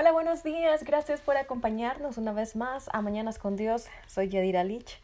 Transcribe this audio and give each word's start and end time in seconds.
Hola, 0.00 0.12
buenos 0.12 0.44
días. 0.44 0.84
Gracias 0.84 1.20
por 1.20 1.36
acompañarnos 1.36 2.18
una 2.18 2.32
vez 2.32 2.54
más 2.54 2.88
a 2.92 3.02
Mañanas 3.02 3.40
con 3.40 3.56
Dios. 3.56 3.86
Soy 4.06 4.28
Yadira 4.28 4.62
Lich. 4.62 5.00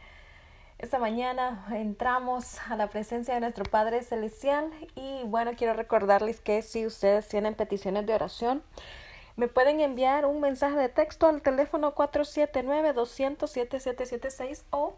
Esta 0.78 1.00
mañana 1.00 1.67
entramos 1.73 2.60
a 2.70 2.76
la 2.76 2.86
presencia 2.86 3.34
de 3.34 3.41
nuestro 3.41 3.65
Padre 3.65 4.04
Celestial 4.04 4.70
y 4.94 5.25
bueno, 5.25 5.50
quiero 5.57 5.75
recordarles 5.75 6.41
que 6.41 6.62
si 6.62 6.86
ustedes 6.86 7.26
tienen 7.26 7.57
peticiones 7.57 8.07
de 8.07 8.14
oración, 8.14 8.62
me 9.35 9.49
pueden 9.49 9.80
enviar 9.80 10.27
un 10.27 10.41
mensaje 10.41 10.77
de 10.77 10.89
texto 10.89 11.27
al 11.27 11.43
teléfono 11.43 11.93
479-200-7776 11.97 14.63
o 14.71 14.95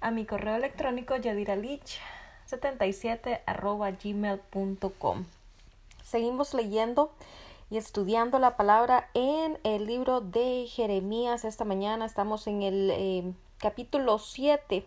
a 0.00 0.12
mi 0.12 0.26
correo 0.26 0.54
electrónico 0.54 1.16
yadiralich77 1.16 3.40
gmail.com. 4.00 5.24
Seguimos 6.04 6.54
leyendo 6.54 7.12
y 7.70 7.76
estudiando 7.76 8.38
la 8.40 8.56
palabra 8.56 9.08
en 9.14 9.58
el 9.62 9.86
libro 9.86 10.20
de 10.20 10.66
Jeremías. 10.68 11.44
Esta 11.44 11.64
mañana 11.64 12.04
estamos 12.04 12.48
en 12.48 12.62
el 12.62 12.90
eh, 12.90 13.32
capítulo 13.58 14.18
7 14.18 14.84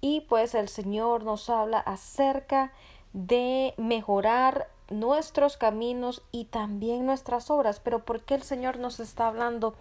y 0.00 0.22
pues 0.22 0.54
el 0.54 0.68
Señor 0.68 1.24
nos 1.24 1.50
habla 1.50 1.78
acerca 1.78 2.72
de 3.12 3.74
mejorar 3.76 4.68
nuestros 4.88 5.58
caminos 5.58 6.22
y 6.32 6.46
también 6.46 7.04
nuestras 7.04 7.50
obras. 7.50 7.80
Pero 7.80 8.04
¿por 8.04 8.22
qué 8.22 8.34
el 8.34 8.42
Señor 8.42 8.78
nos 8.78 8.98
está 8.98 9.28
hablando 9.28 9.74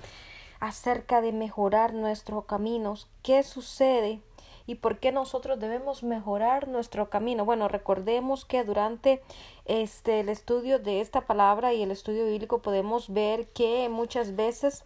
acerca 0.59 1.21
de 1.21 1.31
mejorar 1.31 1.93
nuestros 1.93 2.45
caminos? 2.45 3.07
¿Qué 3.23 3.43
sucede? 3.43 4.21
y 4.67 4.75
por 4.75 4.99
qué 4.99 5.11
nosotros 5.11 5.59
debemos 5.59 6.03
mejorar 6.03 6.67
nuestro 6.67 7.09
camino. 7.09 7.45
Bueno, 7.45 7.67
recordemos 7.67 8.45
que 8.45 8.63
durante 8.63 9.21
este 9.65 10.21
el 10.21 10.29
estudio 10.29 10.79
de 10.79 11.01
esta 11.01 11.21
palabra 11.21 11.73
y 11.73 11.83
el 11.83 11.91
estudio 11.91 12.25
bíblico 12.25 12.61
podemos 12.61 13.11
ver 13.11 13.47
que 13.49 13.89
muchas 13.89 14.35
veces 14.35 14.85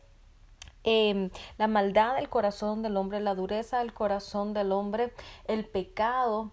eh, 0.83 1.29
la 1.57 1.67
maldad 1.67 2.15
del 2.15 2.29
corazón 2.29 2.81
del 2.81 2.97
hombre, 2.97 3.19
la 3.19 3.35
dureza 3.35 3.79
del 3.79 3.93
corazón 3.93 4.53
del 4.53 4.71
hombre, 4.71 5.13
el 5.45 5.65
pecado, 5.65 6.51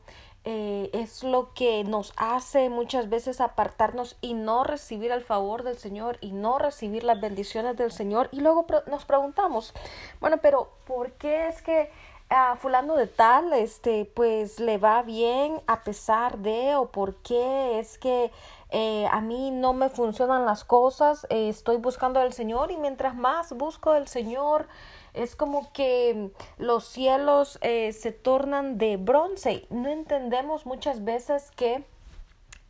eh, 0.48 0.90
es 0.92 1.24
lo 1.24 1.52
que 1.54 1.82
nos 1.82 2.12
hace 2.16 2.68
muchas 2.70 3.08
veces 3.08 3.40
apartarnos 3.40 4.16
y 4.20 4.34
no 4.34 4.62
recibir 4.62 5.10
el 5.10 5.22
favor 5.22 5.64
del 5.64 5.76
Señor 5.76 6.18
y 6.20 6.30
no 6.30 6.58
recibir 6.60 7.02
las 7.02 7.20
bendiciones 7.20 7.76
del 7.76 7.90
Señor. 7.90 8.28
Y 8.30 8.40
luego 8.40 8.64
nos 8.86 9.04
preguntamos, 9.04 9.74
bueno, 10.20 10.36
pero 10.40 10.70
¿por 10.86 11.12
qué 11.14 11.48
es 11.48 11.62
que 11.62 11.90
a 12.28 12.56
fulano 12.56 12.96
de 12.96 13.06
tal, 13.06 13.52
este, 13.52 14.04
pues 14.04 14.58
le 14.58 14.78
va 14.78 15.02
bien 15.02 15.60
a 15.66 15.82
pesar 15.84 16.38
de 16.38 16.74
o 16.74 16.90
por 16.90 17.14
qué 17.16 17.78
es 17.78 17.98
que 17.98 18.32
eh, 18.70 19.06
a 19.12 19.20
mí 19.20 19.52
no 19.52 19.72
me 19.72 19.88
funcionan 19.88 20.44
las 20.44 20.64
cosas, 20.64 21.26
eh, 21.30 21.48
estoy 21.48 21.76
buscando 21.76 22.18
al 22.18 22.32
Señor 22.32 22.72
y 22.72 22.76
mientras 22.76 23.14
más 23.14 23.52
busco 23.52 23.92
al 23.92 24.08
Señor, 24.08 24.66
es 25.14 25.36
como 25.36 25.72
que 25.72 26.30
los 26.58 26.84
cielos 26.84 27.58
eh, 27.62 27.92
se 27.92 28.12
tornan 28.12 28.76
de 28.76 28.96
bronce. 28.96 29.66
No 29.70 29.88
entendemos 29.88 30.66
muchas 30.66 31.04
veces 31.04 31.50
que 31.52 31.84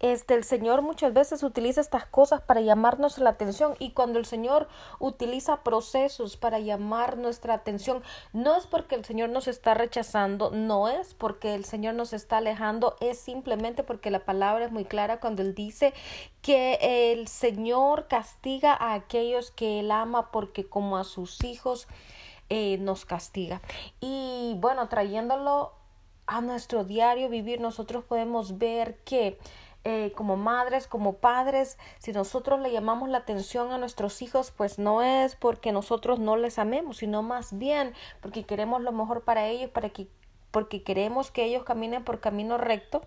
este, 0.00 0.34
el 0.34 0.44
Señor 0.44 0.82
muchas 0.82 1.12
veces 1.14 1.42
utiliza 1.42 1.80
estas 1.80 2.04
cosas 2.06 2.42
para 2.42 2.60
llamarnos 2.60 3.18
la 3.18 3.30
atención 3.30 3.74
y 3.78 3.92
cuando 3.92 4.18
el 4.18 4.26
Señor 4.26 4.68
utiliza 4.98 5.62
procesos 5.62 6.36
para 6.36 6.58
llamar 6.58 7.16
nuestra 7.16 7.54
atención, 7.54 8.02
no 8.32 8.56
es 8.56 8.66
porque 8.66 8.94
el 8.94 9.04
Señor 9.04 9.30
nos 9.30 9.48
está 9.48 9.74
rechazando, 9.74 10.50
no 10.50 10.88
es 10.88 11.14
porque 11.14 11.54
el 11.54 11.64
Señor 11.64 11.94
nos 11.94 12.12
está 12.12 12.38
alejando, 12.38 12.96
es 13.00 13.18
simplemente 13.18 13.82
porque 13.82 14.10
la 14.10 14.24
palabra 14.24 14.66
es 14.66 14.72
muy 14.72 14.84
clara 14.84 15.18
cuando 15.18 15.42
Él 15.42 15.54
dice 15.54 15.94
que 16.42 17.12
el 17.12 17.28
Señor 17.28 18.06
castiga 18.08 18.74
a 18.74 18.94
aquellos 18.94 19.50
que 19.50 19.80
Él 19.80 19.90
ama 19.90 20.30
porque 20.30 20.68
como 20.68 20.98
a 20.98 21.04
sus 21.04 21.42
hijos 21.42 21.88
eh, 22.48 22.78
nos 22.78 23.04
castiga. 23.04 23.60
Y 24.00 24.54
bueno, 24.58 24.88
trayéndolo 24.88 25.72
a 26.26 26.40
nuestro 26.40 26.84
diario 26.84 27.28
vivir, 27.28 27.60
nosotros 27.60 28.04
podemos 28.04 28.58
ver 28.58 28.98
que 29.04 29.38
eh, 29.88 30.10
como 30.16 30.36
madres, 30.36 30.88
como 30.88 31.18
padres, 31.18 31.78
si 32.00 32.12
nosotros 32.12 32.58
le 32.58 32.72
llamamos 32.72 33.08
la 33.08 33.18
atención 33.18 33.70
a 33.70 33.78
nuestros 33.78 34.20
hijos, 34.20 34.50
pues 34.50 34.80
no 34.80 35.00
es 35.00 35.36
porque 35.36 35.70
nosotros 35.70 36.18
no 36.18 36.36
les 36.36 36.58
amemos, 36.58 36.96
sino 36.96 37.22
más 37.22 37.56
bien 37.56 37.94
porque 38.20 38.42
queremos 38.42 38.82
lo 38.82 38.90
mejor 38.90 39.22
para 39.22 39.46
ellos, 39.46 39.70
para 39.70 39.90
que, 39.90 40.08
porque 40.50 40.82
queremos 40.82 41.30
que 41.30 41.44
ellos 41.44 41.62
caminen 41.62 42.02
por 42.02 42.18
camino 42.18 42.58
recto 42.58 43.02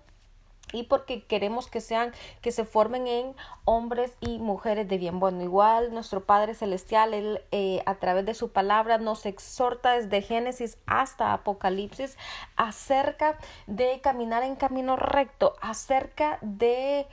y 0.74 0.84
porque 0.84 1.24
queremos 1.24 1.68
que 1.68 1.82
sean 1.82 2.14
que 2.42 2.52
se 2.52 2.66
formen 2.66 3.08
en 3.08 3.36
hombres 3.66 4.14
y 4.20 4.40
mujeres 4.40 4.88
de 4.88 4.98
bien. 4.98 5.20
Bueno 5.20 5.42
igual 5.44 5.94
nuestro 5.94 6.24
Padre 6.24 6.54
celestial 6.54 7.14
él 7.14 7.42
eh, 7.52 7.82
a 7.86 7.96
través 7.96 8.26
de 8.26 8.34
su 8.34 8.52
palabra 8.52 8.98
nos 8.98 9.26
exhorta 9.26 9.94
desde 9.94 10.22
Génesis 10.22 10.78
hasta 10.86 11.34
Apocalipsis 11.34 12.18
acerca 12.56 13.38
de 13.68 14.02
caminar 14.02 14.44
en 14.44 14.56
camino 14.56 14.96
recto 14.96 15.56
acerca 15.62 16.40
de 16.42 17.08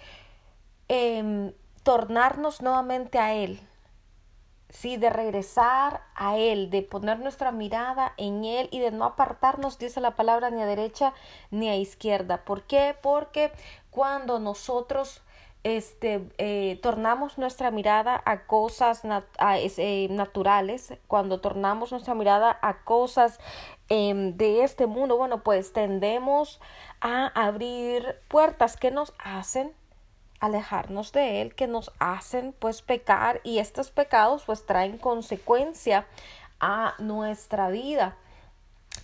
em, 0.88 1.53
tornarnos 1.83 2.62
nuevamente 2.62 3.19
a 3.19 3.34
él 3.34 3.61
sí, 4.76 4.98
de 4.98 5.10
regresar 5.10 6.03
a 6.14 6.37
Él, 6.37 6.69
de 6.70 6.82
poner 6.82 7.19
nuestra 7.19 7.50
mirada 7.50 8.12
en 8.19 8.44
Él 8.44 8.69
y 8.70 8.78
de 8.78 8.91
no 8.91 9.04
apartarnos, 9.04 9.78
dice 9.78 10.00
la 10.00 10.16
palabra, 10.16 10.50
ni 10.50 10.60
a 10.60 10.66
derecha 10.66 11.14
ni 11.50 11.69
a 11.69 11.76
izquierda. 11.76 12.44
¿Por 12.44 12.64
qué? 12.64 12.94
Porque 13.00 13.53
cuando 13.91 14.38
nosotros 14.38 15.22
este, 15.64 16.28
eh, 16.37 16.78
tornamos 16.82 17.38
nuestra 17.38 17.70
mirada 17.70 18.22
a 18.26 18.47
cosas 18.47 19.03
eh, 19.78 20.09
naturales, 20.10 20.94
cuando 21.08 21.41
tornamos 21.41 21.91
nuestra 21.91 22.14
mirada 22.14 22.58
a 22.60 22.84
cosas 22.84 23.41
em, 23.88 24.37
de 24.37 24.62
este 24.62 24.87
mundo, 24.87 25.16
bueno, 25.16 25.43
pues 25.43 25.72
tendemos 25.72 26.60
a 27.00 27.28
abrir 27.28 28.16
puertas 28.28 28.76
que 28.76 28.91
nos 28.91 29.14
hacen 29.19 29.72
alejarnos 30.41 31.12
de 31.12 31.42
él 31.42 31.54
que 31.54 31.66
nos 31.66 31.91
hacen 31.98 32.54
pues 32.58 32.82
pecar 32.82 33.41
y 33.44 33.58
estos 33.58 33.91
pecados 33.91 34.44
pues 34.44 34.66
traen 34.66 34.98
consecuencia 34.98 36.06
a 36.60 36.94
nuestra 36.98 37.69
vida. 37.69 38.16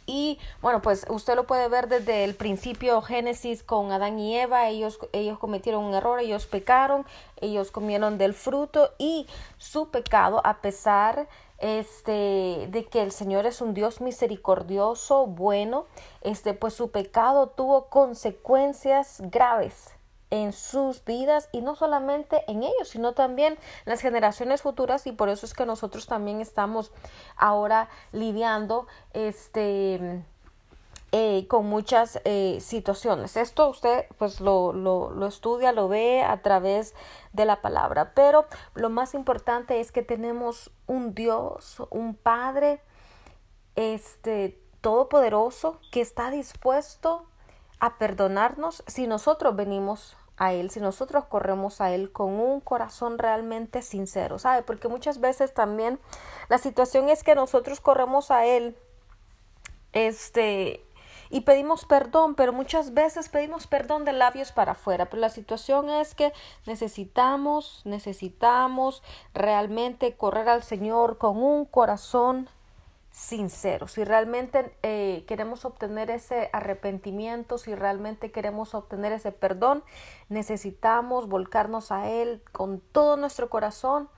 Y 0.06 0.38
bueno, 0.60 0.82
pues 0.82 1.06
usted 1.08 1.36
lo 1.36 1.46
puede 1.46 1.68
ver 1.68 1.88
desde 1.88 2.24
el 2.24 2.34
principio 2.34 3.02
Génesis 3.02 3.62
con 3.62 3.92
Adán 3.92 4.18
y 4.18 4.36
Eva, 4.36 4.68
ellos, 4.68 4.98
ellos 5.12 5.38
cometieron 5.38 5.84
un 5.84 5.94
error, 5.94 6.18
ellos 6.18 6.46
pecaron, 6.46 7.06
ellos 7.40 7.70
comieron 7.70 8.18
del 8.18 8.34
fruto 8.34 8.90
y 8.98 9.26
su 9.58 9.90
pecado, 9.90 10.40
a 10.44 10.60
pesar 10.60 11.28
este 11.58 12.66
de 12.70 12.86
que 12.90 13.02
el 13.02 13.12
Señor 13.12 13.46
es 13.46 13.60
un 13.60 13.74
Dios 13.74 14.00
misericordioso, 14.00 15.26
bueno, 15.26 15.86
este 16.22 16.54
pues 16.54 16.74
su 16.74 16.90
pecado 16.90 17.48
tuvo 17.48 17.86
consecuencias 17.86 19.20
graves 19.20 19.94
en 20.32 20.54
sus 20.54 21.04
vidas 21.04 21.50
y 21.52 21.60
no 21.60 21.74
solamente 21.76 22.42
en 22.48 22.62
ellos, 22.62 22.88
sino 22.88 23.12
también 23.12 23.58
las 23.84 24.00
generaciones 24.00 24.62
futuras 24.62 25.06
y 25.06 25.12
por 25.12 25.28
eso 25.28 25.44
es 25.44 25.52
que 25.52 25.66
nosotros 25.66 26.06
también 26.06 26.40
estamos 26.40 26.90
ahora 27.36 27.90
lidiando 28.12 28.86
este 29.12 30.24
eh, 31.12 31.46
con 31.48 31.66
muchas 31.66 32.18
eh, 32.24 32.56
situaciones. 32.62 33.36
Esto 33.36 33.68
usted 33.68 34.06
pues 34.16 34.40
lo, 34.40 34.72
lo, 34.72 35.10
lo 35.10 35.26
estudia, 35.26 35.70
lo 35.72 35.88
ve 35.88 36.22
a 36.22 36.40
través 36.40 36.94
de 37.34 37.44
la 37.44 37.60
palabra, 37.60 38.14
pero 38.14 38.46
lo 38.74 38.88
más 38.88 39.12
importante 39.12 39.80
es 39.80 39.92
que 39.92 40.02
tenemos 40.02 40.70
un 40.86 41.14
Dios, 41.14 41.82
un 41.90 42.14
Padre, 42.14 42.80
este 43.76 44.58
todopoderoso 44.80 45.78
que 45.90 46.00
está 46.00 46.30
dispuesto 46.30 47.26
a 47.80 47.98
perdonarnos 47.98 48.82
si 48.86 49.06
nosotros 49.06 49.54
venimos 49.54 50.16
a 50.42 50.52
Él, 50.52 50.70
si 50.70 50.80
nosotros 50.80 51.26
corremos 51.26 51.80
a 51.80 51.92
Él 51.92 52.10
con 52.10 52.32
un 52.32 52.58
corazón 52.60 53.16
realmente 53.16 53.80
sincero, 53.80 54.40
¿sabe? 54.40 54.64
Porque 54.64 54.88
muchas 54.88 55.20
veces 55.20 55.54
también 55.54 56.00
la 56.48 56.58
situación 56.58 57.08
es 57.08 57.22
que 57.22 57.36
nosotros 57.36 57.80
corremos 57.80 58.32
a 58.32 58.44
Él, 58.44 58.76
este, 59.92 60.84
y 61.30 61.42
pedimos 61.42 61.84
perdón, 61.84 62.34
pero 62.34 62.52
muchas 62.52 62.92
veces 62.92 63.28
pedimos 63.28 63.68
perdón 63.68 64.04
de 64.04 64.12
labios 64.12 64.50
para 64.50 64.72
afuera, 64.72 65.06
pero 65.06 65.20
la 65.20 65.28
situación 65.28 65.88
es 65.88 66.16
que 66.16 66.32
necesitamos, 66.66 67.82
necesitamos 67.84 69.04
realmente 69.34 70.16
correr 70.16 70.48
al 70.48 70.64
Señor 70.64 71.18
con 71.18 71.36
un 71.40 71.66
corazón 71.66 72.48
sincero, 73.12 73.88
si 73.88 74.04
realmente 74.04 74.74
eh, 74.82 75.24
queremos 75.28 75.66
obtener 75.66 76.10
ese 76.10 76.48
arrepentimiento, 76.54 77.58
si 77.58 77.74
realmente 77.74 78.32
queremos 78.32 78.74
obtener 78.74 79.12
ese 79.12 79.32
perdón, 79.32 79.84
necesitamos 80.30 81.28
volcarnos 81.28 81.92
a 81.92 82.08
Él 82.08 82.42
con 82.52 82.80
todo 82.80 83.18
nuestro 83.18 83.50
corazón 83.50 84.08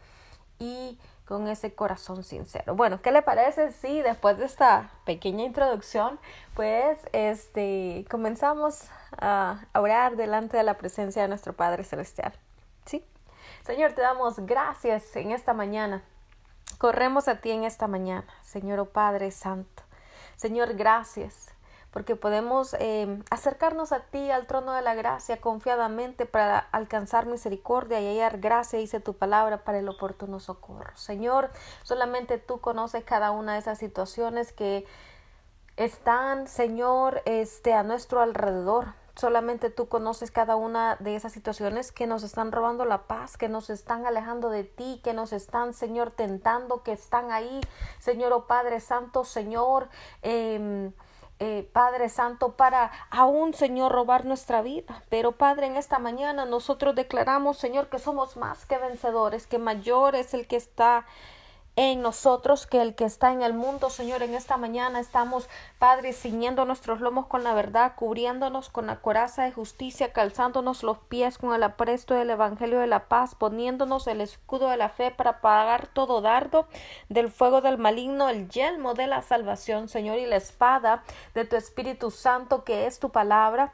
y 0.60 0.96
con 1.24 1.48
ese 1.48 1.74
corazón 1.74 2.22
sincero. 2.22 2.76
Bueno, 2.76 3.02
¿qué 3.02 3.10
le 3.10 3.22
parece 3.22 3.72
si 3.72 4.00
después 4.00 4.38
de 4.38 4.44
esta 4.44 4.92
pequeña 5.04 5.44
introducción, 5.44 6.20
pues 6.54 6.98
este 7.12 8.06
comenzamos 8.08 8.84
a 9.18 9.66
orar 9.74 10.14
delante 10.16 10.56
de 10.56 10.62
la 10.62 10.74
presencia 10.74 11.22
de 11.22 11.28
nuestro 11.28 11.52
Padre 11.54 11.82
celestial? 11.82 12.32
¿Sí? 12.84 13.04
Señor, 13.66 13.94
te 13.94 14.02
damos 14.02 14.38
gracias 14.40 15.16
en 15.16 15.32
esta 15.32 15.52
mañana 15.52 16.04
corremos 16.84 17.28
a 17.28 17.36
ti 17.36 17.50
en 17.50 17.64
esta 17.64 17.88
mañana, 17.88 18.26
Señor 18.42 18.78
oh 18.78 18.84
Padre 18.90 19.30
Santo. 19.30 19.82
Señor, 20.36 20.74
gracias 20.74 21.48
porque 21.90 22.14
podemos 22.14 22.76
eh, 22.78 23.22
acercarnos 23.30 23.90
a 23.92 24.00
ti, 24.00 24.30
al 24.30 24.46
trono 24.46 24.74
de 24.74 24.82
la 24.82 24.92
gracia, 24.92 25.40
confiadamente 25.40 26.26
para 26.26 26.58
alcanzar 26.58 27.24
misericordia 27.24 28.02
y 28.02 28.08
hallar 28.08 28.38
gracia, 28.38 28.78
dice 28.78 29.00
tu 29.00 29.14
palabra, 29.14 29.64
para 29.64 29.78
el 29.78 29.88
oportuno 29.88 30.40
socorro. 30.40 30.94
Señor, 30.94 31.48
solamente 31.84 32.36
tú 32.36 32.60
conoces 32.60 33.02
cada 33.02 33.30
una 33.30 33.54
de 33.54 33.60
esas 33.60 33.78
situaciones 33.78 34.52
que 34.52 34.84
están, 35.78 36.48
Señor, 36.48 37.22
este, 37.24 37.72
a 37.72 37.82
nuestro 37.82 38.20
alrededor. 38.20 38.92
Solamente 39.16 39.70
tú 39.70 39.88
conoces 39.88 40.30
cada 40.30 40.56
una 40.56 40.96
de 40.96 41.14
esas 41.14 41.32
situaciones 41.32 41.92
que 41.92 42.06
nos 42.06 42.24
están 42.24 42.50
robando 42.50 42.84
la 42.84 43.02
paz, 43.02 43.36
que 43.36 43.48
nos 43.48 43.70
están 43.70 44.06
alejando 44.06 44.50
de 44.50 44.64
ti, 44.64 45.00
que 45.04 45.12
nos 45.14 45.32
están, 45.32 45.72
Señor, 45.72 46.10
tentando, 46.10 46.82
que 46.82 46.92
están 46.92 47.30
ahí, 47.30 47.60
Señor, 48.00 48.32
oh 48.32 48.46
Padre 48.46 48.80
Santo, 48.80 49.24
Señor, 49.24 49.88
eh, 50.22 50.90
eh, 51.40 51.68
Padre 51.72 52.08
Santo, 52.08 52.52
para 52.56 52.92
aún, 53.10 53.54
Señor, 53.54 53.92
robar 53.92 54.24
nuestra 54.24 54.62
vida. 54.62 55.02
Pero, 55.10 55.32
Padre, 55.32 55.66
en 55.66 55.76
esta 55.76 55.98
mañana 55.98 56.44
nosotros 56.44 56.94
declaramos, 56.94 57.58
Señor, 57.58 57.88
que 57.88 57.98
somos 57.98 58.36
más 58.36 58.66
que 58.66 58.78
vencedores, 58.78 59.46
que 59.46 59.58
mayor 59.58 60.14
es 60.14 60.32
el 60.34 60.46
que 60.46 60.56
está 60.56 61.06
en 61.76 62.02
nosotros 62.02 62.66
que 62.66 62.80
el 62.80 62.94
que 62.94 63.04
está 63.04 63.32
en 63.32 63.42
el 63.42 63.52
mundo, 63.52 63.90
Señor. 63.90 64.22
En 64.22 64.34
esta 64.34 64.56
mañana 64.56 65.00
estamos, 65.00 65.48
Padre, 65.78 66.12
ciñendo 66.12 66.64
nuestros 66.64 67.00
lomos 67.00 67.26
con 67.26 67.42
la 67.42 67.54
verdad, 67.54 67.94
cubriéndonos 67.96 68.70
con 68.70 68.86
la 68.86 69.00
coraza 69.00 69.44
de 69.44 69.52
justicia, 69.52 70.12
calzándonos 70.12 70.82
los 70.82 70.98
pies 70.98 71.38
con 71.38 71.54
el 71.54 71.62
apresto 71.62 72.14
del 72.14 72.30
Evangelio 72.30 72.78
de 72.78 72.86
la 72.86 73.08
paz, 73.08 73.34
poniéndonos 73.34 74.06
el 74.06 74.20
escudo 74.20 74.68
de 74.68 74.76
la 74.76 74.88
fe 74.88 75.10
para 75.10 75.40
pagar 75.40 75.88
todo 75.88 76.20
dardo 76.20 76.66
del 77.08 77.30
fuego 77.30 77.60
del 77.60 77.78
maligno, 77.78 78.28
el 78.28 78.48
yelmo 78.48 78.94
de 78.94 79.06
la 79.06 79.22
salvación, 79.22 79.88
Señor, 79.88 80.18
y 80.18 80.26
la 80.26 80.36
espada 80.36 81.02
de 81.34 81.44
tu 81.44 81.56
Espíritu 81.56 82.10
Santo, 82.10 82.64
que 82.64 82.86
es 82.86 83.00
tu 83.00 83.10
palabra 83.10 83.72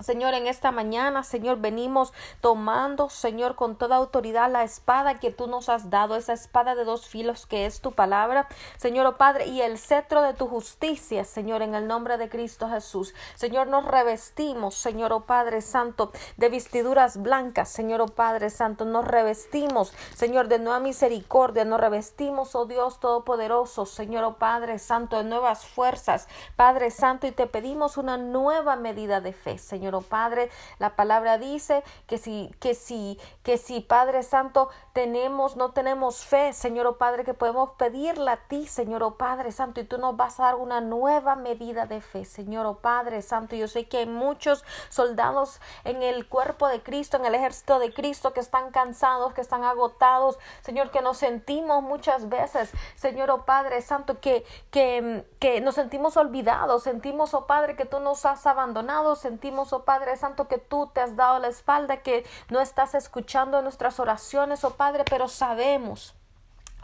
Señor, 0.00 0.34
en 0.34 0.46
esta 0.46 0.72
mañana, 0.72 1.22
Señor, 1.22 1.56
venimos 1.56 2.12
tomando, 2.42 3.08
Señor, 3.08 3.56
con 3.56 3.76
toda 3.76 3.96
autoridad 3.96 4.50
la 4.50 4.62
espada 4.62 5.14
que 5.14 5.30
tú 5.30 5.46
nos 5.46 5.70
has 5.70 5.88
dado, 5.88 6.16
esa 6.16 6.34
espada 6.34 6.74
de 6.74 6.84
dos 6.84 7.06
filos 7.06 7.46
que 7.46 7.64
es 7.64 7.80
tu 7.80 7.92
palabra, 7.92 8.46
Señor, 8.76 9.06
oh 9.06 9.16
Padre, 9.16 9.46
y 9.46 9.62
el 9.62 9.78
cetro 9.78 10.20
de 10.20 10.34
tu 10.34 10.48
justicia, 10.48 11.24
Señor, 11.24 11.62
en 11.62 11.74
el 11.74 11.86
nombre 11.86 12.18
de 12.18 12.28
Cristo 12.28 12.68
Jesús. 12.68 13.14
Señor, 13.36 13.68
nos 13.68 13.86
revestimos, 13.86 14.74
Señor, 14.74 15.14
oh 15.14 15.24
Padre 15.24 15.62
Santo, 15.62 16.12
de 16.36 16.50
vestiduras 16.50 17.22
blancas, 17.22 17.70
Señor, 17.70 18.02
oh 18.02 18.08
Padre 18.08 18.50
Santo, 18.50 18.84
nos 18.84 19.06
revestimos, 19.06 19.94
Señor, 20.14 20.48
de 20.48 20.58
nueva 20.58 20.78
misericordia, 20.78 21.64
nos 21.64 21.80
revestimos, 21.80 22.54
oh 22.54 22.66
Dios 22.66 23.00
Todopoderoso, 23.00 23.86
Señor, 23.86 24.24
oh 24.24 24.34
Padre 24.34 24.78
Santo, 24.78 25.16
de 25.16 25.24
nuevas 25.24 25.64
fuerzas, 25.64 26.28
Padre 26.54 26.90
Santo, 26.90 27.26
y 27.26 27.32
te 27.32 27.46
pedimos 27.46 27.96
una 27.96 28.18
nueva 28.18 28.76
medida 28.76 29.22
de 29.22 29.32
fe, 29.32 29.56
Señor. 29.56 29.85
Señor, 29.86 29.94
oh 29.94 30.00
Padre. 30.00 30.50
La 30.80 30.96
palabra 30.96 31.38
dice 31.38 31.84
que 32.08 32.18
si, 32.18 32.50
que 32.58 32.74
si, 32.74 33.20
que 33.44 33.56
si, 33.56 33.78
Padre 33.78 34.24
Santo, 34.24 34.68
tenemos, 34.92 35.54
no 35.54 35.70
tenemos 35.70 36.24
fe, 36.24 36.52
Señor, 36.52 36.88
oh 36.88 36.98
Padre, 36.98 37.22
que 37.22 37.34
podemos 37.34 37.70
pedirla 37.78 38.32
a 38.32 38.36
ti, 38.48 38.66
Señor, 38.66 39.04
oh 39.04 39.14
Padre 39.14 39.52
Santo, 39.52 39.80
y 39.80 39.84
tú 39.84 39.98
nos 39.98 40.16
vas 40.16 40.40
a 40.40 40.44
dar 40.44 40.54
una 40.56 40.80
nueva 40.80 41.36
medida 41.36 41.86
de 41.86 42.00
fe, 42.00 42.24
Señor, 42.24 42.66
oh 42.66 42.78
Padre 42.78 43.22
Santo. 43.22 43.54
Yo 43.54 43.68
sé 43.68 43.86
que 43.86 43.98
hay 43.98 44.06
muchos 44.06 44.64
soldados 44.88 45.60
en 45.84 46.02
el 46.02 46.28
cuerpo 46.28 46.66
de 46.66 46.82
Cristo, 46.82 47.16
en 47.16 47.26
el 47.26 47.36
ejército 47.36 47.78
de 47.78 47.94
Cristo, 47.94 48.32
que 48.32 48.40
están 48.40 48.72
cansados, 48.72 49.34
que 49.34 49.40
están 49.40 49.62
agotados, 49.62 50.36
Señor, 50.62 50.90
que 50.90 51.00
nos 51.00 51.18
sentimos 51.18 51.80
muchas 51.84 52.28
veces, 52.28 52.72
Señor, 52.96 53.30
oh 53.30 53.44
Padre 53.44 53.82
Santo, 53.82 54.18
que, 54.20 54.44
que, 54.72 55.24
que 55.38 55.60
nos 55.60 55.76
sentimos 55.76 56.16
olvidados, 56.16 56.82
sentimos, 56.82 57.34
oh 57.34 57.46
Padre, 57.46 57.76
que 57.76 57.84
tú 57.84 58.00
nos 58.00 58.26
has 58.26 58.44
abandonado, 58.48 59.14
sentimos, 59.14 59.72
Padre 59.84 60.16
Santo, 60.16 60.48
que 60.48 60.58
tú 60.58 60.90
te 60.92 61.00
has 61.00 61.14
dado 61.14 61.38
la 61.38 61.48
espalda, 61.48 61.98
que 61.98 62.26
no 62.50 62.60
estás 62.60 62.96
escuchando 62.96 63.62
nuestras 63.62 64.00
oraciones, 64.00 64.64
oh 64.64 64.74
Padre, 64.74 65.04
pero 65.08 65.28
sabemos 65.28 66.15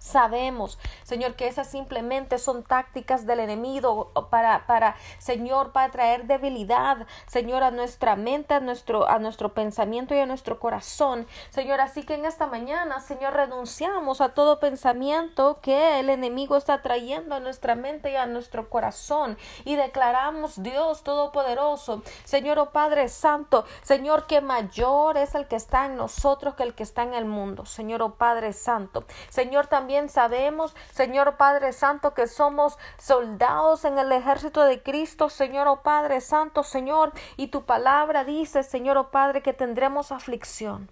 Sabemos, 0.03 0.81
Señor, 1.05 1.37
que 1.37 1.47
esas 1.47 1.69
simplemente 1.69 2.39
son 2.39 2.65
tácticas 2.65 3.25
del 3.25 3.39
enemigo 3.39 4.11
para, 4.31 4.67
para, 4.67 4.97
Señor, 5.19 5.71
para 5.71 5.93
traer 5.93 6.25
debilidad, 6.25 7.07
Señor, 7.29 7.63
a 7.63 7.71
nuestra 7.71 8.17
mente, 8.17 8.55
a 8.55 8.59
nuestro, 8.59 9.09
a 9.09 9.21
nuestro 9.21 9.55
pensamiento 9.55 10.13
y 10.13 10.19
a 10.19 10.27
nuestro 10.27 10.59
corazón. 10.59 11.29
Señor, 11.51 11.81
así 11.81 12.03
que 12.03 12.15
en 12.15 12.25
esta 12.25 12.49
mañana, 12.49 12.99
Señor, 12.99 13.35
renunciamos 13.35 14.21
a 14.21 14.31
todo 14.31 14.59
pensamiento 14.59 15.61
que 15.63 16.01
el 16.01 16.11
enemigo 16.11 16.57
está 16.57 16.83
trayendo 16.83 17.37
a 17.37 17.41
nuestra 17.41 17.77
mente 17.77 18.11
y 18.11 18.17
a 18.17 18.27
nuestro 18.27 18.69
corazón 18.69 19.39
y 19.65 19.77
declaramos, 19.77 20.65
Dios 20.65 21.05
Todopoderoso, 21.05 22.03
Señor, 22.25 22.59
oh 22.59 22.71
Padre 22.71 23.09
Santo, 23.09 23.65
Señor, 23.83 24.27
que 24.27 24.41
mayor 24.41 25.17
es 25.17 25.37
el 25.37 25.47
que 25.47 25.55
está 25.55 25.87
en 25.87 25.95
nosotros 25.95 26.57
que 26.57 26.65
el 26.65 26.75
que 26.75 26.83
está 26.83 27.05
en 27.05 27.15
el 27.15 27.25
mundo. 27.25 27.67
Señor, 27.67 28.03
oh 28.03 28.15
Padre 28.15 28.53
Santo, 28.53 29.05
Señor, 29.31 29.69
también 29.69 29.92
sabemos, 30.09 30.75
Señor 30.93 31.37
Padre 31.37 31.73
Santo, 31.73 32.15
que 32.15 32.27
somos 32.27 32.79
soldados 32.99 33.85
en 33.85 33.99
el 33.99 34.11
ejército 34.13 34.63
de 34.63 34.83
Cristo, 34.83 35.29
Señor 35.29 35.69
oh 35.69 35.83
Padre 35.83 36.21
Santo, 36.21 36.63
Señor, 36.63 37.13
y 37.37 37.49
tu 37.49 37.65
palabra 37.65 38.25
dice, 38.25 38.63
Señor 38.63 38.97
oh 38.97 39.11
Padre, 39.11 39.43
que 39.43 39.53
tendremos 39.53 40.13
aflicción. 40.13 40.91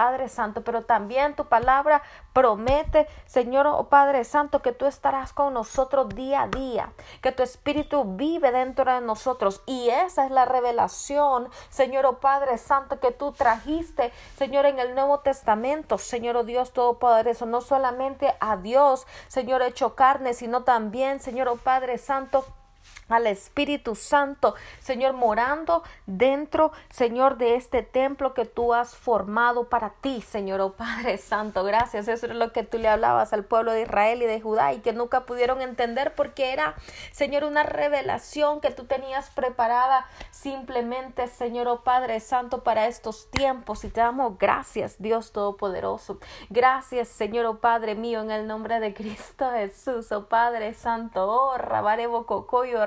Padre 0.00 0.30
Santo, 0.30 0.64
pero 0.64 0.80
también 0.80 1.36
tu 1.36 1.44
palabra 1.44 2.00
promete, 2.32 3.06
Señor 3.26 3.66
oh 3.66 3.90
Padre 3.90 4.24
Santo, 4.24 4.62
que 4.62 4.72
tú 4.72 4.86
estarás 4.86 5.34
con 5.34 5.52
nosotros 5.52 6.08
día 6.14 6.44
a 6.44 6.48
día, 6.48 6.94
que 7.20 7.32
tu 7.32 7.42
Espíritu 7.42 8.04
vive 8.16 8.50
dentro 8.50 8.90
de 8.90 9.02
nosotros. 9.02 9.60
Y 9.66 9.90
esa 9.90 10.24
es 10.24 10.30
la 10.30 10.46
revelación, 10.46 11.50
Señor 11.68 12.06
oh 12.06 12.18
Padre 12.18 12.56
Santo, 12.56 12.98
que 12.98 13.10
tú 13.10 13.32
trajiste, 13.32 14.10
Señor, 14.38 14.64
en 14.64 14.78
el 14.78 14.94
Nuevo 14.94 15.18
Testamento, 15.18 15.98
Señor 15.98 16.34
oh 16.38 16.44
Dios 16.44 16.72
Todopoderoso, 16.72 17.44
no 17.44 17.60
solamente 17.60 18.34
a 18.40 18.56
Dios, 18.56 19.06
Señor 19.28 19.60
hecho 19.60 19.96
carne, 19.96 20.32
sino 20.32 20.62
también, 20.62 21.20
Señor 21.20 21.48
oh 21.48 21.56
Padre 21.56 21.98
Santo, 21.98 22.46
al 23.10 23.26
Espíritu 23.26 23.94
Santo, 23.94 24.54
Señor, 24.80 25.14
morando 25.14 25.82
dentro, 26.06 26.72
Señor, 26.90 27.36
de 27.36 27.56
este 27.56 27.82
templo 27.82 28.34
que 28.34 28.44
tú 28.44 28.74
has 28.74 28.94
formado 28.94 29.68
para 29.68 29.90
ti, 29.90 30.22
Señor, 30.22 30.60
oh 30.60 30.72
Padre 30.72 31.18
Santo, 31.18 31.64
gracias. 31.64 32.08
Eso 32.08 32.26
es 32.26 32.34
lo 32.34 32.52
que 32.52 32.62
tú 32.62 32.78
le 32.78 32.88
hablabas 32.88 33.32
al 33.32 33.44
pueblo 33.44 33.72
de 33.72 33.82
Israel 33.82 34.22
y 34.22 34.26
de 34.26 34.40
Judá 34.40 34.72
y 34.72 34.80
que 34.80 34.92
nunca 34.92 35.26
pudieron 35.26 35.60
entender 35.62 36.14
porque 36.14 36.52
era, 36.52 36.74
Señor, 37.12 37.44
una 37.44 37.62
revelación 37.62 38.60
que 38.60 38.70
tú 38.70 38.84
tenías 38.84 39.30
preparada 39.30 40.06
simplemente, 40.30 41.28
Señor, 41.28 41.68
oh 41.68 41.82
Padre 41.82 42.20
Santo, 42.20 42.62
para 42.62 42.86
estos 42.86 43.30
tiempos. 43.30 43.84
Y 43.84 43.88
te 43.88 44.00
damos 44.00 44.38
gracias, 44.38 44.96
Dios 44.98 45.32
Todopoderoso. 45.32 46.18
Gracias, 46.48 47.08
Señor, 47.08 47.46
oh 47.46 47.58
Padre 47.58 47.94
mío, 47.94 48.20
en 48.20 48.30
el 48.30 48.46
nombre 48.46 48.80
de 48.80 48.94
Cristo 48.94 49.50
Jesús, 49.52 50.12
oh 50.12 50.26
Padre 50.26 50.74
Santo, 50.74 51.26
oh 51.26 51.56
Rabarebo 51.58 52.26
Cocoyo, 52.26 52.84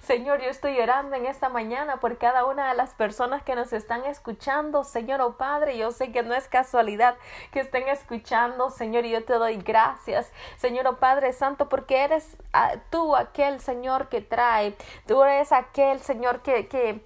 Señor, 0.00 0.40
yo 0.40 0.50
estoy 0.50 0.78
orando 0.80 1.16
en 1.16 1.26
esta 1.26 1.48
mañana 1.48 2.00
por 2.00 2.18
cada 2.18 2.44
una 2.44 2.68
de 2.68 2.76
las 2.76 2.94
personas 2.94 3.42
que 3.42 3.54
nos 3.54 3.72
están 3.72 4.04
escuchando. 4.04 4.84
Señor, 4.84 5.20
oh 5.20 5.36
Padre, 5.36 5.76
yo 5.78 5.90
sé 5.90 6.12
que 6.12 6.22
no 6.22 6.34
es 6.34 6.48
casualidad 6.48 7.16
que 7.50 7.60
estén 7.60 7.88
escuchando, 7.88 8.70
Señor, 8.70 9.04
yo 9.04 9.24
te 9.24 9.34
doy 9.34 9.56
gracias. 9.56 10.30
Señor, 10.56 10.86
oh 10.86 10.96
Padre 10.96 11.32
Santo, 11.32 11.68
porque 11.68 12.04
eres 12.04 12.36
ah, 12.52 12.74
tú 12.90 13.16
aquel 13.16 13.60
Señor 13.60 14.08
que 14.08 14.20
trae. 14.20 14.76
Tú 15.06 15.22
eres 15.22 15.52
aquel 15.52 16.00
Señor 16.00 16.42
que, 16.42 16.68
que 16.68 17.04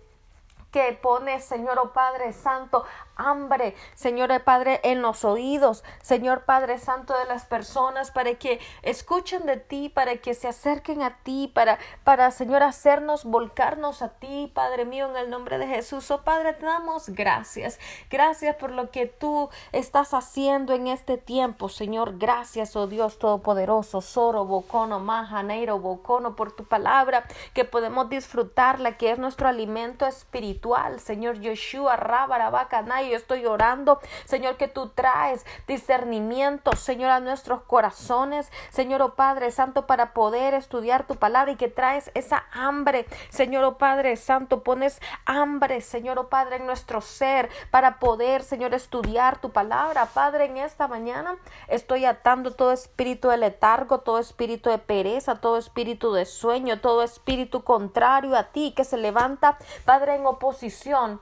que 0.76 0.92
pone, 0.92 1.40
Señor, 1.40 1.78
oh 1.78 1.94
Padre 1.94 2.34
Santo, 2.34 2.84
hambre, 3.16 3.74
Señor 3.94 4.26
Padre, 4.44 4.80
en 4.82 5.02
los 5.02 5.24
oídos, 5.24 5.84
Señor 6.02 6.44
Padre 6.44 6.78
Santo 6.78 7.16
de 7.18 7.24
las 7.24 7.44
personas, 7.44 8.10
para 8.10 8.34
que 8.34 8.60
escuchen 8.82 9.46
de 9.46 9.56
ti, 9.56 9.88
para 9.88 10.16
que 10.18 10.34
se 10.34 10.48
acerquen 10.48 11.02
a 11.02 11.18
ti, 11.22 11.50
para, 11.54 11.78
para, 12.04 12.30
Señor, 12.30 12.62
hacernos 12.62 13.24
volcarnos 13.24 14.02
a 14.02 14.10
ti, 14.10 14.50
Padre 14.54 14.84
mío, 14.84 15.08
en 15.08 15.16
el 15.16 15.30
nombre 15.30 15.58
de 15.58 15.66
Jesús. 15.66 16.10
Oh 16.10 16.22
Padre, 16.22 16.52
te 16.54 16.66
damos 16.66 17.08
gracias. 17.08 17.78
Gracias 18.10 18.56
por 18.56 18.70
lo 18.70 18.90
que 18.90 19.06
tú 19.06 19.48
estás 19.72 20.14
haciendo 20.14 20.74
en 20.74 20.86
este 20.88 21.16
tiempo, 21.18 21.68
Señor. 21.68 22.18
Gracias, 22.18 22.76
oh 22.76 22.86
Dios 22.86 23.18
Todopoderoso, 23.18 24.00
Soro, 24.00 24.44
Bocono, 24.44 25.00
Majaneiro, 25.00 25.78
Bocono, 25.78 26.36
por 26.36 26.52
tu 26.52 26.64
palabra, 26.64 27.26
que 27.54 27.64
podemos 27.64 28.08
disfrutarla, 28.08 28.96
que 28.96 29.10
es 29.10 29.18
nuestro 29.18 29.48
alimento 29.48 30.06
espiritual, 30.06 31.00
Señor 31.00 31.40
Yeshua, 31.40 31.96
Rabarabacanay 31.96 33.05
Yo 33.10 33.16
estoy 33.16 33.46
orando, 33.46 34.00
Señor, 34.24 34.56
que 34.56 34.68
tú 34.68 34.88
traes 34.88 35.44
discernimiento, 35.66 36.74
Señor, 36.76 37.10
a 37.10 37.20
nuestros 37.20 37.62
corazones, 37.62 38.50
Señor, 38.70 39.02
oh 39.02 39.14
Padre 39.14 39.50
Santo, 39.50 39.86
para 39.86 40.12
poder 40.12 40.54
estudiar 40.54 41.06
tu 41.06 41.16
palabra 41.16 41.52
y 41.52 41.56
que 41.56 41.68
traes 41.68 42.10
esa 42.14 42.44
hambre, 42.52 43.06
Señor, 43.30 43.64
oh 43.64 43.78
Padre 43.78 44.16
Santo, 44.16 44.62
pones 44.62 45.00
hambre, 45.24 45.80
Señor, 45.80 46.18
oh 46.18 46.28
Padre, 46.28 46.56
en 46.56 46.66
nuestro 46.66 47.00
ser 47.00 47.50
para 47.70 47.98
poder, 47.98 48.42
Señor, 48.42 48.74
estudiar 48.74 49.38
tu 49.38 49.50
palabra. 49.50 50.06
Padre, 50.06 50.46
en 50.46 50.56
esta 50.58 50.88
mañana 50.88 51.36
estoy 51.68 52.04
atando 52.04 52.54
todo 52.54 52.72
espíritu 52.72 53.28
de 53.28 53.36
letargo, 53.36 54.00
todo 54.00 54.18
espíritu 54.18 54.70
de 54.70 54.78
pereza, 54.78 55.36
todo 55.36 55.58
espíritu 55.58 56.12
de 56.12 56.24
sueño, 56.24 56.80
todo 56.80 57.02
espíritu 57.02 57.64
contrario 57.64 58.36
a 58.36 58.44
ti 58.44 58.72
que 58.76 58.84
se 58.84 58.96
levanta, 58.96 59.58
Padre, 59.84 60.16
en 60.16 60.26
oposición 60.26 61.20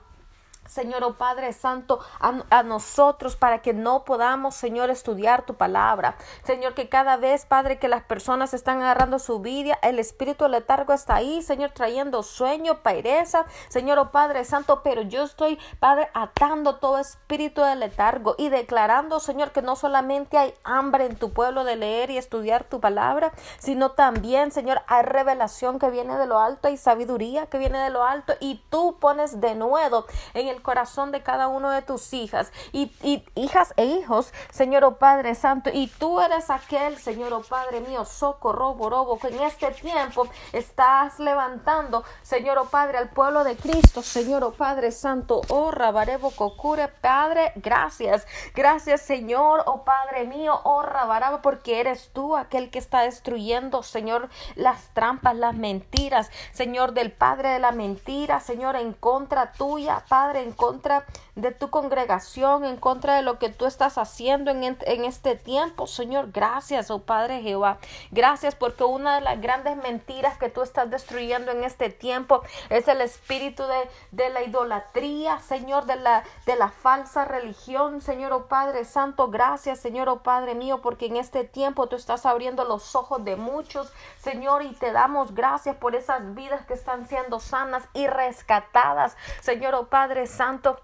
Señor, 0.67 1.03
oh 1.03 1.13
Padre 1.13 1.53
Santo, 1.53 1.99
a, 2.19 2.63
nosotros 2.63 3.35
para 3.35 3.61
que 3.61 3.73
no 3.73 4.03
podamos, 4.03 4.55
Señor, 4.55 4.89
estudiar 4.89 5.45
tu 5.45 5.55
palabra. 5.55 6.17
Señor, 6.43 6.73
que 6.73 6.89
cada 6.89 7.17
vez, 7.17 7.45
Padre, 7.45 7.79
que 7.79 7.87
las 7.87 8.03
personas 8.03 8.53
están 8.53 8.81
agarrando 8.81 9.19
su 9.19 9.39
vida, 9.39 9.77
el 9.81 9.99
espíritu 9.99 10.47
letargo 10.47 10.93
está 10.93 11.15
ahí, 11.15 11.41
Señor, 11.41 11.71
trayendo 11.71 12.23
sueño, 12.23 12.81
pereza, 12.81 13.45
Señor, 13.69 13.99
oh 13.99 14.11
Padre 14.11 14.43
Santo, 14.45 14.81
pero 14.83 15.01
yo 15.01 15.23
estoy, 15.23 15.59
Padre, 15.79 16.09
atando 16.13 16.77
todo 16.77 16.97
espíritu 16.97 17.61
de 17.61 17.75
letargo 17.75 18.35
y 18.37 18.49
declarando, 18.49 19.19
Señor, 19.19 19.51
que 19.51 19.61
no 19.61 19.75
solamente 19.75 20.37
hay 20.37 20.53
hambre 20.63 21.05
en 21.05 21.15
tu 21.15 21.31
pueblo 21.31 21.63
de 21.63 21.75
leer 21.75 22.09
y 22.09 22.17
estudiar 22.17 22.63
tu 22.63 22.79
palabra, 22.79 23.33
sino 23.59 23.91
también, 23.91 24.51
Señor, 24.51 24.81
hay 24.87 25.03
revelación 25.03 25.79
que 25.79 25.89
viene 25.89 26.17
de 26.17 26.25
lo 26.25 26.39
alto 26.39 26.69
y 26.69 26.77
sabiduría 26.77 27.47
que 27.47 27.57
viene 27.57 27.79
de 27.79 27.89
lo 27.89 28.03
alto 28.03 28.33
y 28.39 28.63
tú 28.69 28.97
pones 28.99 29.41
de 29.41 29.55
nuevo 29.55 30.05
en 30.33 30.47
el 30.47 30.54
corazón 30.61 31.11
de 31.11 31.21
cada 31.21 31.47
uno 31.47 31.71
de 31.71 31.81
tus 31.81 32.13
hijas 32.13 32.51
y, 32.71 32.91
hijas 33.35 33.73
e 33.77 33.85
hijos, 33.85 34.33
Señor 34.51 34.83
oh 34.83 34.97
Padre 34.97 35.35
Santo, 35.35 35.69
y 35.73 35.87
tú 35.87 36.19
eres 36.19 36.49
aquel, 36.49 36.97
Señor 36.97 37.33
oh 37.33 37.41
Padre 37.41 37.81
mío, 37.81 38.05
socorro, 38.05 38.73
borobo, 38.73 39.19
que 39.19 39.27
en 39.27 39.41
este 39.41 39.71
tiempo 39.71 40.27
estás 40.53 41.19
levantando, 41.19 42.03
Señor 42.21 42.57
oh 42.57 42.65
Padre, 42.65 42.97
al 42.97 43.09
pueblo 43.09 43.43
de 43.43 43.55
Cristo, 43.55 44.01
Señor 44.01 44.43
oh 44.43 44.51
Padre 44.51 44.91
Santo, 44.91 45.41
oh 45.49 45.71
Rabarebo 45.71 46.31
Cocure, 46.31 46.87
Padre, 46.87 47.53
gracias, 47.55 48.27
gracias 48.53 49.01
Señor, 49.01 49.63
oh 49.65 49.83
Padre 49.83 50.25
mío, 50.25 50.59
oh 50.63 50.81
Rabaraba, 50.81 51.41
porque 51.41 51.79
eres 51.79 52.09
tú 52.13 52.35
aquel 52.35 52.69
que 52.69 52.79
está 52.79 53.01
destruyendo, 53.01 53.83
Señor, 53.83 54.29
las 54.55 54.93
trampas, 54.93 55.35
las 55.35 55.55
mentiras, 55.55 56.31
Señor, 56.51 56.93
del 56.93 57.11
Padre 57.11 57.49
de 57.49 57.59
la 57.59 57.71
mentira, 57.71 58.39
Señor, 58.39 58.75
en 58.75 58.93
contra 58.93 59.51
tuya, 59.51 60.03
Padre, 60.07 60.43
en 60.45 60.53
contra 60.53 61.05
de 61.35 61.51
tu 61.51 61.69
congregación, 61.69 62.63
en 62.63 62.77
contra 62.77 63.15
de 63.15 63.21
lo 63.21 63.39
que 63.39 63.49
tú 63.49 63.65
estás 63.65 63.97
haciendo 63.97 64.51
en, 64.51 64.63
en, 64.63 65.05
este 65.05 65.35
tiempo. 65.35 65.85
Señor, 65.85 66.31
gracias, 66.31 66.89
oh 66.89 66.99
Padre 66.99 67.41
Jehová. 67.41 67.77
Gracias 68.11 68.55
porque 68.55 68.85
una 68.85 69.15
de 69.15 69.21
las 69.21 69.41
grandes 69.41 69.75
mentiras 69.75 70.37
que 70.37 70.49
tú 70.49 70.61
estás 70.61 70.89
destruyendo 70.89 71.51
en 71.51 71.63
este 71.63 71.89
tiempo 71.89 72.41
es 72.69 72.87
el 72.87 73.01
espíritu 73.01 73.63
de, 73.63 73.89
de 74.11 74.29
la 74.29 74.43
idolatría, 74.43 75.39
Señor, 75.41 75.85
de 75.85 75.97
la, 75.97 76.23
de 76.45 76.55
la 76.55 76.69
falsa 76.69 77.25
religión. 77.25 78.01
Señor, 78.01 78.31
oh 78.31 78.47
Padre 78.47 78.85
Santo, 78.85 79.27
gracias, 79.27 79.79
Señor, 79.79 80.07
oh 80.07 80.23
Padre 80.23 80.55
mío, 80.55 80.81
porque 80.81 81.07
en 81.07 81.17
este 81.17 81.43
tiempo 81.43 81.87
tú 81.87 81.97
estás 81.97 82.25
abriendo 82.25 82.63
los 82.63 82.95
ojos 82.95 83.25
de 83.25 83.35
muchos, 83.35 83.91
Señor, 84.19 84.63
y 84.63 84.73
te 84.73 84.93
damos 84.93 85.33
gracias 85.35 85.75
por 85.75 85.95
esas 85.95 86.33
vidas 86.33 86.65
que 86.65 86.73
están 86.73 87.09
siendo 87.09 87.41
sanas 87.41 87.83
y 87.93 88.07
rescatadas. 88.07 89.17
Señor, 89.41 89.75
oh 89.75 89.87
Padre 89.87 90.27
Santo 90.27 90.79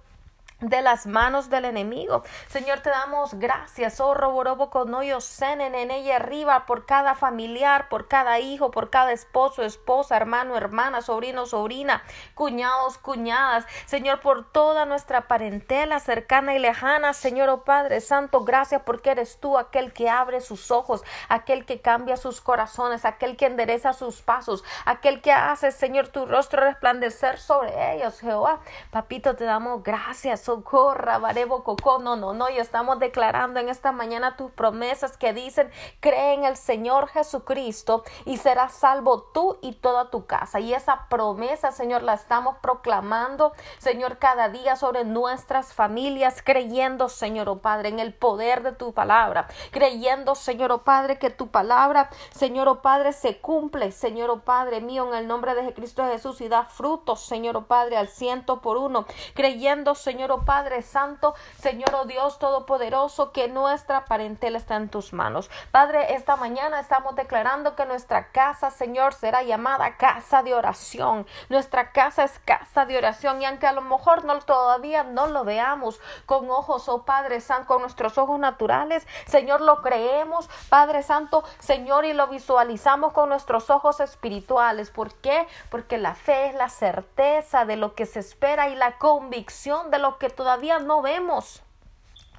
de 0.62 0.82
las 0.82 1.08
manos 1.08 1.50
del 1.50 1.66
enemigo. 1.66 2.24
Señor, 2.48 2.80
te 2.80 2.90
damos 2.90 3.34
gracias, 3.34 4.00
oh 4.00 4.14
roborobo 4.14 4.70
con 4.70 4.94
hoyos 4.94 5.26
senen 5.26 5.76
en 5.76 5.92
ella 5.92 6.18
arriba 6.18 6.66
por 6.66 6.86
cada 6.86 7.16
familiar, 7.16 7.90
por 7.90 8.08
cada 8.08 8.40
hijo, 8.40 8.72
por 8.72 8.90
cada 8.90 9.12
esposo, 9.12 9.64
esposa, 9.64 10.16
hermano, 10.16 10.56
hermana, 10.56 11.02
sobrino, 11.02 11.46
sobrina, 11.46 12.04
cuñados, 12.36 12.98
cuñadas. 13.00 13.66
Señor, 13.86 14.20
por 14.22 14.52
toda 14.52 14.86
nuestra 14.86 15.28
parentela 15.28 16.00
cercana 16.00 16.56
y 16.56 16.60
lejana. 16.60 17.14
Señor, 17.14 17.50
oh 17.50 17.64
Padre 17.64 18.02
Santo, 18.02 18.44
gracias 18.44 18.84
porque 18.86 19.12
eres 19.12 19.40
tú 19.40 19.58
aquel 19.58 19.94
que 19.94 20.10
abre 20.10 20.42
sus 20.42 20.72
ojos, 20.72 21.04
aquel 21.28 21.66
que 21.66 21.82
cambia 21.82 22.18
sus 22.18 22.42
corazones, 22.42 23.06
aquel 23.06 23.36
que 23.36 23.48
endereza 23.48 23.94
sus 23.94 24.22
pasos, 24.22 24.64
aquel 24.86 25.22
que 25.22 25.32
hace, 25.32 25.72
Señor, 25.72 26.10
tu 26.10 26.26
rostro 26.26 26.64
resplandecer 26.64 27.40
sobre 27.40 27.96
ellos, 27.96 28.20
Jehová. 28.20 28.60
Papito, 28.92 29.36
te 29.36 29.46
damos 29.46 29.84
gracias, 29.84 30.42
socorra, 30.52 31.18
barebo 31.18 31.64
coco, 31.64 32.00
no, 32.00 32.18
no, 32.18 32.34
no, 32.34 32.50
y 32.50 32.58
estamos 32.58 33.00
declarando 33.00 33.62
en 33.62 33.70
esta 33.70 33.94
mañana 33.94 34.36
tus 34.36 34.52
promesas 34.52 35.16
que 35.16 35.32
dicen, 35.32 35.72
cree 36.02 36.34
en 36.34 36.44
el 36.44 36.58
Señor 36.58 37.08
Jesucristo 37.08 38.04
y 38.26 38.36
serás 38.36 38.74
salvo 38.74 39.30
tú 39.34 39.58
y 39.62 39.72
toda 39.72 40.10
tu 40.10 40.26
casa. 40.26 40.60
Y 40.60 40.74
esa 40.74 41.08
promesa, 41.08 41.72
Señor, 41.72 42.04
la 42.04 42.16
estamos 42.16 42.58
proclamando, 42.62 43.54
Señor, 43.78 44.18
cada 44.18 44.50
día 44.50 44.76
sobre 44.76 45.06
nuestras 45.06 45.74
familias, 45.74 46.42
creyendo, 46.44 47.08
Señor, 47.08 47.48
oh 47.48 47.60
Padre, 47.60 47.88
en 47.88 48.00
el 48.00 48.14
poder 48.14 48.62
de 48.62 48.74
tu 48.74 48.94
palabra, 48.94 49.48
creyendo, 49.72 50.36
Señor, 50.36 50.74
oh 50.74 50.84
Padre, 50.84 51.18
que 51.18 51.30
tu 51.30 51.48
palabra, 51.48 52.10
Señor, 52.32 52.68
oh 52.68 52.82
Padre, 52.82 53.14
se 53.14 53.40
cumple, 53.40 53.94
Señor, 53.94 54.30
oh 54.30 54.42
Padre 54.42 54.82
mío, 54.82 55.08
en 55.08 55.18
el 55.18 55.28
nombre 55.28 55.56
de 55.56 55.74
Cristo 55.74 56.04
Jesús 56.06 56.42
y 56.42 56.50
da 56.50 56.66
frutos, 56.66 57.22
Señor, 57.22 57.56
oh 57.56 57.68
Padre, 57.68 57.96
al 57.96 58.10
ciento 58.10 58.60
por 58.60 58.76
uno, 58.76 59.06
creyendo, 59.34 59.96
Señor, 59.96 60.32
oh 60.34 60.41
Padre 60.46 60.82
Santo, 60.82 61.36
Señor 61.60 61.94
oh 61.96 62.06
Dios 62.06 62.40
Todopoderoso, 62.40 63.32
que 63.32 63.48
nuestra 63.48 64.06
parentela 64.06 64.58
está 64.58 64.76
en 64.76 64.90
tus 64.90 65.14
manos. 65.14 65.50
Padre, 65.72 66.16
esta 66.16 66.36
mañana 66.36 66.80
estamos 66.80 67.16
declarando 67.16 67.76
que 67.76 67.86
nuestra 67.86 68.32
casa, 68.32 68.72
Señor, 68.72 69.14
será 69.14 69.44
llamada 69.44 69.98
casa 69.98 70.44
de 70.44 70.54
oración. 70.54 71.26
Nuestra 71.50 71.92
casa 71.92 72.24
es 72.24 72.40
casa 72.40 72.86
de 72.86 72.98
oración 72.98 73.42
y 73.42 73.46
aunque 73.46 73.68
a 73.68 73.74
lo 73.74 73.82
mejor 73.82 74.26
no 74.26 74.40
todavía 74.40 75.04
no 75.04 75.28
lo 75.28 75.44
veamos 75.44 76.00
con 76.26 76.50
ojos, 76.50 76.90
oh 76.90 77.04
Padre 77.04 77.42
Santo, 77.42 77.68
con 77.68 77.82
nuestros 77.82 78.18
ojos 78.18 78.40
naturales, 78.40 79.08
Señor, 79.26 79.62
lo 79.62 79.82
creemos, 79.82 80.50
Padre 80.70 81.04
Santo, 81.04 81.44
Señor, 81.60 82.06
y 82.06 82.14
lo 82.14 82.28
visualizamos 82.28 83.14
con 83.14 83.30
nuestros 83.30 83.70
ojos 83.70 84.00
espirituales. 84.00 84.90
¿Por 84.90 85.14
qué? 85.16 85.48
Porque 85.70 85.98
la 85.98 86.16
fe 86.16 86.48
es 86.48 86.56
la 86.56 86.70
certeza 86.70 87.66
de 87.66 87.76
lo 87.76 87.94
que 87.94 88.06
se 88.06 88.20
espera 88.20 88.70
y 88.70 88.76
la 88.76 88.98
convicción 88.98 89.92
de 89.92 90.00
lo 90.00 90.18
que 90.18 90.30
todavía 90.32 90.80
no 90.80 91.02
vemos. 91.02 91.62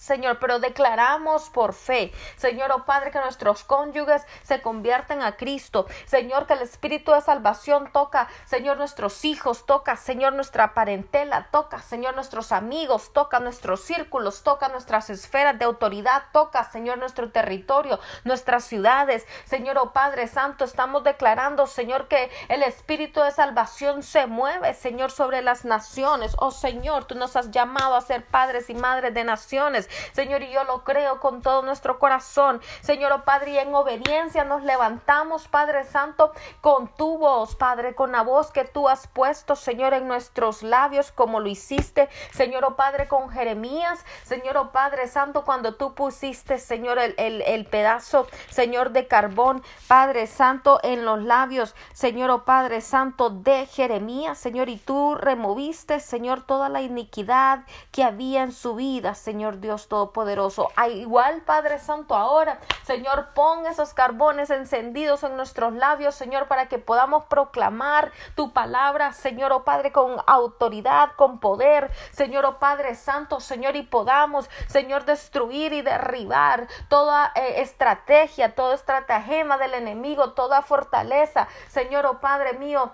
Señor, 0.03 0.39
pero 0.41 0.59
declaramos 0.59 1.49
por 1.51 1.75
fe, 1.75 2.13
Señor, 2.37 2.73
oh 2.73 2.85
Padre, 2.85 3.13
que 3.13 3.21
nuestros 3.21 3.63
cónyuges 3.63 4.27
se 4.43 4.61
convierten 4.61 5.23
a 5.23 5.37
Cristo, 5.37 5.87
Señor, 6.07 6.47
que 6.49 6.55
el 6.55 6.63
Espíritu 6.63 7.13
de 7.13 7.21
salvación 7.21 7.91
toca, 7.93 8.29
Señor, 8.45 8.79
nuestros 8.79 9.25
hijos, 9.25 9.65
toca, 9.65 9.95
Señor, 9.97 10.33
nuestra 10.33 10.75
parentela, 10.75 11.49
toca, 11.53 11.81
Señor, 11.81 12.15
nuestros 12.17 12.51
amigos, 12.51 13.13
toca. 13.13 13.39
Nuestros 13.39 13.83
círculos, 13.83 14.43
toca. 14.43 14.69
Nuestras 14.69 15.09
esferas 15.11 15.59
de 15.59 15.65
autoridad, 15.65 16.25
toca, 16.33 16.65
Señor, 16.65 16.99
nuestro 16.99 17.31
territorio, 17.31 18.01
nuestras 18.25 18.65
ciudades, 18.65 19.27
Señor, 19.45 19.79
oh 19.79 19.93
Padre 19.93 20.27
Santo, 20.27 20.65
estamos 20.65 21.05
declarando, 21.05 21.67
Señor, 21.67 22.09
que 22.09 22.31
el 22.49 22.63
Espíritu 22.63 23.21
de 23.21 23.31
salvación 23.31 24.03
se 24.03 24.27
mueve, 24.27 24.75
Señor, 24.75 25.11
sobre 25.11 25.43
las 25.43 25.65
naciones, 25.65 26.35
oh 26.39 26.51
Señor, 26.51 27.05
tú 27.05 27.15
nos 27.15 27.37
has 27.37 27.51
llamado 27.51 27.95
a 27.95 28.01
ser 28.01 28.25
padres 28.25 28.71
y 28.71 28.75
madres 28.75 29.15
de 29.15 29.25
naciones, 29.25 29.89
Señor, 30.13 30.43
y 30.43 30.51
yo 30.51 30.65
lo 30.65 30.85
creo 30.85 31.21
con 31.21 31.43
todo 31.43 31.63
nuestro 31.63 31.99
corazón. 31.99 32.61
Señor, 32.81 33.13
oh 33.13 33.25
Padre, 33.25 33.53
y 33.53 33.59
en 33.59 33.75
obediencia 33.75 34.45
nos 34.45 34.63
levantamos, 34.63 35.49
Padre 35.49 35.85
Santo, 35.85 36.33
con 36.61 36.89
tu 36.97 37.19
voz, 37.19 37.57
Padre, 37.57 37.95
con 37.95 38.13
la 38.13 38.23
voz 38.23 38.51
que 38.51 38.65
tú 38.65 38.89
has 38.89 39.07
puesto, 39.07 39.57
Señor, 39.57 39.95
en 39.95 40.09
nuestros 40.09 40.63
labios, 40.63 41.13
como 41.13 41.41
lo 41.41 41.49
hiciste, 41.49 42.09
Señor, 42.33 42.65
oh 42.65 42.77
Padre, 42.77 43.09
con 43.09 43.31
Jeremías, 43.31 44.05
Señor, 44.25 44.57
oh 44.57 44.73
Padre 44.73 45.09
Santo, 45.09 45.45
cuando 45.45 45.75
tú 45.75 45.95
pusiste, 45.95 46.59
Señor, 46.59 46.99
el, 46.99 47.15
el, 47.19 47.43
el 47.43 47.67
pedazo, 47.67 48.27
Señor, 48.51 48.91
de 48.91 49.07
carbón, 49.07 49.63
Padre 49.89 50.27
Santo, 50.27 50.81
en 50.83 51.05
los 51.05 51.23
labios, 51.23 51.75
Señor, 51.93 52.31
oh 52.31 52.45
Padre 52.45 52.81
Santo, 52.81 53.31
de 53.31 53.67
Jeremías, 53.67 54.39
Señor, 54.39 54.69
y 54.69 54.77
tú 54.77 55.15
removiste, 55.15 56.01
Señor, 56.01 56.43
toda 56.43 56.69
la 56.69 56.83
iniquidad 56.83 57.65
que 57.91 58.05
había 58.05 58.43
en 58.43 58.53
su 58.53 58.75
vida, 58.75 59.15
Señor 59.15 59.61
Dios 59.61 59.72
Todopoderoso. 59.89 60.69
A 60.77 60.89
igual, 60.89 61.43
Padre 61.43 61.79
Santo, 61.79 62.15
ahora, 62.15 62.59
Señor, 62.85 63.29
pon 63.35 63.67
esos 63.67 63.95
carbones 63.95 64.51
encendidos 64.51 65.23
en 65.23 65.37
nuestros 65.37 65.73
labios, 65.73 66.15
Señor, 66.15 66.49
para 66.49 66.69
que 66.69 66.79
podamos 66.79 67.25
proclamar 67.25 68.13
tu 68.35 68.53
palabra, 68.53 69.13
Señor, 69.13 69.53
oh 69.53 69.65
Padre, 69.65 69.93
con 69.93 70.17
autoridad, 70.27 71.13
con 71.17 71.41
poder, 71.41 71.91
Señor, 72.11 72.45
oh 72.45 72.59
Padre 72.59 72.95
Santo, 72.95 73.41
Señor, 73.41 73.77
y 73.77 73.83
podamos, 73.83 74.51
Señor, 74.69 75.05
destruir 75.05 75.73
y 75.73 75.83
derribar 75.83 76.69
toda 76.89 77.33
eh, 77.35 77.63
estrategia, 77.63 78.55
todo 78.55 78.75
estratagema 78.75 79.59
del 79.59 79.75
enemigo, 79.75 80.33
toda 80.33 80.63
fortaleza, 80.63 81.49
Señor, 81.69 82.07
oh 82.07 82.21
Padre 82.21 82.53
mío, 82.55 82.93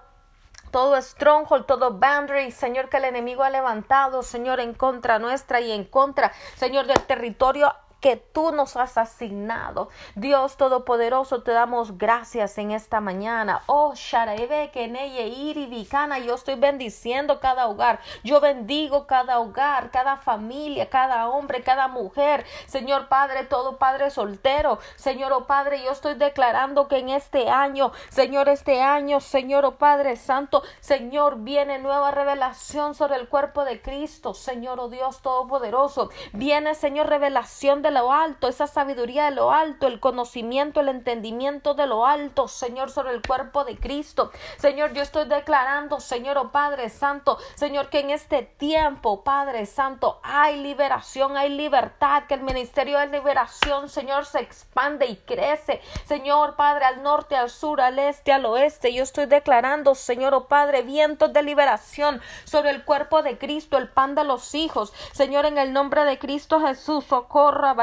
todo 0.70 1.00
stronghold, 1.00 1.66
todo 1.66 1.92
boundary, 1.92 2.50
Señor, 2.50 2.88
que 2.88 2.98
el 2.98 3.04
enemigo 3.04 3.42
ha 3.42 3.50
levantado, 3.50 4.22
Señor, 4.22 4.60
en 4.60 4.74
contra 4.74 5.18
nuestra 5.18 5.60
y 5.60 5.72
en 5.72 5.84
contra, 5.84 6.32
Señor, 6.56 6.86
del 6.86 7.00
territorio 7.00 7.74
que 8.00 8.16
tú 8.16 8.52
nos 8.52 8.76
has 8.76 8.96
asignado. 8.96 9.88
Dios 10.14 10.56
Todopoderoso, 10.56 11.42
te 11.42 11.50
damos 11.50 11.98
gracias 11.98 12.58
en 12.58 12.70
esta 12.70 13.00
mañana. 13.00 13.62
Oh, 13.66 13.94
Sharebe, 13.94 14.70
Keneye, 14.70 15.28
Iribicana, 15.28 16.18
yo 16.18 16.34
estoy 16.34 16.54
bendiciendo 16.54 17.40
cada 17.40 17.66
hogar. 17.66 18.00
Yo 18.22 18.40
bendigo 18.40 19.06
cada 19.06 19.40
hogar, 19.40 19.90
cada 19.90 20.16
familia, 20.16 20.88
cada 20.88 21.28
hombre, 21.28 21.62
cada 21.62 21.88
mujer. 21.88 22.44
Señor 22.66 23.08
Padre, 23.08 23.44
todo 23.44 23.78
Padre 23.78 24.10
soltero. 24.10 24.78
Señor, 24.96 25.32
oh 25.32 25.46
Padre, 25.46 25.82
yo 25.82 25.90
estoy 25.90 26.14
declarando 26.14 26.88
que 26.88 26.98
en 26.98 27.08
este 27.08 27.48
año, 27.50 27.92
Señor, 28.10 28.48
este 28.48 28.82
año, 28.82 29.20
Señor, 29.20 29.64
oh 29.64 29.78
Padre 29.78 30.16
Santo, 30.16 30.62
Señor, 30.80 31.38
viene 31.38 31.78
nueva 31.78 32.10
revelación 32.10 32.94
sobre 32.94 33.16
el 33.16 33.28
cuerpo 33.28 33.64
de 33.64 33.80
Cristo. 33.80 34.34
Señor, 34.34 34.80
oh 34.80 34.88
Dios 34.88 35.22
Todopoderoso. 35.22 36.10
Viene, 36.32 36.74
Señor, 36.74 37.08
revelación 37.08 37.82
de 37.82 37.87
lo 37.90 38.12
alto, 38.12 38.48
esa 38.48 38.66
sabiduría 38.66 39.26
de 39.26 39.30
lo 39.32 39.52
alto, 39.52 39.86
el 39.86 40.00
conocimiento, 40.00 40.80
el 40.80 40.88
entendimiento 40.88 41.74
de 41.74 41.86
lo 41.86 42.06
alto, 42.06 42.48
Señor, 42.48 42.90
sobre 42.90 43.12
el 43.12 43.22
cuerpo 43.22 43.64
de 43.64 43.76
Cristo. 43.76 44.30
Señor, 44.56 44.92
yo 44.92 45.02
estoy 45.02 45.26
declarando, 45.26 46.00
Señor, 46.00 46.38
oh 46.38 46.50
Padre 46.50 46.88
Santo, 46.88 47.38
Señor, 47.54 47.90
que 47.90 48.00
en 48.00 48.10
este 48.10 48.42
tiempo, 48.42 49.22
Padre 49.22 49.66
Santo, 49.66 50.20
hay 50.22 50.60
liberación, 50.60 51.36
hay 51.36 51.50
libertad, 51.50 52.24
que 52.28 52.34
el 52.34 52.42
ministerio 52.42 52.98
de 52.98 53.08
liberación, 53.08 53.88
Señor, 53.88 54.26
se 54.26 54.40
expande 54.40 55.06
y 55.06 55.16
crece. 55.16 55.80
Señor, 56.06 56.56
Padre, 56.56 56.84
al 56.84 57.02
norte, 57.02 57.36
al 57.36 57.50
sur, 57.50 57.80
al 57.80 57.98
este, 57.98 58.32
al 58.32 58.46
oeste, 58.46 58.92
yo 58.92 59.02
estoy 59.02 59.26
declarando, 59.26 59.94
Señor, 59.94 60.34
oh 60.34 60.48
Padre, 60.48 60.82
vientos 60.82 61.32
de 61.32 61.42
liberación 61.42 62.20
sobre 62.44 62.70
el 62.70 62.84
cuerpo 62.84 63.22
de 63.22 63.38
Cristo, 63.38 63.78
el 63.78 63.88
pan 63.88 64.14
de 64.14 64.24
los 64.24 64.54
hijos. 64.54 64.92
Señor, 65.12 65.46
en 65.46 65.58
el 65.58 65.72
nombre 65.72 66.04
de 66.04 66.18
Cristo 66.18 66.60
Jesús, 66.60 67.04
socorra, 67.04 67.74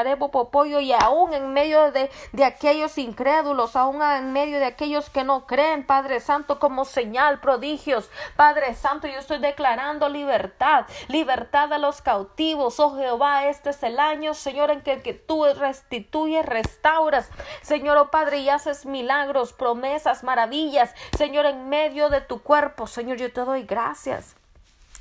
Y 0.82 0.94
aún 0.94 1.34
en 1.34 1.54
medio 1.54 1.92
de, 1.92 2.10
de 2.34 2.44
aquellos 2.44 2.98
incrédulos, 2.98 3.75
aún 3.75 4.02
en 4.02 4.34
medio 4.34 4.60
de 4.60 4.66
aquellos 4.66 5.10
que 5.10 5.24
no 5.24 5.46
creen, 5.48 5.86
Padre 5.86 6.20
Santo, 6.20 6.60
como 6.60 6.86
señal, 6.86 7.40
prodigios, 7.40 8.10
Padre 8.36 8.75
Santo, 8.75 9.08
yo 9.08 9.20
estoy 9.20 9.40
declarando 9.40 10.10
libertad, 10.10 10.86
libertad 11.08 11.72
a 11.72 11.78
los 11.78 12.02
cautivos, 12.02 12.80
oh 12.80 12.96
Jehová, 12.96 13.46
este 13.46 13.70
es 13.70 13.84
el 13.84 14.00
año, 14.00 14.34
Señor, 14.34 14.72
en 14.72 14.82
que, 14.82 15.02
que 15.02 15.14
tú 15.14 15.46
restituyes, 15.46 16.46
restauras, 16.46 17.30
Señor, 17.62 17.98
oh 17.98 18.12
Padre, 18.12 18.40
y 18.40 18.50
haces 18.50 18.86
milagros, 18.86 19.54
promesas, 19.54 20.24
maravillas, 20.24 20.94
Señor, 21.18 21.46
en 21.46 21.70
medio 21.70 22.10
de 22.10 22.22
tu 22.22 22.42
cuerpo, 22.42 22.88
Señor, 22.88 23.18
yo 23.18 23.32
te 23.32 23.42
doy 23.42 23.64
gracias. 23.64 24.36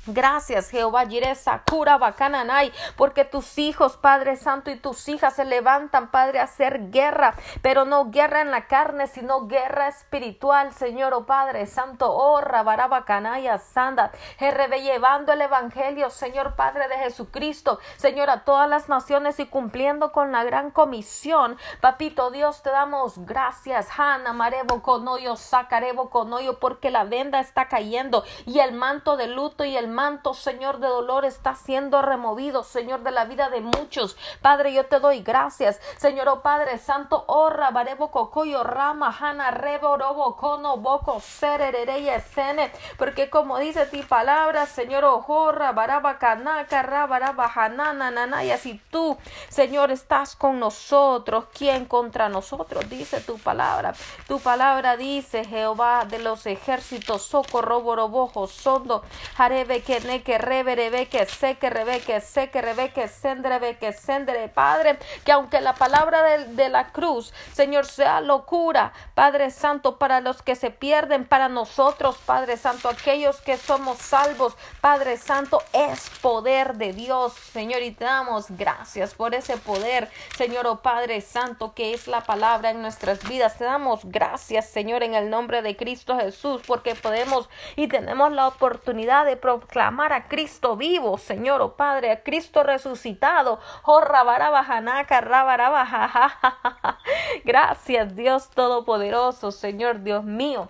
Gracias, 0.07 0.69
Jehová 0.69 1.07
Jireh, 1.07 1.33
Sakura, 1.33 1.97
Bacananay, 1.97 2.71
porque 2.95 3.25
tus 3.25 3.57
hijos, 3.57 3.97
Padre 3.97 4.35
Santo, 4.35 4.69
y 4.69 4.75
tus 4.75 5.07
hijas 5.09 5.35
se 5.35 5.45
levantan, 5.45 6.11
Padre, 6.11 6.39
a 6.39 6.43
hacer 6.43 6.91
guerra, 6.91 7.33
pero 7.63 7.85
no 7.85 8.11
guerra 8.11 8.41
en 8.41 8.51
la 8.51 8.67
carne, 8.67 9.07
sino 9.07 9.47
guerra 9.47 9.87
espiritual, 9.87 10.73
Señor, 10.73 11.13
oh 11.15 11.25
Padre 11.25 11.65
Santo, 11.65 12.11
oh 12.11 12.39
Rabarabacanaya, 12.39 13.57
Sanda, 13.57 14.11
llevando 14.79 15.33
el 15.33 15.41
Evangelio, 15.41 16.09
Señor 16.09 16.55
Padre 16.55 16.87
de 16.87 16.97
Jesucristo, 16.97 17.79
Señor, 17.97 18.29
a 18.29 18.43
todas 18.43 18.69
las 18.69 18.89
naciones 18.89 19.39
y 19.39 19.47
cumpliendo 19.47 20.11
con 20.11 20.31
la 20.31 20.43
gran 20.43 20.69
comisión. 20.69 21.57
Papito 21.81 22.29
Dios, 22.29 22.61
te 22.61 22.69
damos 22.69 23.25
gracias, 23.25 23.87
Hanna, 23.97 24.33
Marebo, 24.33 24.81
Conoyo, 24.81 25.35
Sacarebo, 25.35 26.09
Conoyo, 26.09 26.59
porque 26.59 26.91
la 26.91 27.03
venda 27.03 27.39
está 27.39 27.67
cayendo 27.67 28.23
y 28.45 28.59
el 28.59 28.73
manto 28.73 29.17
de 29.17 29.27
luto 29.27 29.63
y 29.65 29.75
el 29.75 29.94
manto, 29.95 30.33
Señor, 30.33 30.79
de 30.79 30.87
dolor 30.87 31.25
está 31.25 31.55
siendo 31.55 32.01
removido, 32.01 32.63
Señor, 32.63 33.01
de 33.01 33.11
la 33.11 33.25
vida 33.25 33.49
de 33.49 33.61
muchos. 33.61 34.17
Padre, 34.41 34.73
yo 34.73 34.85
te 34.85 34.99
doy 34.99 35.21
gracias. 35.21 35.79
Señor, 35.97 36.27
oh 36.27 36.41
Padre 36.41 36.77
Santo, 36.77 37.23
oh 37.27 37.49
Cocoyo, 38.11 38.63
Rama, 38.63 39.15
Hana, 39.17 39.51
Rebo, 39.51 39.97
Robo, 39.97 40.35
Cono, 40.35 40.77
Boco, 40.77 41.19
Serereye, 41.21 42.19
Sene, 42.19 42.71
porque 42.97 43.29
como 43.29 43.57
dice 43.57 43.85
ti 43.85 44.03
palabra, 44.03 44.65
Señor, 44.65 45.05
oh 45.05 45.21
Jorra, 45.21 45.71
Baraba, 45.71 46.17
Kanaka, 46.19 46.83
Rabaraba, 46.83 47.51
Hanana, 47.55 48.11
Nana, 48.11 48.43
y 48.43 48.51
así 48.51 48.81
tú, 48.91 49.17
Señor, 49.49 49.91
estás 49.91 50.35
con 50.35 50.59
nosotros. 50.59 51.45
¿Quién 51.57 51.85
contra 51.85 52.29
nosotros? 52.29 52.89
Dice 52.89 53.21
tu 53.21 53.37
palabra. 53.37 53.93
Tu 54.27 54.39
palabra 54.39 54.97
dice, 54.97 55.45
Jehová 55.45 56.05
de 56.05 56.19
los 56.19 56.45
ejércitos, 56.45 57.21
socorro, 57.21 57.81
borobojo, 57.81 58.47
sondo, 58.47 59.03
Jarebe, 59.37 59.81
que 59.85 59.99
ne 60.01 60.23
que 60.23 60.37
rebe 60.39 61.07
que 61.07 61.25
se 61.27 61.55
que 61.55 61.69
rebe 61.69 61.99
que 61.99 62.19
se 62.19 62.49
que 62.49 62.61
rebe 62.61 62.91
que 62.91 63.07
sendre 63.07 63.77
que 63.77 63.93
sendre. 63.93 64.49
Padre 64.49 64.97
que 65.23 65.31
aunque 65.31 65.61
la 65.61 65.73
palabra 65.73 66.23
de, 66.23 66.45
de 66.45 66.69
la 66.69 66.87
cruz 66.87 67.33
Señor 67.53 67.85
sea 67.85 68.19
locura 68.19 68.93
Padre 69.13 69.51
Santo 69.51 69.97
para 69.97 70.21
los 70.21 70.41
que 70.41 70.55
se 70.55 70.71
pierden 70.71 71.25
para 71.25 71.49
nosotros 71.49 72.17
Padre 72.25 72.57
Santo 72.57 72.89
aquellos 72.89 73.41
que 73.41 73.57
somos 73.57 73.99
salvos 73.99 74.55
Padre 74.81 75.17
Santo 75.17 75.61
es 75.71 76.09
poder 76.21 76.75
de 76.75 76.93
Dios 76.93 77.33
Señor 77.33 77.83
y 77.83 77.91
te 77.91 78.05
damos 78.05 78.47
gracias 78.49 79.13
por 79.13 79.35
ese 79.35 79.57
poder 79.57 80.09
Señor 80.35 80.65
oh 80.65 80.81
Padre 80.81 81.21
Santo 81.21 81.73
que 81.75 81.93
es 81.93 82.07
la 82.07 82.21
palabra 82.21 82.71
en 82.71 82.81
nuestras 82.81 83.27
vidas. 83.27 83.57
Te 83.57 83.65
damos 83.65 84.01
gracias 84.05 84.67
Señor 84.67 85.03
en 85.03 85.13
el 85.13 85.29
nombre 85.29 85.61
de 85.61 85.75
Cristo 85.75 86.17
Jesús 86.17 86.61
porque 86.65 86.95
podemos 86.95 87.49
y 87.75 87.87
tenemos 87.87 88.31
la 88.31 88.47
oportunidad 88.47 89.25
de 89.25 89.37
proclamar 89.37 89.74
a 90.13 90.27
Cristo 90.27 90.75
vivo, 90.75 91.17
Señor, 91.17 91.61
oh 91.61 91.75
Padre, 91.75 92.11
a 92.11 92.23
Cristo 92.23 92.63
resucitado. 92.63 93.59
Oh, 93.83 94.01
Gracias, 97.45 98.15
Dios 98.15 98.49
Todopoderoso, 98.49 99.51
Señor, 99.51 100.01
Dios 100.03 100.23
mío. 100.23 100.69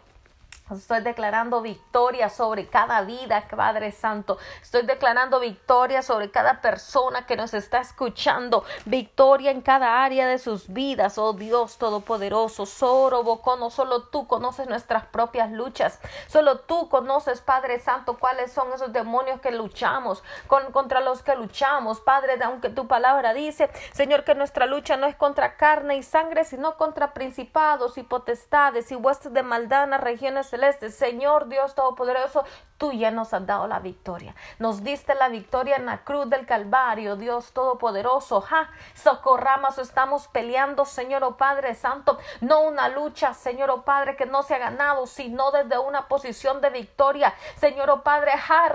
Estoy 0.71 1.01
declarando 1.01 1.61
victoria 1.61 2.27
sobre 2.27 2.65
cada 2.65 3.01
vida, 3.01 3.47
Padre 3.55 3.91
Santo. 3.91 4.39
Estoy 4.63 4.81
declarando 4.81 5.39
victoria 5.39 6.01
sobre 6.01 6.31
cada 6.31 6.59
persona 6.59 7.27
que 7.27 7.35
nos 7.35 7.53
está 7.53 7.81
escuchando. 7.81 8.63
Victoria 8.85 9.51
en 9.51 9.61
cada 9.61 10.03
área 10.03 10.25
de 10.27 10.39
sus 10.39 10.73
vidas. 10.73 11.19
Oh 11.19 11.33
Dios 11.33 11.77
Todopoderoso. 11.77 12.65
Soro 12.65 13.21
Bocono, 13.21 13.69
solo 13.69 14.05
tú 14.05 14.25
conoces 14.25 14.67
nuestras 14.67 15.05
propias 15.05 15.51
luchas. 15.51 15.99
Solo 16.25 16.57
tú 16.61 16.89
conoces, 16.89 17.41
Padre 17.41 17.79
Santo, 17.79 18.17
cuáles 18.17 18.51
son 18.51 18.73
esos 18.73 18.91
demonios 18.91 19.41
que 19.41 19.51
luchamos, 19.51 20.23
con, 20.47 20.71
contra 20.71 20.99
los 20.99 21.21
que 21.21 21.35
luchamos. 21.35 22.01
Padre, 22.01 22.39
aunque 22.43 22.69
tu 22.69 22.87
palabra 22.87 23.35
dice, 23.35 23.69
Señor, 23.93 24.23
que 24.23 24.33
nuestra 24.33 24.65
lucha 24.65 24.97
no 24.97 25.05
es 25.05 25.15
contra 25.15 25.57
carne 25.57 25.95
y 25.97 26.01
sangre, 26.01 26.43
sino 26.43 26.75
contra 26.75 27.13
principados 27.13 27.99
y 27.99 28.03
potestades 28.03 28.91
y 28.91 28.95
huestes 28.95 29.31
de 29.31 29.43
maldad 29.43 29.83
en 29.83 29.91
las 29.91 30.01
regiones 30.01 30.54
celeste. 30.55 30.89
Señor 30.89 31.49
Dios 31.49 31.75
Todopoderoso, 31.75 32.45
tú 32.77 32.91
ya 32.91 33.11
nos 33.11 33.33
has 33.33 33.45
dado 33.45 33.67
la 33.67 33.79
victoria. 33.79 34.35
Nos 34.59 34.83
diste 34.83 35.15
la 35.15 35.29
victoria 35.29 35.75
en 35.77 35.85
la 35.85 36.03
cruz 36.03 36.29
del 36.29 36.45
Calvario, 36.45 37.15
Dios 37.15 37.51
Todopoderoso. 37.53 38.41
Ja, 38.41 38.69
socorramos, 38.93 39.77
estamos 39.77 40.27
peleando, 40.27 40.85
Señor 40.85 41.23
o 41.23 41.29
oh 41.29 41.37
Padre 41.37 41.75
Santo. 41.75 42.17
No 42.41 42.61
una 42.61 42.89
lucha, 42.89 43.33
Señor 43.33 43.69
o 43.69 43.75
oh 43.75 43.81
Padre, 43.83 44.15
que 44.15 44.25
no 44.25 44.43
se 44.43 44.55
ha 44.55 44.59
ganado, 44.59 45.07
sino 45.07 45.51
desde 45.51 45.77
una 45.77 46.07
posición 46.07 46.61
de 46.61 46.69
victoria. 46.69 47.33
Señor 47.55 47.89
o 47.89 47.93
oh 47.95 48.01
Padre, 48.03 48.31
ja, 48.37 48.69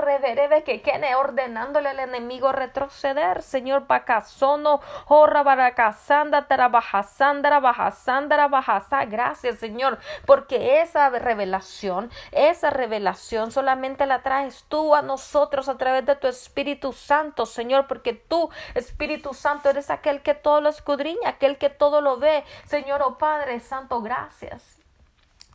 que 0.64 0.82
quede 0.82 1.14
ordenándole 1.14 1.90
al 1.90 1.98
enemigo 1.98 2.52
retroceder. 2.52 3.42
Señor 3.42 3.86
Pacasono, 3.86 4.80
jorra 5.06 5.42
baracasanda, 5.42 6.46
trabajasandra, 6.46 7.60
bajasandra, 7.60 8.48
bajasa. 8.48 9.04
Gracias, 9.04 9.58
Señor, 9.58 9.98
porque 10.26 10.80
esa 10.80 11.08
revelación 11.10 12.10
esa 12.32 12.70
revelación 12.70 13.50
solamente 13.50 13.89
la 13.98 14.22
traes 14.22 14.64
tú 14.68 14.94
a 14.94 15.02
nosotros 15.02 15.68
a 15.68 15.76
través 15.76 16.04
de 16.06 16.16
tu 16.16 16.26
Espíritu 16.26 16.92
Santo, 16.92 17.46
Señor, 17.46 17.86
porque 17.86 18.14
tú, 18.14 18.50
Espíritu 18.74 19.34
Santo, 19.34 19.70
eres 19.70 19.90
aquel 19.90 20.22
que 20.22 20.34
todo 20.34 20.60
lo 20.60 20.68
escudriña, 20.68 21.28
aquel 21.28 21.58
que 21.58 21.70
todo 21.70 22.00
lo 22.00 22.18
ve. 22.18 22.44
Señor, 22.64 23.02
oh 23.02 23.18
Padre 23.18 23.60
Santo, 23.60 24.00
gracias. 24.02 24.79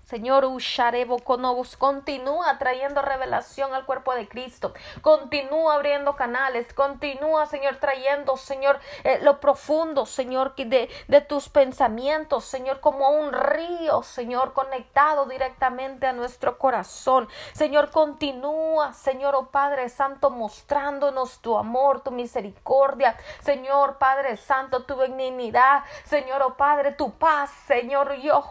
Señor 0.05 0.45
Usharebo 0.45 1.17
Konobus, 1.17 1.75
continúa 1.75 2.59
trayendo 2.59 3.01
revelación 3.01 3.73
al 3.73 3.85
cuerpo 3.85 4.13
de 4.13 4.27
Cristo. 4.27 4.73
Continúa 5.01 5.73
abriendo 5.73 6.15
canales. 6.15 6.71
Continúa, 6.75 7.47
Señor, 7.47 7.77
trayendo, 7.77 8.37
Señor, 8.37 8.79
eh, 9.03 9.17
lo 9.23 9.39
profundo, 9.39 10.05
Señor, 10.05 10.53
de, 10.55 10.89
de 11.07 11.21
tus 11.21 11.49
pensamientos, 11.49 12.45
Señor, 12.45 12.81
como 12.81 13.09
un 13.09 13.33
río, 13.33 14.03
Señor, 14.03 14.53
conectado 14.53 15.25
directamente 15.25 16.05
a 16.05 16.13
nuestro 16.13 16.59
corazón. 16.59 17.27
Señor, 17.53 17.89
continúa, 17.89 18.93
Señor, 18.93 19.33
oh 19.33 19.47
Padre 19.47 19.89
Santo, 19.89 20.29
mostrándonos 20.29 21.39
tu 21.39 21.57
amor, 21.57 22.01
tu 22.01 22.11
misericordia. 22.11 23.17
Señor, 23.41 23.97
Padre 23.97 24.37
Santo, 24.37 24.83
tu 24.83 24.95
benignidad. 24.95 25.83
Señor, 26.03 26.43
oh 26.43 26.55
Padre, 26.57 26.91
tu 26.91 27.11
paz. 27.17 27.49
Señor, 27.65 28.13
yo, 28.17 28.43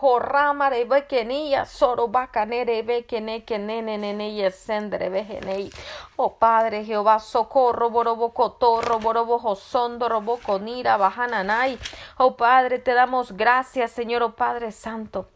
Bekeni 0.88 1.43
Oh 6.16 6.34
Padre 6.34 6.84
Jehová, 6.84 7.18
socorro, 7.18 7.90
Borobocotorro, 7.90 8.98
Borobojosondo, 8.98 10.08
Roboconira, 10.08 10.96
Bajananay. 10.96 11.78
Oh 12.18 12.36
Padre, 12.36 12.78
te 12.78 12.94
damos 12.94 13.32
gracias, 13.32 13.90
Señor, 13.90 14.22
oh 14.22 14.34
Padre 14.34 14.72
Santo. 14.72 15.28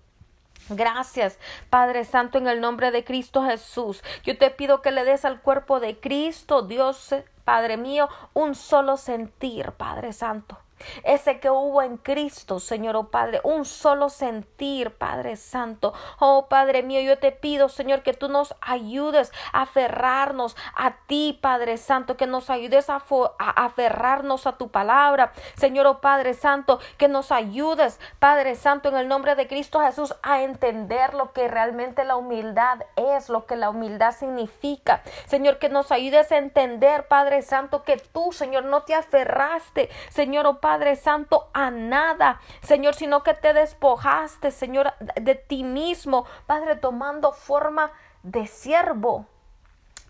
Gracias, 0.70 1.38
Padre 1.70 2.04
Santo, 2.04 2.38
en 2.38 2.46
el 2.46 2.60
nombre 2.60 2.90
de 2.90 3.04
Cristo 3.04 3.44
Jesús. 3.44 4.02
Yo 4.22 4.36
te 4.36 4.50
pido 4.50 4.82
que 4.82 4.90
le 4.90 5.04
des 5.04 5.24
al 5.24 5.40
cuerpo 5.40 5.80
de 5.80 5.98
Cristo, 5.98 6.62
Dios, 6.62 7.14
Padre 7.44 7.76
mío, 7.78 8.08
un 8.34 8.54
solo 8.54 8.96
sentir, 8.96 9.72
Padre 9.72 10.12
Santo 10.12 10.58
ese 11.04 11.40
que 11.40 11.50
hubo 11.50 11.82
en 11.82 11.96
Cristo, 11.96 12.60
Señor, 12.60 12.96
oh 12.96 13.08
Padre, 13.10 13.40
un 13.44 13.64
solo 13.64 14.08
sentir, 14.08 14.96
Padre 14.96 15.36
Santo. 15.36 15.92
Oh 16.18 16.46
Padre 16.48 16.82
mío, 16.82 17.00
yo 17.00 17.18
te 17.18 17.32
pido, 17.32 17.68
Señor, 17.68 18.02
que 18.02 18.14
tú 18.14 18.28
nos 18.28 18.54
ayudes 18.60 19.32
a 19.52 19.62
aferrarnos 19.62 20.56
a 20.74 20.96
ti, 21.06 21.38
Padre 21.40 21.76
Santo, 21.76 22.16
que 22.16 22.26
nos 22.26 22.50
ayudes 22.50 22.88
a, 22.90 23.02
aferrarnos 23.38 24.46
a 24.46 24.56
tu 24.56 24.70
palabra, 24.70 25.32
Señor, 25.56 25.86
oh 25.86 26.00
Padre 26.00 26.34
Santo, 26.34 26.80
que 26.96 27.08
nos 27.08 27.32
ayudes, 27.32 28.00
Padre 28.18 28.54
Santo, 28.54 28.88
en 28.88 28.96
el 28.96 29.08
nombre 29.08 29.34
de 29.34 29.48
Cristo 29.48 29.80
Jesús, 29.80 30.14
a 30.22 30.42
entender 30.42 31.14
lo 31.14 31.32
que 31.32 31.48
realmente 31.48 32.04
la 32.04 32.16
humildad 32.16 32.80
es, 32.96 33.28
lo 33.28 33.46
que 33.46 33.56
la 33.56 33.70
humildad 33.70 34.12
significa. 34.12 35.02
Señor, 35.26 35.58
que 35.58 35.68
nos 35.68 35.92
ayudes 35.92 36.30
a 36.32 36.38
entender, 36.38 37.08
Padre 37.08 37.42
Santo, 37.42 37.82
que 37.82 37.96
tú, 37.96 38.32
Señor, 38.32 38.64
no 38.64 38.82
te 38.82 38.94
aferraste, 38.94 39.90
Señor, 40.10 40.46
oh 40.46 40.60
Padre 40.60 40.67
Padre 40.68 40.96
Santo, 40.96 41.48
a 41.54 41.70
nada, 41.70 42.42
Señor, 42.61 42.94
sino 42.94 43.22
que 43.22 43.33
te 43.33 43.54
despojaste, 43.54 44.50
Señor, 44.50 44.92
de 45.18 45.35
ti 45.35 45.64
mismo, 45.64 46.26
Padre, 46.44 46.76
tomando 46.76 47.33
forma 47.33 47.90
de 48.22 48.46
siervo. 48.46 49.24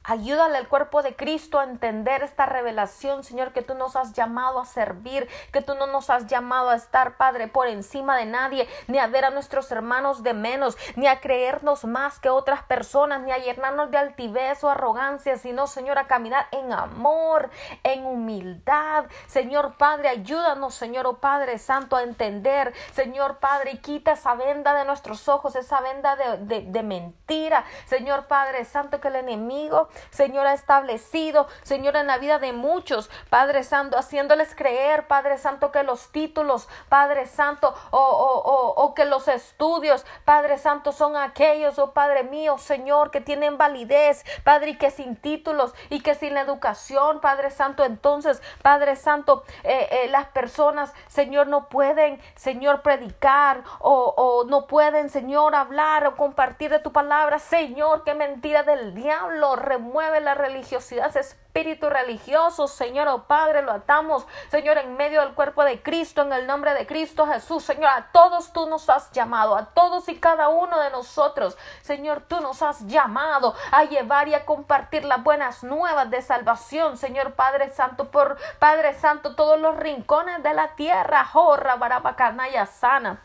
Ayúdale 0.08 0.56
al 0.56 0.68
cuerpo 0.68 1.02
de 1.02 1.14
Cristo 1.14 1.60
a 1.60 1.64
entender 1.64 2.22
esta 2.22 2.46
revelación, 2.46 3.24
Señor, 3.24 3.52
que 3.52 3.60
tú 3.60 3.74
nos 3.74 3.94
has 3.94 4.14
llamado 4.14 4.58
a 4.58 4.64
servir, 4.64 5.28
que 5.52 5.60
tú 5.60 5.74
no 5.74 5.86
nos 5.86 6.08
has 6.08 6.26
llamado 6.26 6.70
a 6.70 6.76
estar, 6.76 7.18
Padre, 7.18 7.46
por 7.46 7.66
encima 7.66 8.16
de 8.16 8.24
nadie, 8.24 8.66
ni 8.86 8.98
a 8.98 9.06
ver 9.06 9.26
a 9.26 9.30
nuestros 9.30 9.70
hermanos 9.70 10.22
de 10.22 10.32
menos, 10.32 10.78
ni 10.96 11.08
a 11.08 11.20
creernos 11.20 11.84
más 11.84 12.18
que 12.20 12.30
otras 12.30 12.62
personas, 12.62 13.20
ni 13.20 13.32
a 13.32 13.36
llenarnos 13.36 13.90
de 13.90 13.98
altivez 13.98 14.64
o 14.64 14.70
arrogancia, 14.70 15.36
sino, 15.36 15.66
Señor, 15.66 15.98
a 15.98 16.06
caminar 16.06 16.46
en 16.52 16.72
amor, 16.72 17.50
en 17.82 18.06
humildad. 18.06 19.04
Señor 19.26 19.76
Padre, 19.76 20.08
ayúdanos, 20.08 20.74
Señor, 20.74 21.06
oh 21.06 21.18
Padre 21.18 21.58
Santo, 21.58 21.96
a 21.96 22.02
entender, 22.02 22.72
Señor 22.92 23.40
Padre, 23.40 23.72
y 23.72 23.78
quita 23.80 24.12
esa 24.12 24.34
venda 24.36 24.72
de 24.72 24.86
nuestros 24.86 25.28
ojos, 25.28 25.54
esa 25.54 25.82
venda 25.82 26.16
de, 26.16 26.62
de 26.62 26.82
mentira, 26.82 27.66
Señor 27.84 28.26
Padre 28.26 28.64
Santo, 28.64 29.02
que 29.02 29.08
el 29.08 29.16
enemigo 29.16 29.90
Señor, 30.10 30.46
ha 30.46 30.54
establecido, 30.54 31.46
Señor, 31.62 31.96
en 31.96 32.06
la 32.06 32.18
vida 32.18 32.38
de 32.38 32.52
muchos, 32.52 33.10
Padre 33.30 33.64
Santo, 33.64 33.98
haciéndoles 33.98 34.54
creer, 34.54 35.06
Padre 35.06 35.38
Santo, 35.38 35.72
que 35.72 35.82
los 35.82 36.10
títulos, 36.12 36.68
Padre 36.88 37.26
Santo, 37.26 37.74
o, 37.90 37.98
o, 37.98 38.74
o, 38.82 38.94
que 38.94 39.04
los 39.04 39.28
estudios, 39.28 40.04
Padre 40.24 40.58
Santo, 40.58 40.92
son 40.92 41.16
aquellos, 41.16 41.78
oh 41.78 41.92
Padre 41.92 42.24
mío, 42.24 42.58
Señor, 42.58 43.10
que 43.10 43.20
tienen 43.20 43.58
validez, 43.58 44.24
Padre, 44.44 44.70
y 44.70 44.76
que 44.76 44.90
sin 44.90 45.16
títulos 45.16 45.74
y 45.90 46.00
que 46.00 46.14
sin 46.14 46.36
educación, 46.36 47.20
Padre 47.20 47.50
Santo, 47.50 47.84
entonces, 47.84 48.42
Padre 48.62 48.96
Santo, 48.96 49.44
eh, 49.64 49.88
eh, 49.90 50.08
las 50.08 50.26
personas, 50.28 50.92
Señor, 51.06 51.46
no 51.46 51.68
pueden, 51.68 52.20
Señor, 52.34 52.82
predicar 52.82 53.62
o, 53.80 54.14
o 54.16 54.44
no 54.44 54.66
pueden, 54.66 55.10
Señor, 55.10 55.54
hablar 55.54 56.06
o 56.06 56.16
compartir 56.16 56.70
de 56.70 56.78
tu 56.78 56.92
palabra, 56.92 57.38
Señor, 57.38 58.04
qué 58.04 58.14
mentira 58.14 58.62
del 58.62 58.94
diablo, 58.94 59.56
mueve 59.78 60.20
la 60.20 60.34
religiosidad, 60.34 61.16
espíritu 61.16 61.90
religioso, 61.90 62.68
Señor, 62.68 63.08
oh 63.08 63.24
Padre, 63.24 63.62
lo 63.62 63.72
atamos, 63.72 64.26
Señor, 64.50 64.78
en 64.78 64.96
medio 64.96 65.20
del 65.20 65.34
cuerpo 65.34 65.64
de 65.64 65.82
Cristo, 65.82 66.22
en 66.22 66.32
el 66.32 66.46
nombre 66.46 66.74
de 66.74 66.86
Cristo 66.86 67.26
Jesús, 67.26 67.64
Señor, 67.64 67.86
a 67.86 68.12
todos 68.12 68.52
tú 68.52 68.68
nos 68.68 68.88
has 68.88 69.10
llamado, 69.12 69.56
a 69.56 69.66
todos 69.66 70.08
y 70.08 70.20
cada 70.20 70.48
uno 70.48 70.78
de 70.80 70.90
nosotros, 70.90 71.56
Señor, 71.82 72.22
tú 72.28 72.40
nos 72.40 72.62
has 72.62 72.86
llamado 72.86 73.54
a 73.72 73.84
llevar 73.84 74.28
y 74.28 74.34
a 74.34 74.44
compartir 74.44 75.04
las 75.04 75.22
buenas 75.22 75.64
nuevas 75.64 76.10
de 76.10 76.22
salvación, 76.22 76.96
Señor 76.96 77.34
Padre 77.34 77.70
Santo, 77.70 78.10
por 78.10 78.38
Padre 78.58 78.94
Santo, 78.94 79.34
todos 79.34 79.58
los 79.58 79.76
rincones 79.76 80.42
de 80.42 80.54
la 80.54 80.74
tierra, 80.76 81.24
jorra, 81.24 81.76
barabacanaya 81.76 82.66
sana. 82.66 83.22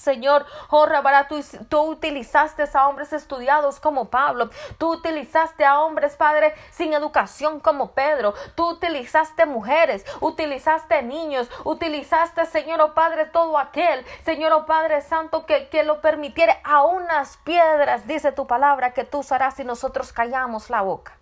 Señor, 0.00 0.46
oh 0.70 0.86
Rabara, 0.86 1.28
tú, 1.28 1.40
tú, 1.68 1.80
utilizaste 1.82 2.64
a 2.72 2.88
hombres 2.88 3.12
estudiados 3.12 3.80
como 3.80 4.08
Pablo, 4.08 4.48
tú 4.78 4.92
utilizaste 4.94 5.64
a 5.64 5.80
hombres, 5.80 6.16
Padre, 6.16 6.54
sin 6.70 6.94
educación 6.94 7.60
como 7.60 7.92
Pedro, 7.92 8.32
tú 8.54 8.70
utilizaste 8.70 9.44
mujeres, 9.44 10.06
utilizaste 10.20 11.02
niños, 11.02 11.50
utilizaste, 11.64 12.46
Señor, 12.46 12.80
oh 12.80 12.94
Padre, 12.94 13.26
todo 13.26 13.58
aquel, 13.58 14.06
Señor, 14.24 14.52
oh 14.52 14.64
Padre 14.64 15.02
Santo, 15.02 15.44
que, 15.44 15.68
que 15.68 15.84
lo 15.84 16.00
permitiere 16.00 16.60
a 16.64 16.82
unas 16.82 17.36
piedras, 17.38 18.06
dice 18.06 18.32
tu 18.32 18.46
palabra, 18.46 18.94
que 18.94 19.04
tú 19.04 19.18
usarás 19.18 19.54
si 19.54 19.64
nosotros 19.64 20.14
callamos 20.14 20.70
la 20.70 20.80
boca. 20.80 21.19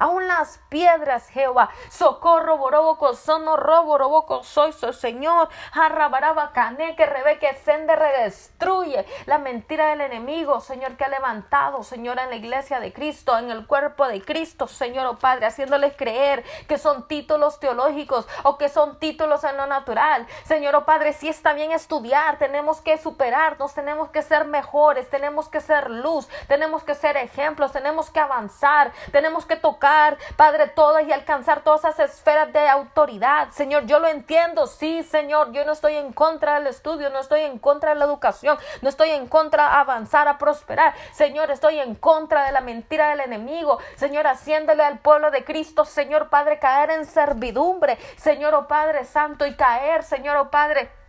Aún 0.00 0.26
las 0.26 0.58
piedras, 0.70 1.28
Jehová. 1.28 1.68
Socorro, 1.90 2.56
boroboco, 2.56 3.12
sono, 3.12 3.58
robo, 3.58 3.98
roboco, 3.98 4.42
soy 4.42 4.72
su 4.72 4.94
Señor. 4.94 5.50
Arrabaraba, 5.74 6.52
cane, 6.52 6.96
que 6.96 7.04
rebeque, 7.04 7.54
sende, 7.56 7.94
redestruye 7.94 9.04
la 9.26 9.36
mentira 9.36 9.90
del 9.90 10.00
enemigo, 10.00 10.60
Señor, 10.60 10.96
que 10.96 11.04
ha 11.04 11.08
levantado, 11.08 11.82
Señor, 11.82 12.18
en 12.18 12.30
la 12.30 12.36
iglesia 12.36 12.80
de 12.80 12.94
Cristo, 12.94 13.36
en 13.36 13.50
el 13.50 13.66
cuerpo 13.66 14.08
de 14.08 14.22
Cristo, 14.22 14.66
Señor, 14.66 15.04
oh 15.04 15.18
Padre, 15.18 15.44
haciéndoles 15.44 15.94
creer 15.94 16.44
que 16.66 16.78
son 16.78 17.06
títulos 17.06 17.60
teológicos 17.60 18.26
o 18.44 18.56
que 18.56 18.70
son 18.70 18.98
títulos 18.98 19.44
en 19.44 19.58
lo 19.58 19.66
natural. 19.66 20.26
Señor, 20.44 20.76
oh 20.76 20.86
Padre, 20.86 21.12
si 21.12 21.28
está 21.28 21.52
bien 21.52 21.72
estudiar, 21.72 22.38
tenemos 22.38 22.80
que 22.80 22.96
superarnos, 22.96 23.74
tenemos 23.74 24.08
que 24.08 24.22
ser 24.22 24.46
mejores, 24.46 25.10
tenemos 25.10 25.50
que 25.50 25.60
ser 25.60 25.90
luz, 25.90 26.26
tenemos 26.48 26.84
que 26.84 26.94
ser 26.94 27.18
ejemplos, 27.18 27.72
tenemos 27.72 28.08
que 28.10 28.20
avanzar, 28.20 28.92
tenemos 29.12 29.44
que 29.44 29.56
tocar 29.56 29.89
Padre, 30.36 30.68
todas 30.68 31.06
y 31.06 31.12
alcanzar 31.12 31.62
todas 31.62 31.84
esas 31.84 32.10
esferas 32.10 32.52
de 32.52 32.68
autoridad. 32.68 33.50
Señor, 33.50 33.86
yo 33.86 33.98
lo 33.98 34.08
entiendo, 34.08 34.66
sí, 34.66 35.02
Señor, 35.02 35.52
yo 35.52 35.64
no 35.64 35.72
estoy 35.72 35.96
en 35.96 36.12
contra 36.12 36.54
del 36.54 36.66
estudio, 36.66 37.10
no 37.10 37.20
estoy 37.20 37.42
en 37.42 37.58
contra 37.58 37.90
de 37.90 37.96
la 37.96 38.04
educación, 38.04 38.58
no 38.82 38.88
estoy 38.88 39.10
en 39.10 39.26
contra 39.26 39.68
de 39.68 39.76
avanzar, 39.76 40.28
a 40.28 40.38
prosperar. 40.38 40.94
Señor, 41.12 41.50
estoy 41.50 41.78
en 41.78 41.94
contra 41.94 42.44
de 42.44 42.52
la 42.52 42.60
mentira 42.60 43.10
del 43.10 43.20
enemigo. 43.20 43.78
Señor, 43.96 44.26
haciéndole 44.26 44.82
al 44.82 44.98
pueblo 44.98 45.30
de 45.30 45.44
Cristo, 45.44 45.84
Señor 45.84 46.28
Padre, 46.28 46.58
caer 46.58 46.90
en 46.90 47.06
servidumbre. 47.06 47.98
Señor, 48.16 48.54
oh 48.54 48.68
Padre 48.68 49.04
Santo, 49.04 49.46
y 49.46 49.54
caer, 49.54 50.02
Señor, 50.02 50.36
oh 50.36 50.50
Padre 50.50 50.99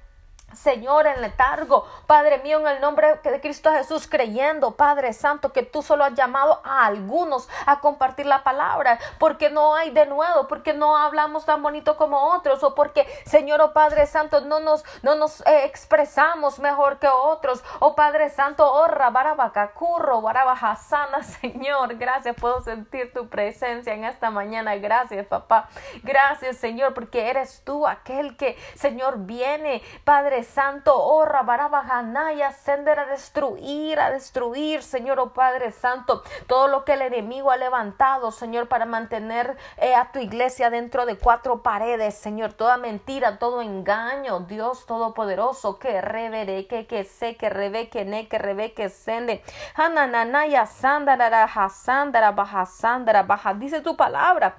Señor, 0.54 1.08
en 1.08 1.22
letargo, 1.22 1.86
Padre 2.08 2.40
mío, 2.40 2.60
en 2.60 2.68
el 2.68 2.82
nombre 2.82 3.16
de 3.24 3.42
Cristo 3.42 3.72
Jesús, 3.72 4.08
creyendo, 4.08 4.72
Padre 4.72 5.14
Santo, 5.14 5.52
que 5.52 5.64
tú 5.64 5.82
solo 5.82 6.04
has 6.04 6.14
llamado 6.14 6.62
a 6.64 6.86
algunos 6.86 7.48
a 7.66 7.80
compartir 7.80 8.26
la 8.26 8.44
palabra, 8.44 9.00
porque 9.20 9.50
no 9.50 9.76
hay 9.76 9.92
de 9.92 10.06
nuevo, 10.06 10.48
porque 10.48 10.74
no 10.74 10.98
hablamos 10.98 11.46
tan 11.46 11.62
bonito 11.62 11.98
como 11.98 12.34
otros, 12.34 12.64
o 12.64 12.76
porque, 12.76 13.08
Señor, 13.26 13.62
oh 13.62 13.74
Padre 13.74 14.06
Santo, 14.06 14.42
no 14.42 14.60
nos, 14.60 14.84
no 15.04 15.16
nos 15.16 15.42
eh, 15.42 15.66
expresamos 15.66 16.60
mejor 16.60 17.00
que 17.00 17.08
otros, 17.08 17.64
oh 17.80 17.96
Padre 17.96 18.30
Santo, 18.30 18.72
oh 18.72 18.88
Rabarabacacurro, 18.88 20.22
Barabajasana, 20.22 21.24
Señor, 21.42 21.96
gracias, 21.96 22.36
puedo 22.36 22.62
sentir 22.62 23.14
tu 23.14 23.30
presencia 23.30 23.94
en 23.94 24.04
esta 24.04 24.32
mañana, 24.32 24.76
gracias, 24.76 25.26
papá, 25.28 25.70
gracias, 26.04 26.58
Señor, 26.58 26.94
porque 26.94 27.30
eres 27.30 27.62
tú 27.64 27.88
aquel 27.88 28.38
que, 28.38 28.58
Señor, 28.76 29.20
viene, 29.20 29.82
Padre 30.04 30.41
Santo, 30.44 30.94
oh 30.96 31.26
Rabarabajanaya, 31.26 32.48
ascender 32.48 33.00
a 33.00 33.06
destruir, 33.06 34.00
a 34.00 34.12
destruir, 34.12 34.84
Señor, 34.84 35.20
oh 35.20 35.34
Padre 35.34 35.72
Santo, 35.72 36.24
todo 36.48 36.68
lo 36.68 36.86
que 36.86 36.94
el 36.94 37.02
enemigo 37.02 37.52
ha 37.52 37.58
levantado, 37.58 38.32
Señor, 38.32 38.68
para 38.68 38.86
mantener 38.86 39.58
eh, 39.78 39.96
a 39.96 40.12
tu 40.12 40.20
iglesia 40.20 40.70
dentro 40.70 41.06
de 41.06 41.18
cuatro 41.18 41.62
paredes, 41.62 42.16
Señor, 42.16 42.54
toda 42.54 42.78
mentira, 42.78 43.40
todo 43.40 43.62
engaño, 43.62 44.42
Dios 44.42 44.86
Todopoderoso, 44.86 45.80
que 45.80 46.02
revere, 46.02 46.68
que 46.68 46.88
que 46.88 47.04
sé, 47.04 47.36
que 47.36 47.50
rebe, 47.50 47.90
que 47.90 48.06
ne, 48.06 48.28
que 48.28 48.38
rebe, 48.38 48.74
que 48.74 48.90
sende, 48.90 49.44
Hanananaya, 49.76 50.66
Sandara, 50.66 51.44
Hasandara, 51.44 52.32
Baja, 52.32 52.66
Sandara, 52.66 53.24
Baja, 53.24 53.54
dice 53.54 53.82
tu 53.82 53.96
palabra 53.96 54.56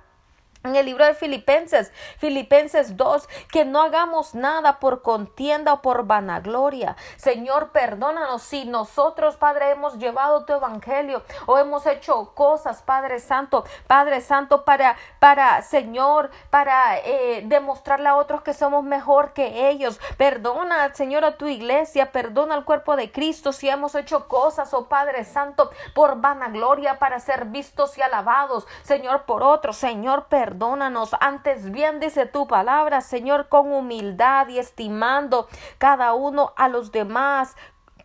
en 0.64 0.76
el 0.76 0.86
libro 0.86 1.04
de 1.04 1.14
Filipenses, 1.14 1.92
Filipenses 2.18 2.96
2, 2.96 3.28
que 3.50 3.64
no 3.64 3.82
hagamos 3.82 4.34
nada 4.34 4.78
por 4.78 5.02
contienda 5.02 5.72
o 5.72 5.82
por 5.82 6.06
vanagloria. 6.06 6.96
Señor, 7.16 7.70
perdónanos 7.70 8.42
si 8.42 8.64
nosotros, 8.64 9.36
Padre, 9.36 9.70
hemos 9.70 9.98
llevado 9.98 10.44
tu 10.44 10.52
evangelio 10.52 11.22
o 11.46 11.58
hemos 11.58 11.86
hecho 11.86 12.32
cosas, 12.34 12.82
Padre 12.82 13.18
Santo, 13.18 13.64
Padre 13.88 14.20
Santo, 14.20 14.64
para, 14.64 14.96
para, 15.18 15.62
Señor, 15.62 16.30
para 16.50 16.98
eh, 16.98 17.42
demostrarle 17.44 18.08
a 18.08 18.16
otros 18.16 18.42
que 18.42 18.54
somos 18.54 18.84
mejor 18.84 19.32
que 19.32 19.68
ellos. 19.68 20.00
Perdona, 20.16 20.94
Señor, 20.94 21.24
a 21.24 21.36
tu 21.36 21.48
iglesia, 21.48 22.12
perdona 22.12 22.54
al 22.54 22.64
cuerpo 22.64 22.94
de 22.94 23.10
Cristo 23.10 23.52
si 23.52 23.68
hemos 23.68 23.96
hecho 23.96 24.28
cosas, 24.28 24.72
oh 24.74 24.88
Padre 24.88 25.24
Santo, 25.24 25.70
por 25.94 26.20
vanagloria, 26.20 27.00
para 27.00 27.18
ser 27.18 27.46
vistos 27.46 27.98
y 27.98 28.02
alabados, 28.02 28.66
Señor, 28.82 29.22
por 29.24 29.42
otros. 29.42 29.76
Señor, 29.76 30.26
perdona 30.26 30.51
perdónanos. 30.52 31.16
Antes 31.20 31.70
bien 31.70 31.98
dice 31.98 32.26
tu 32.26 32.46
palabra, 32.46 33.00
Señor, 33.00 33.48
con 33.48 33.72
humildad 33.72 34.48
y 34.48 34.58
estimando 34.58 35.48
cada 35.78 36.12
uno 36.12 36.52
a 36.56 36.68
los 36.68 36.92
demás. 36.92 37.56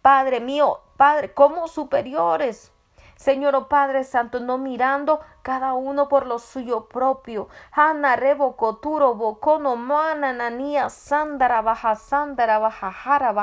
Padre 0.02 0.40
mío, 0.40 0.80
Padre, 0.96 1.34
como 1.34 1.68
superiores. 1.68 2.72
Señor 3.18 3.56
oh 3.56 3.68
Padre 3.68 4.04
Santo, 4.04 4.40
no 4.40 4.58
mirando 4.60 5.20
cada 5.42 5.74
uno 5.74 6.08
por 6.08 6.26
lo 6.26 6.40
suyo 6.40 6.88
propio. 6.88 7.50
Hanna 7.72 8.16
rebo 8.16 8.56
coturo 8.56 9.16
bocono 9.16 9.76
mana 9.76 10.90
sandara 10.90 11.62
baja 11.62 11.96
sandara 11.96 12.60
baja 12.60 12.92
jara. 12.92 13.34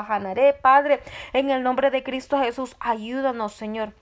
Padre, 0.61 1.03
en 1.33 1.51
el 1.51 1.61
nombre 1.61 1.91
de 1.91 2.03
Cristo 2.03 2.39
Jesús, 2.39 2.75
ayúdanos, 2.79 3.53
Señor. 3.53 3.93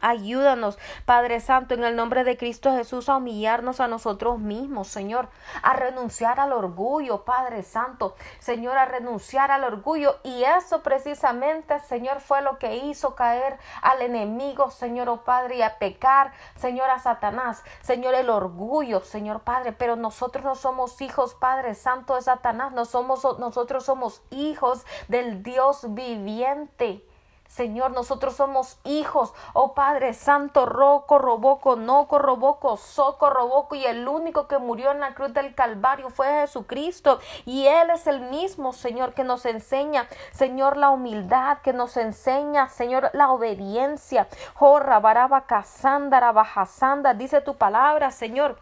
Ayúdanos, 0.00 0.78
Padre 1.06 1.40
Santo, 1.40 1.74
en 1.74 1.82
el 1.82 1.96
nombre 1.96 2.22
de 2.22 2.36
Cristo 2.36 2.72
Jesús, 2.72 3.08
a 3.08 3.16
humillarnos 3.16 3.80
a 3.80 3.88
nosotros 3.88 4.38
mismos, 4.38 4.88
Señor, 4.88 5.28
a 5.62 5.72
renunciar 5.72 6.38
al 6.38 6.52
orgullo, 6.52 7.24
Padre 7.24 7.62
Santo, 7.62 8.14
Señor, 8.38 8.76
a 8.76 8.84
renunciar 8.84 9.50
al 9.50 9.64
orgullo. 9.64 10.18
Y 10.22 10.44
eso 10.44 10.82
precisamente, 10.82 11.80
Señor, 11.80 12.20
fue 12.20 12.42
lo 12.42 12.58
que 12.58 12.76
hizo 12.76 13.14
caer 13.14 13.58
al 13.80 14.02
enemigo, 14.02 14.70
Señor, 14.70 15.08
oh 15.08 15.24
Padre, 15.24 15.56
y 15.56 15.62
a 15.62 15.78
pecar, 15.78 16.32
Señor, 16.56 16.90
a 16.90 16.98
Satanás, 16.98 17.64
Señor, 17.80 18.14
el 18.14 18.28
orgullo, 18.28 19.00
Señor 19.00 19.40
Padre. 19.40 19.72
Pero 19.72 19.96
nosotros 19.96 20.44
no 20.44 20.54
somos 20.54 21.00
hijos, 21.00 21.34
Padre 21.34 21.74
Santo, 21.74 22.16
de 22.16 22.22
Satanás, 22.22 22.72
no 22.72 22.84
somos, 22.84 23.24
nosotros 23.38 23.84
somos 23.84 24.22
hijos 24.30 24.84
del 25.08 25.42
Dios 25.42 25.94
viviente. 25.94 27.02
Señor, 27.56 27.92
nosotros 27.92 28.36
somos 28.36 28.78
hijos. 28.84 29.32
Oh 29.54 29.72
Padre 29.72 30.12
Santo, 30.12 30.66
roco, 30.66 31.16
roboco, 31.16 31.74
no 31.74 32.06
corroboco, 32.06 32.76
soco, 32.76 33.30
roboco. 33.30 33.74
Y 33.74 33.86
el 33.86 34.06
único 34.06 34.46
que 34.46 34.58
murió 34.58 34.90
en 34.90 35.00
la 35.00 35.14
cruz 35.14 35.32
del 35.32 35.54
Calvario 35.54 36.10
fue 36.10 36.26
Jesucristo. 36.40 37.18
Y 37.46 37.66
Él 37.66 37.88
es 37.88 38.06
el 38.06 38.20
mismo, 38.20 38.74
Señor, 38.74 39.14
que 39.14 39.24
nos 39.24 39.46
enseña, 39.46 40.06
Señor, 40.32 40.76
la 40.76 40.90
humildad, 40.90 41.56
que 41.62 41.72
nos 41.72 41.96
enseña, 41.96 42.68
Señor, 42.68 43.08
la 43.14 43.30
obediencia. 43.30 44.28
Jorra, 44.52 45.00
baraba, 45.00 45.46
casandara, 45.46 46.32
bajasanda, 46.32 47.14
dice 47.14 47.40
tu 47.40 47.56
palabra, 47.56 48.10
Señor, 48.10 48.60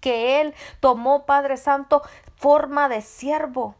que 0.00 0.42
Él 0.42 0.54
tomó, 0.80 1.24
Padre 1.24 1.56
Santo, 1.56 2.02
forma 2.36 2.90
de 2.90 3.00
siervo, 3.00 3.74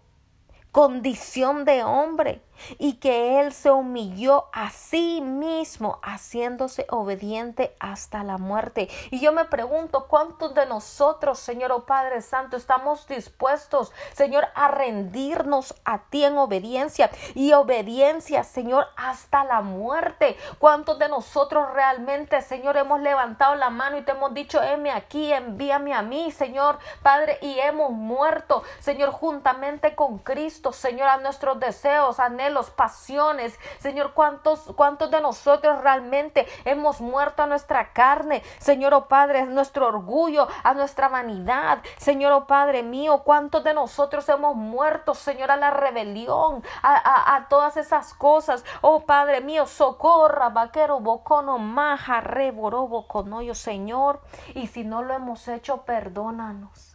condición 0.71 1.67
de 1.67 1.85
hombre 1.85 2.41
y 2.79 2.95
que 2.95 3.41
Él 3.41 3.53
se 3.53 3.71
humilló 3.71 4.47
a 4.53 4.71
sí 4.71 5.21
mismo, 5.21 5.99
haciéndose 6.03 6.87
obediente 6.91 7.75
hasta 7.81 8.23
la 8.25 8.39
muerte. 8.39 8.89
Y 9.11 9.21
yo 9.21 9.33
me 9.33 9.45
pregunto, 9.45 10.07
¿cuántos 10.09 10.55
de 10.55 10.67
nosotros, 10.67 11.39
Señor 11.39 11.73
oh 11.73 11.85
Padre 11.85 12.23
Santo, 12.23 12.57
estamos 12.57 13.07
dispuestos, 13.07 13.93
Señor, 14.13 14.49
a 14.55 14.69
rendirnos 14.69 15.75
a 15.85 15.99
ti 16.11 16.25
en 16.25 16.39
obediencia 16.39 17.11
y 17.35 17.53
obediencia, 17.53 18.45
Señor, 18.45 18.87
hasta 18.97 19.45
la 19.45 19.63
muerte? 19.63 20.37
¿Cuántos 20.59 20.99
de 20.99 21.09
nosotros 21.09 21.73
realmente, 21.73 22.41
Señor, 22.43 22.77
hemos 22.77 23.01
levantado 23.01 23.55
la 23.55 23.71
mano 23.71 23.99
y 23.99 24.03
te 24.03 24.13
hemos 24.13 24.35
dicho, 24.35 24.63
heme 24.63 24.91
aquí, 24.91 25.33
envíame 25.33 25.95
a 25.95 26.03
mí, 26.03 26.31
Señor, 26.31 26.79
Padre, 27.03 27.39
y 27.41 27.59
hemos 27.59 27.91
muerto, 27.91 28.63
Señor, 28.81 29.11
juntamente 29.11 29.95
con 29.95 30.19
Cristo, 30.19 30.73
Señor, 30.73 31.09
a 31.09 31.17
nuestros 31.19 31.59
deseos, 31.59 32.21
anhelos, 32.21 32.52
pasiones. 32.71 33.59
Señor, 33.79 34.13
¿cuántos, 34.15 34.61
cuántos 34.77 35.11
de 35.11 35.21
nosotros 35.21 35.81
realmente 35.83 36.47
hemos 36.65 37.01
muerto 37.01 37.43
a 37.43 37.47
nuestra 37.47 37.93
carne? 37.93 38.43
Señor, 38.59 38.95
oh 38.95 39.09
Padre, 39.09 39.41
a 39.41 39.47
nuestro 39.47 39.89
orgullo, 39.89 40.49
a 40.63 40.75
nuestra 40.75 41.09
vanidad. 41.09 41.79
Señor, 41.99 42.33
oh 42.33 42.47
Padre 42.47 42.83
mío, 42.83 43.23
¿cuántos 43.25 43.65
de 43.65 43.75
nosotros 43.75 44.29
hemos 44.29 44.57
muerto, 44.57 45.15
Señor, 45.15 45.51
a 45.51 45.57
la 45.57 45.71
rebelión, 45.71 46.63
a, 46.83 47.37
a, 47.37 47.49
todas 47.49 47.77
esas 47.77 48.15
cosas? 48.15 48.65
Oh 48.81 49.05
Padre 49.05 49.41
mío, 49.41 49.67
socorra, 49.67 50.49
vaquero, 50.51 51.01
bocono, 51.01 51.59
maja, 51.59 52.21
reborobo, 52.21 53.07
conoyo, 53.07 53.55
Señor. 53.55 54.21
Y 54.55 54.67
si 54.67 54.85
no 54.85 55.03
lo 55.03 55.15
hemos 55.15 55.49
hecho, 55.49 55.83
perdónanos. 55.83 56.92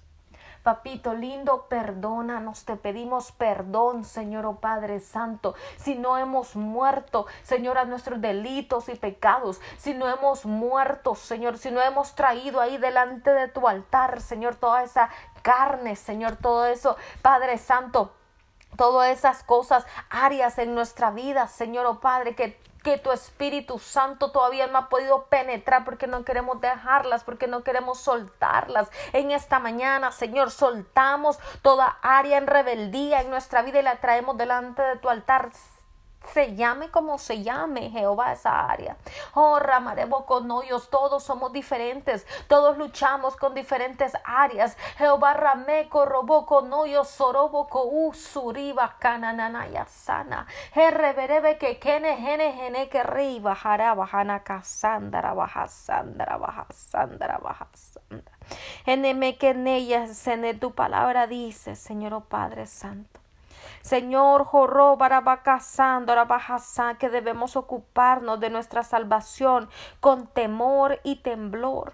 Papito 0.67 1.13
lindo, 1.13 1.67
perdónanos, 1.69 2.65
te 2.65 2.75
pedimos 2.75 3.31
perdón, 3.31 4.03
Señor 4.03 4.45
oh 4.45 4.55
Padre 4.57 4.99
Santo, 4.99 5.55
si 5.77 5.95
no 5.95 6.17
hemos 6.17 6.57
muerto, 6.57 7.25
Señor, 7.43 7.77
a 7.77 7.85
nuestros 7.85 8.19
delitos 8.19 8.89
y 8.89 8.95
pecados, 8.95 9.61
si 9.77 9.93
no 9.93 10.09
hemos 10.09 10.45
muerto, 10.45 11.15
Señor, 11.15 11.57
si 11.57 11.71
no 11.71 11.81
hemos 11.81 12.15
traído 12.15 12.59
ahí 12.59 12.77
delante 12.77 13.33
de 13.33 13.47
tu 13.47 13.65
altar, 13.65 14.19
Señor, 14.19 14.55
toda 14.55 14.83
esa 14.83 15.09
carne, 15.41 15.95
Señor, 15.95 16.35
todo 16.35 16.65
eso, 16.65 16.97
Padre 17.21 17.57
Santo 17.57 18.11
todas 18.75 19.09
esas 19.17 19.43
cosas, 19.43 19.85
áreas 20.09 20.57
en 20.57 20.75
nuestra 20.75 21.11
vida, 21.11 21.47
Señor, 21.47 21.85
oh 21.85 22.01
Padre, 22.01 22.35
que 22.35 22.59
que 22.87 22.97
tu 22.97 23.11
Espíritu 23.11 23.79
Santo 23.79 24.31
todavía 24.31 24.67
no 24.67 24.77
ha 24.77 24.87
podido 24.87 25.25
penetrar 25.25 25.83
porque 25.83 26.07
no 26.07 26.23
queremos 26.23 26.61
dejarlas, 26.61 27.25
porque 27.25 27.45
no 27.45 27.61
queremos 27.61 27.99
soltarlas. 27.99 28.89
En 29.11 29.31
esta 29.31 29.59
mañana, 29.59 30.13
Señor, 30.13 30.51
soltamos 30.51 31.37
toda 31.61 31.97
área 32.01 32.37
en 32.37 32.47
rebeldía 32.47 33.19
en 33.19 33.29
nuestra 33.29 33.61
vida 33.61 33.81
y 33.81 33.83
la 33.83 33.97
traemos 33.97 34.37
delante 34.37 34.81
de 34.81 34.95
tu 34.95 35.09
altar 35.09 35.49
se 36.33 36.55
llame 36.55 36.89
como 36.89 37.17
se 37.17 37.43
llame 37.43 37.89
Jehová 37.89 38.33
esa 38.33 38.69
área. 38.69 38.97
Oh, 39.33 39.59
ramaremos 39.59 40.25
con 40.25 40.49
hoyos, 40.51 40.89
todos 40.89 41.23
somos 41.23 41.51
diferentes, 41.53 42.25
todos 42.47 42.77
luchamos 42.77 43.35
con 43.35 43.53
diferentes 43.53 44.13
áreas. 44.23 44.77
Jehová 44.97 45.33
rameco 45.33 46.05
robó 46.05 46.45
con 46.45 46.71
hoyos, 46.73 47.09
sorobo 47.09 47.67
con 47.67 47.87
usuriba 47.89 48.95
canananaya 48.99 49.85
sana. 49.85 50.47
Herreberebe 50.73 51.57
que 51.57 51.79
kene 51.79 52.17
gene 52.17 52.53
gene 52.53 52.89
que 52.89 53.03
riba 53.03 53.55
jaraba 53.55 54.07
casandra 54.43 55.33
baja 55.33 55.67
sandra 55.67 56.37
baja 56.37 56.65
sandra 56.71 57.37
baja 57.37 57.67
sandra. 57.73 58.37
Eneme 58.85 59.37
que 59.37 59.49
en 59.49 59.67
ellas 59.67 60.27
en 60.27 60.59
tu 60.59 60.73
palabra 60.73 61.27
dice, 61.27 61.75
Señor 61.75 62.13
oh 62.13 62.21
Padre 62.21 62.65
Santo. 62.65 63.26
Señor, 63.87 64.43
jorro, 64.43 64.97
barabacasando, 64.97 66.13
que 66.99 67.09
debemos 67.09 67.55
ocuparnos 67.55 68.37
de 68.37 68.49
nuestra 68.49 68.83
salvación 68.83 69.69
con 70.01 70.27
temor 70.27 70.99
y 71.05 71.21
temblor. 71.21 71.93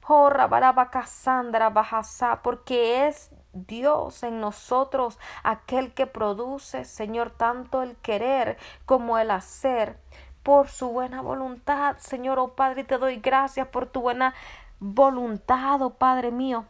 Jorra, 0.00 0.46
barabacasandra, 0.46 1.70
bajasá, 1.70 2.42
porque 2.44 3.08
es 3.08 3.32
Dios 3.52 4.22
en 4.22 4.38
nosotros 4.40 5.18
aquel 5.42 5.92
que 5.92 6.06
produce, 6.06 6.84
Señor, 6.84 7.30
tanto 7.30 7.82
el 7.82 7.96
querer 7.96 8.56
como 8.86 9.18
el 9.18 9.32
hacer 9.32 9.98
por 10.44 10.68
su 10.68 10.90
buena 10.90 11.20
voluntad. 11.20 11.96
Señor, 11.98 12.38
oh 12.38 12.54
Padre, 12.54 12.84
te 12.84 12.98
doy 12.98 13.16
gracias 13.16 13.66
por 13.66 13.86
tu 13.86 14.02
buena 14.02 14.34
voluntad, 14.78 15.82
oh 15.82 15.94
Padre 15.94 16.30
mío. 16.30 16.64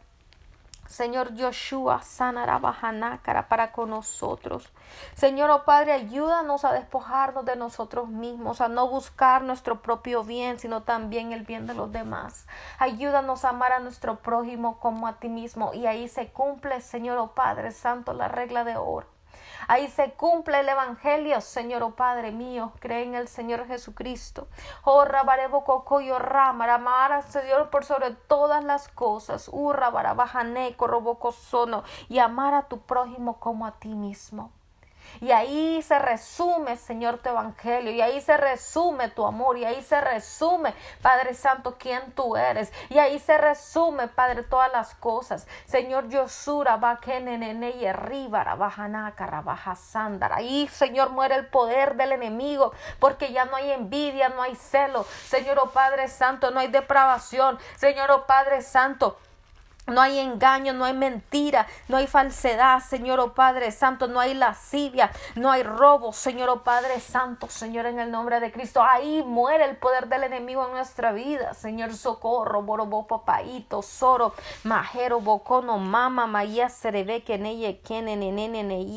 Señor 0.87 1.31
Joshua, 1.37 2.01
sanará 2.01 2.59
bajanácara 2.59 3.47
para 3.47 3.71
con 3.71 3.89
nosotros. 3.89 4.71
Señor, 5.15 5.49
oh 5.49 5.63
Padre, 5.63 5.93
ayúdanos 5.93 6.65
a 6.65 6.73
despojarnos 6.73 7.45
de 7.45 7.55
nosotros 7.55 8.09
mismos, 8.09 8.61
a 8.61 8.67
no 8.67 8.87
buscar 8.87 9.43
nuestro 9.43 9.81
propio 9.81 10.23
bien, 10.23 10.59
sino 10.59 10.83
también 10.83 11.31
el 11.31 11.43
bien 11.43 11.67
de 11.67 11.73
los 11.73 11.91
demás. 11.91 12.47
Ayúdanos 12.79 13.45
a 13.45 13.49
amar 13.49 13.71
a 13.71 13.79
nuestro 13.79 14.17
prójimo 14.17 14.79
como 14.79 15.07
a 15.07 15.19
ti 15.19 15.29
mismo. 15.29 15.73
Y 15.73 15.85
ahí 15.85 16.07
se 16.07 16.27
cumple, 16.29 16.81
Señor, 16.81 17.17
oh 17.17 17.33
Padre 17.33 17.71
Santo, 17.71 18.13
la 18.13 18.27
regla 18.27 18.63
de 18.63 18.75
oro. 18.75 19.12
Ahí 19.67 19.87
se 19.87 20.13
cumple 20.13 20.59
el 20.59 20.69
Evangelio, 20.69 21.41
Señor, 21.41 21.83
oh 21.83 21.95
Padre 21.95 22.31
mío, 22.31 22.73
cree 22.79 23.03
en 23.03 23.15
el 23.15 23.27
Señor 23.27 23.67
Jesucristo. 23.67 24.47
Oh, 24.83 25.05
rabarebo 25.05 25.63
cocoyo 25.63 26.19
rama, 26.19 26.73
amar 26.73 27.23
Señor 27.23 27.69
por 27.69 27.85
sobre 27.85 28.11
todas 28.11 28.63
las 28.63 28.87
cosas. 28.87 29.49
Urra 29.51 29.89
uh, 29.89 29.91
barabajane, 29.91 30.75
sono, 31.31 31.83
y 32.09 32.19
amar 32.19 32.53
a 32.53 32.63
tu 32.63 32.79
prójimo 32.81 33.39
como 33.39 33.65
a 33.65 33.71
ti 33.79 33.89
mismo. 33.89 34.51
Y 35.21 35.31
ahí 35.31 35.81
se 35.81 35.99
resume, 35.99 36.77
Señor, 36.77 37.19
tu 37.19 37.29
evangelio. 37.29 37.91
Y 37.91 38.01
ahí 38.01 38.21
se 38.21 38.37
resume 38.37 39.09
tu 39.09 39.25
amor. 39.25 39.57
Y 39.57 39.65
ahí 39.65 39.81
se 39.81 39.99
resume, 40.01 40.73
Padre 41.01 41.33
Santo, 41.33 41.77
quién 41.77 42.11
tú 42.13 42.35
eres. 42.35 42.71
Y 42.89 42.97
ahí 42.97 43.19
se 43.19 43.37
resume, 43.37 44.07
Padre, 44.07 44.43
todas 44.43 44.71
las 44.71 44.95
cosas. 44.95 45.47
Señor, 45.65 46.09
Yosura, 46.09 46.79
y 47.79 47.91
Ríbara, 47.91 48.55
Bajanaka, 48.55 49.41
Bajasandara. 49.41 50.37
Ahí, 50.37 50.67
Señor, 50.67 51.09
muere 51.09 51.35
el 51.35 51.47
poder 51.47 51.95
del 51.95 52.13
enemigo. 52.13 52.73
Porque 52.99 53.31
ya 53.31 53.45
no 53.45 53.55
hay 53.55 53.71
envidia, 53.71 54.29
no 54.29 54.41
hay 54.41 54.55
celo. 54.55 55.03
Señor, 55.03 55.59
oh 55.59 55.71
Padre 55.71 56.07
Santo, 56.07 56.51
no 56.51 56.59
hay 56.59 56.67
depravación. 56.67 57.59
Señor, 57.75 58.11
oh 58.11 58.25
Padre 58.25 58.61
Santo. 58.61 59.17
No 59.87 60.01
hay 60.01 60.19
engaño, 60.19 60.71
no 60.73 60.85
hay 60.85 60.93
mentira, 60.93 61.67
no 61.89 61.97
hay 61.97 62.07
falsedad, 62.07 62.79
Señor 62.79 63.19
oh 63.19 63.33
Padre 63.33 63.69
Santo, 63.71 64.07
no 64.07 64.21
hay 64.21 64.33
lascivia, 64.33 65.11
no 65.35 65.51
hay 65.51 65.63
robo, 65.63 66.13
Señor 66.13 66.49
oh 66.49 66.63
Padre 66.63 67.01
Santo, 67.01 67.49
Señor 67.49 67.87
en 67.87 67.99
el 67.99 68.09
nombre 68.09 68.39
de 68.39 68.51
Cristo. 68.51 68.81
Ahí 68.81 69.23
muere 69.23 69.65
el 69.65 69.75
poder 69.75 70.07
del 70.07 70.23
enemigo 70.23 70.65
en 70.65 70.71
nuestra 70.71 71.11
vida, 71.11 71.53
Señor 71.53 71.93
socorro, 71.95 72.61
borobo 72.61 73.07
papaito, 73.07 73.81
soro, 73.81 74.33
majero, 74.63 75.19
bocono, 75.19 75.77
mama, 75.77 76.27
maya, 76.27 76.69
serebe, 76.69 77.23
keneye, 77.23 77.81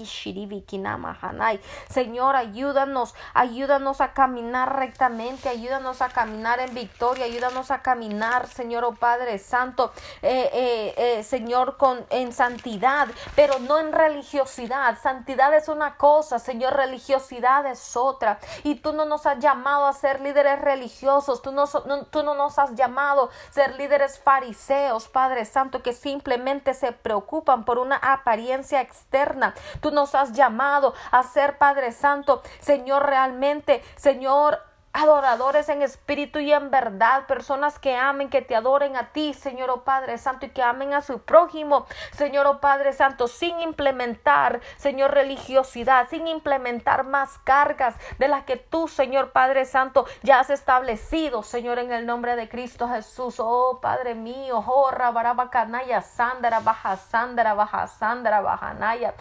shiribi, 0.04 0.62
kinama, 0.62 1.18
hanai. 1.20 1.60
Señor, 1.88 2.36
ayúdanos, 2.36 3.14
ayúdanos 3.34 4.00
a 4.00 4.12
caminar 4.12 4.76
rectamente, 4.76 5.48
ayúdanos 5.48 6.00
a 6.00 6.10
caminar 6.10 6.60
en 6.60 6.74
victoria, 6.74 7.24
ayúdanos 7.24 7.72
a 7.72 7.82
caminar, 7.82 8.46
Señor 8.46 8.84
oh 8.84 8.94
Padre 8.94 9.38
Santo, 9.38 9.92
eh, 10.22 10.50
eh, 10.52 10.75
eh, 10.96 11.22
Señor, 11.22 11.76
con, 11.76 12.04
en 12.10 12.32
santidad, 12.32 13.08
pero 13.34 13.58
no 13.58 13.78
en 13.78 13.92
religiosidad. 13.92 14.98
Santidad 15.00 15.54
es 15.54 15.68
una 15.68 15.96
cosa, 15.96 16.38
Señor, 16.38 16.74
religiosidad 16.74 17.66
es 17.66 17.96
otra. 17.96 18.38
Y 18.62 18.76
tú 18.76 18.92
no 18.92 19.04
nos 19.04 19.26
has 19.26 19.38
llamado 19.38 19.86
a 19.86 19.92
ser 19.92 20.20
líderes 20.20 20.60
religiosos, 20.60 21.42
tú 21.42 21.52
no, 21.52 21.66
tú 21.66 22.22
no 22.22 22.34
nos 22.34 22.58
has 22.58 22.74
llamado 22.74 23.30
a 23.30 23.52
ser 23.52 23.74
líderes 23.76 24.18
fariseos, 24.18 25.08
Padre 25.08 25.44
Santo, 25.44 25.82
que 25.82 25.92
simplemente 25.92 26.74
se 26.74 26.92
preocupan 26.92 27.64
por 27.64 27.78
una 27.78 27.96
apariencia 27.96 28.80
externa. 28.80 29.54
Tú 29.80 29.90
nos 29.90 30.14
has 30.14 30.32
llamado 30.32 30.94
a 31.10 31.22
ser, 31.22 31.58
Padre 31.58 31.92
Santo, 31.92 32.42
Señor, 32.60 33.06
realmente, 33.06 33.82
Señor, 33.96 34.60
adoradores 34.96 35.68
en 35.68 35.82
espíritu 35.82 36.38
y 36.38 36.52
en 36.52 36.70
verdad, 36.70 37.26
personas 37.26 37.78
que 37.78 37.94
amen, 37.94 38.30
que 38.30 38.40
te 38.40 38.56
adoren 38.56 38.96
a 38.96 39.12
ti, 39.12 39.34
Señor 39.34 39.68
oh 39.68 39.84
Padre 39.84 40.16
Santo, 40.16 40.46
y 40.46 40.48
que 40.48 40.62
amen 40.62 40.94
a 40.94 41.02
su 41.02 41.20
prójimo, 41.20 41.86
Señor 42.12 42.46
oh 42.46 42.60
Padre 42.60 42.94
Santo, 42.94 43.28
sin 43.28 43.60
implementar, 43.60 44.60
Señor, 44.78 45.12
religiosidad, 45.12 46.08
sin 46.08 46.26
implementar 46.26 47.04
más 47.04 47.38
cargas 47.44 47.94
de 48.18 48.28
las 48.28 48.44
que 48.44 48.56
tú, 48.56 48.88
Señor 48.88 49.32
Padre 49.32 49.66
Santo, 49.66 50.06
ya 50.22 50.40
has 50.40 50.48
establecido, 50.48 51.42
Señor, 51.42 51.78
en 51.78 51.92
el 51.92 52.06
nombre 52.06 52.34
de 52.34 52.48
Cristo 52.48 52.88
Jesús, 52.88 53.36
oh 53.38 53.80
Padre 53.82 54.14
mío, 54.14 54.64
oh 54.66 54.90
Rabarabacanaya, 54.90 56.00
Sandra, 56.00 56.60
Baja 56.60 56.96
Sandra, 56.96 57.52
Baja 57.52 57.86
Sandra, 57.86 58.40
Bajanaya, 58.40 59.14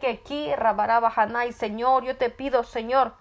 que 0.00 0.08
aquí, 0.08 0.52
Señor, 1.52 2.04
yo 2.04 2.16
te 2.16 2.28
pido, 2.28 2.62
Señor, 2.62 3.14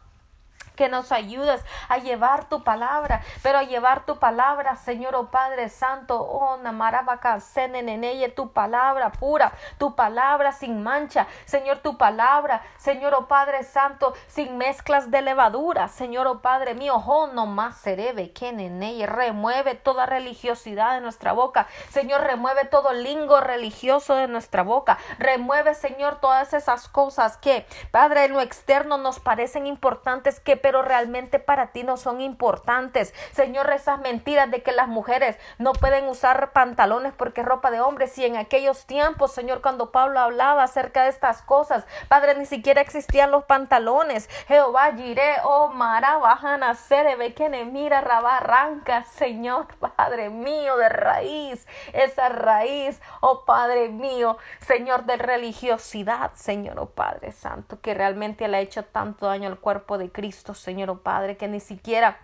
que 0.80 0.88
nos 0.88 1.12
ayudes 1.12 1.62
a 1.89 1.98
llevar 1.98 2.48
tu 2.48 2.63
palabra, 2.63 3.22
pero 3.44 3.58
a 3.58 3.63
llevar 3.63 4.06
tu 4.06 4.18
palabra, 4.18 4.78
Señor, 4.78 5.13
oh 5.13 5.30
Padre 5.30 5.68
Santo, 5.68 6.22
oh 6.22 6.56
Namarabaca, 6.56 7.39
en 7.58 8.06
ella 8.06 8.34
tu 8.34 8.54
palabra 8.54 9.12
pura, 9.12 9.52
tu 9.78 9.94
palabra 9.94 10.54
sin 10.54 10.82
mancha, 10.82 11.28
Señor, 11.44 11.80
tu 11.80 11.98
palabra, 11.98 12.62
Señor, 12.78 13.13
oh 13.13 13.28
Padre 13.28 13.63
Santo, 13.63 14.13
sin 14.28 14.58
mezclas 14.58 15.12
de 15.12 15.22
levadura, 15.22 15.89
Señor, 15.89 16.28
oh 16.28 16.39
Padre 16.39 16.76
mío, 16.76 17.04
oh 17.06 17.28
no 17.28 17.46
más 17.46 17.76
serebe, 17.76 18.32
que 18.32 18.48
en 18.48 18.82
ella 18.82 19.06
remueve 19.06 19.76
toda 19.76 20.06
religiosidad 20.06 20.96
de 20.96 21.02
nuestra 21.02 21.34
boca, 21.34 21.68
Señor, 21.89 22.22
remueve 22.22 22.63
todo 22.63 22.94
lingo 22.94 23.42
religioso 23.42 24.15
de 24.15 24.30
nuestra 24.30 24.63
boca, 24.63 24.98
remueve, 25.18 25.76
Señor, 25.76 26.22
todas 26.22 26.54
esas 26.54 26.88
cosas 26.88 27.36
que, 27.36 27.65
Padre, 27.92 28.24
en 28.24 28.32
lo 28.32 28.39
externo 28.39 28.98
nos 28.98 29.20
parecen 29.20 29.68
importantes, 29.68 30.39
que 30.39 30.56
pero 30.70 30.84
realmente 30.84 31.40
para 31.40 31.72
ti 31.72 31.82
no 31.82 31.98
son 31.98 32.22
importantes. 32.22 33.16
Señor, 33.32 33.72
esas 33.72 34.00
mentiras 34.02 34.52
de 34.52 34.62
que 34.62 34.72
las 34.72 34.88
mujeres 34.88 35.36
no 35.58 35.74
pueden 35.74 36.08
usar 36.08 36.52
pantalones 36.52 37.12
porque 37.18 37.42
es 37.42 37.48
ropa 37.48 37.72
de 37.72 37.82
hombres 37.82 38.16
y 38.20 38.26
en 38.26 38.38
aquellos 38.38 38.86
tiempos, 38.86 39.32
Señor, 39.32 39.62
cuando 39.64 39.92
Pablo 39.92 40.20
hablaba 40.20 40.62
acerca 40.62 41.06
de 41.06 41.10
estas 41.10 41.42
cosas, 41.42 41.88
Padre, 42.08 42.36
ni 42.36 42.46
siquiera 42.46 42.82
existían 42.82 43.32
los 43.32 43.46
pantalones. 43.46 44.30
Jehová, 44.48 44.94
giré, 44.96 45.38
oh, 45.44 45.70
mara, 45.70 46.18
bajan 46.18 46.62
a 46.62 46.78
ve 47.18 47.34
que 47.34 47.50
mira, 47.66 48.02
rabá, 48.02 48.38
arranca, 48.38 49.02
Señor, 49.06 49.66
Padre 49.80 50.30
mío, 50.30 50.78
de 50.78 50.90
raíz, 50.90 51.68
esa 51.94 52.30
raíz, 52.30 53.02
oh 53.22 53.44
Padre 53.44 53.90
mío, 53.90 54.38
Señor, 54.60 55.06
de 55.06 55.18
religiosidad, 55.18 56.32
Señor, 56.36 56.78
oh 56.78 56.92
Padre 56.92 57.32
Santo, 57.32 57.82
que 57.82 57.96
realmente 57.96 58.48
le 58.48 58.58
ha 58.58 58.60
hecho 58.60 58.86
tanto 58.86 59.26
daño 59.26 59.48
al 59.48 59.58
cuerpo 59.58 59.98
de 59.98 60.12
Cristo, 60.12 60.54
Señor, 60.60 61.02
Padre, 61.02 61.38
que 61.38 61.48
ni 61.48 61.60
siquiera 61.60 62.19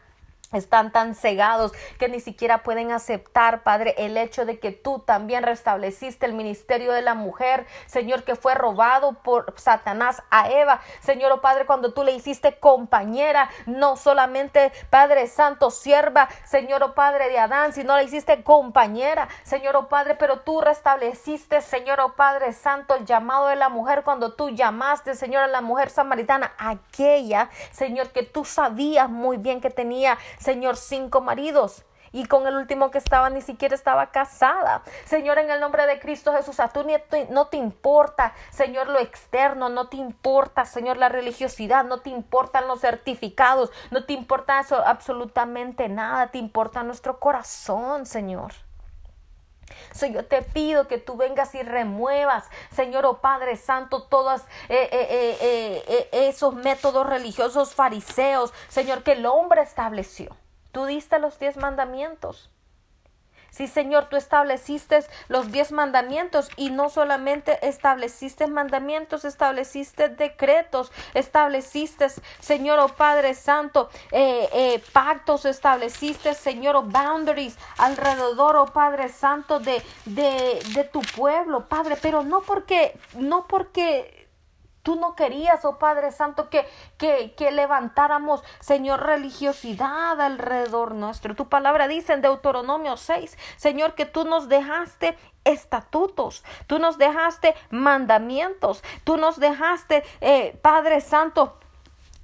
están 0.57 0.91
tan 0.91 1.15
cegados 1.15 1.71
que 1.99 2.09
ni 2.09 2.19
siquiera 2.19 2.63
pueden 2.63 2.91
aceptar, 2.91 3.63
Padre, 3.63 3.95
el 3.97 4.17
hecho 4.17 4.45
de 4.45 4.59
que 4.59 4.71
tú 4.71 4.99
también 4.99 5.43
restableciste 5.43 6.25
el 6.25 6.33
ministerio 6.33 6.91
de 6.93 7.01
la 7.01 7.13
mujer, 7.13 7.65
Señor, 7.85 8.23
que 8.23 8.35
fue 8.35 8.55
robado 8.55 9.13
por 9.23 9.53
Satanás 9.57 10.23
a 10.29 10.49
Eva. 10.49 10.81
Señor, 11.01 11.31
oh 11.31 11.41
Padre, 11.41 11.65
cuando 11.65 11.93
tú 11.93 12.03
le 12.03 12.13
hiciste 12.13 12.59
compañera, 12.59 13.49
no 13.65 13.95
solamente, 13.95 14.71
Padre 14.89 15.27
Santo, 15.27 15.71
sierva, 15.71 16.29
Señor, 16.45 16.83
oh 16.83 16.93
Padre 16.93 17.29
de 17.29 17.39
Adán, 17.39 17.73
sino 17.73 17.97
le 17.97 18.03
hiciste 18.03 18.43
compañera, 18.43 19.27
Señor, 19.43 19.75
oh 19.75 19.87
Padre, 19.87 20.15
pero 20.15 20.39
tú 20.39 20.61
restableciste, 20.61 21.61
Señor, 21.61 21.99
oh 21.99 22.15
Padre 22.15 22.53
Santo, 22.53 22.95
el 22.95 23.05
llamado 23.05 23.47
de 23.47 23.55
la 23.55 23.69
mujer 23.69 24.03
cuando 24.03 24.33
tú 24.33 24.49
llamaste, 24.49 25.15
Señor, 25.15 25.43
a 25.43 25.47
la 25.47 25.61
mujer 25.61 25.89
samaritana, 25.89 26.53
aquella, 26.57 27.49
Señor, 27.71 28.09
que 28.09 28.23
tú 28.23 28.45
sabías 28.45 29.09
muy 29.09 29.37
bien 29.37 29.61
que 29.61 29.69
tenía 29.69 30.17
Señor, 30.45 30.77
cinco 30.77 31.21
maridos 31.21 31.85
y 32.11 32.27
con 32.27 32.45
el 32.45 32.55
último 32.55 32.91
que 32.91 32.99
estaba 32.99 33.31
ni 33.31 33.41
siquiera 33.41 33.73
estaba 33.73 34.11
casada. 34.11 34.83
Señor, 35.05 35.39
en 35.39 35.49
el 35.49 35.59
nombre 35.59 35.87
de 35.87 35.99
Cristo 35.99 36.31
Jesús, 36.33 36.59
a 36.59 36.69
tú 36.69 36.85
no 37.31 37.47
te 37.47 37.57
importa, 37.57 38.31
Señor, 38.51 38.87
lo 38.87 38.99
externo, 38.99 39.69
no 39.69 39.89
te 39.89 39.97
importa, 39.97 40.65
Señor, 40.65 40.97
la 40.97 41.09
religiosidad, 41.09 41.83
no 41.83 42.01
te 42.01 42.11
importan 42.11 42.67
los 42.67 42.81
certificados, 42.81 43.71
no 43.89 44.05
te 44.05 44.13
importa 44.13 44.59
eso, 44.59 44.85
absolutamente 44.85 45.89
nada, 45.89 46.27
te 46.27 46.37
importa 46.37 46.83
nuestro 46.83 47.19
corazón, 47.19 48.05
Señor. 48.05 48.53
Señor, 49.91 50.23
te 50.23 50.41
pido 50.41 50.87
que 50.87 50.97
tú 50.97 51.17
vengas 51.17 51.55
y 51.55 51.63
remuevas, 51.63 52.45
Señor, 52.71 53.05
oh 53.05 53.21
Padre 53.21 53.57
Santo, 53.57 54.03
todos 54.03 54.41
eh, 54.69 54.89
eh, 54.91 55.37
eh, 55.87 56.09
esos 56.11 56.53
métodos 56.53 57.07
religiosos 57.07 57.73
fariseos, 57.73 58.53
Señor, 58.67 59.03
que 59.03 59.13
el 59.13 59.25
hombre 59.25 59.61
estableció. 59.61 60.35
Tú 60.71 60.85
diste 60.85 61.19
los 61.19 61.39
diez 61.39 61.57
mandamientos. 61.57 62.49
Sí, 63.55 63.67
Señor, 63.67 64.09
tú 64.09 64.17
estableciste 64.17 64.99
los 65.29 65.49
diez 65.49 65.71
mandamientos 65.71 66.49
y 66.57 66.71
no 66.71 66.89
solamente 66.89 67.65
estableciste 67.65 68.47
mandamientos, 68.47 69.23
estableciste 69.23 70.09
decretos, 70.09 70.91
estableciste, 71.13 72.07
Señor, 72.41 72.79
oh 72.79 72.89
Padre 72.89 73.33
Santo, 73.33 73.89
eh, 74.11 74.49
eh, 74.51 74.83
pactos, 74.91 75.45
estableciste, 75.45 76.33
Señor, 76.33 76.75
oh 76.75 76.81
boundaries 76.83 77.55
alrededor, 77.77 78.57
oh 78.57 78.65
Padre 78.65 79.07
Santo, 79.07 79.61
de, 79.61 79.81
de, 80.03 80.61
de 80.73 80.83
tu 80.83 80.99
pueblo, 80.99 81.69
Padre, 81.69 81.95
pero 82.01 82.23
no 82.23 82.41
porque, 82.41 82.99
no 83.13 83.47
porque 83.47 84.24
Tú 84.85 84.95
no 84.97 85.15
querías, 85.15 85.65
oh 85.65 85.79
Padre 85.79 86.11
Santo, 86.11 86.51
que, 86.51 86.69
que, 86.99 87.33
que, 87.33 87.49
levantáramos, 87.49 88.43
Señor, 88.59 89.01
religiosidad 89.03 90.21
alrededor 90.21 90.93
nuestro. 90.93 91.35
Tu 91.35 91.49
palabra 91.49 91.87
dice 91.87 92.13
en 92.13 92.21
Deuteronomio 92.21 92.95
6, 92.95 93.35
Señor, 93.57 93.95
que 93.95 94.05
tú 94.05 94.25
nos 94.25 94.47
dejaste 94.47 95.17
estatutos, 95.43 96.43
tú 96.67 96.77
nos 96.77 96.99
dejaste 96.99 97.55
mandamientos, 97.71 98.83
tú 99.03 99.17
nos 99.17 99.39
dejaste, 99.39 100.03
eh, 100.21 100.55
Padre 100.61 101.01
Santo, 101.01 101.57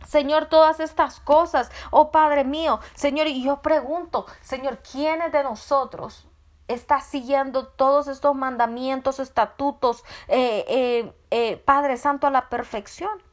Señor, 0.05 0.45
todas 0.45 0.79
estas 0.79 1.19
cosas, 1.19 1.71
oh 1.89 2.11
Padre 2.11 2.43
mío, 2.43 2.79
Señor, 2.93 3.25
y 3.25 3.41
yo 3.41 3.63
pregunto, 3.63 4.27
Señor, 4.43 4.83
¿quiénes 4.83 5.31
de 5.31 5.41
nosotros 5.41 6.27
está 6.73 7.01
siguiendo 7.01 7.67
todos 7.67 8.07
estos 8.07 8.35
mandamientos, 8.35 9.19
estatutos, 9.19 10.03
eh, 10.27 10.65
eh, 10.67 11.13
eh, 11.31 11.57
Padre 11.57 11.97
Santo, 11.97 12.27
a 12.27 12.31
la 12.31 12.49
perfección. 12.49 13.30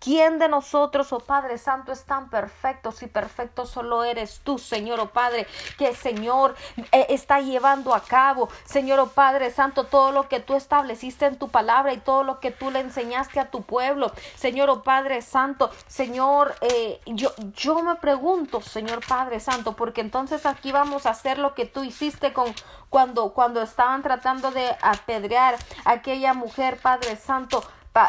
¿Quién 0.00 0.38
de 0.38 0.48
nosotros, 0.48 1.12
oh 1.12 1.18
Padre 1.18 1.58
Santo, 1.58 1.90
es 1.90 2.04
tan 2.04 2.30
perfecto 2.30 2.92
si 2.92 3.08
perfecto 3.08 3.66
solo 3.66 4.04
eres 4.04 4.40
tú, 4.44 4.58
Señor, 4.58 5.00
oh 5.00 5.10
Padre, 5.10 5.48
que 5.76 5.92
Señor 5.92 6.54
eh, 6.92 7.06
está 7.08 7.40
llevando 7.40 7.92
a 7.92 8.00
cabo, 8.00 8.48
Señor, 8.64 9.00
oh 9.00 9.08
Padre 9.08 9.50
Santo, 9.50 9.84
todo 9.84 10.12
lo 10.12 10.28
que 10.28 10.38
tú 10.38 10.54
estableciste 10.54 11.26
en 11.26 11.36
tu 11.36 11.48
palabra 11.48 11.92
y 11.92 11.98
todo 11.98 12.22
lo 12.22 12.38
que 12.38 12.52
tú 12.52 12.70
le 12.70 12.78
enseñaste 12.78 13.40
a 13.40 13.50
tu 13.50 13.62
pueblo, 13.62 14.12
Señor, 14.36 14.70
oh 14.70 14.84
Padre 14.84 15.20
Santo, 15.20 15.70
Señor, 15.88 16.54
eh, 16.60 17.00
yo, 17.06 17.32
yo 17.56 17.82
me 17.82 17.96
pregunto, 17.96 18.60
Señor 18.60 19.04
Padre 19.04 19.40
Santo, 19.40 19.74
porque 19.74 20.00
entonces 20.00 20.46
aquí 20.46 20.70
vamos 20.70 21.06
a 21.06 21.10
hacer 21.10 21.38
lo 21.38 21.54
que 21.54 21.66
tú 21.66 21.82
hiciste 21.82 22.32
con 22.32 22.54
cuando, 22.88 23.30
cuando 23.30 23.60
estaban 23.62 24.02
tratando 24.02 24.50
de 24.50 24.76
apedrear 24.80 25.56
a 25.84 25.92
aquella 25.92 26.34
mujer, 26.34 26.78
Padre 26.80 27.16
Santo, 27.16 27.62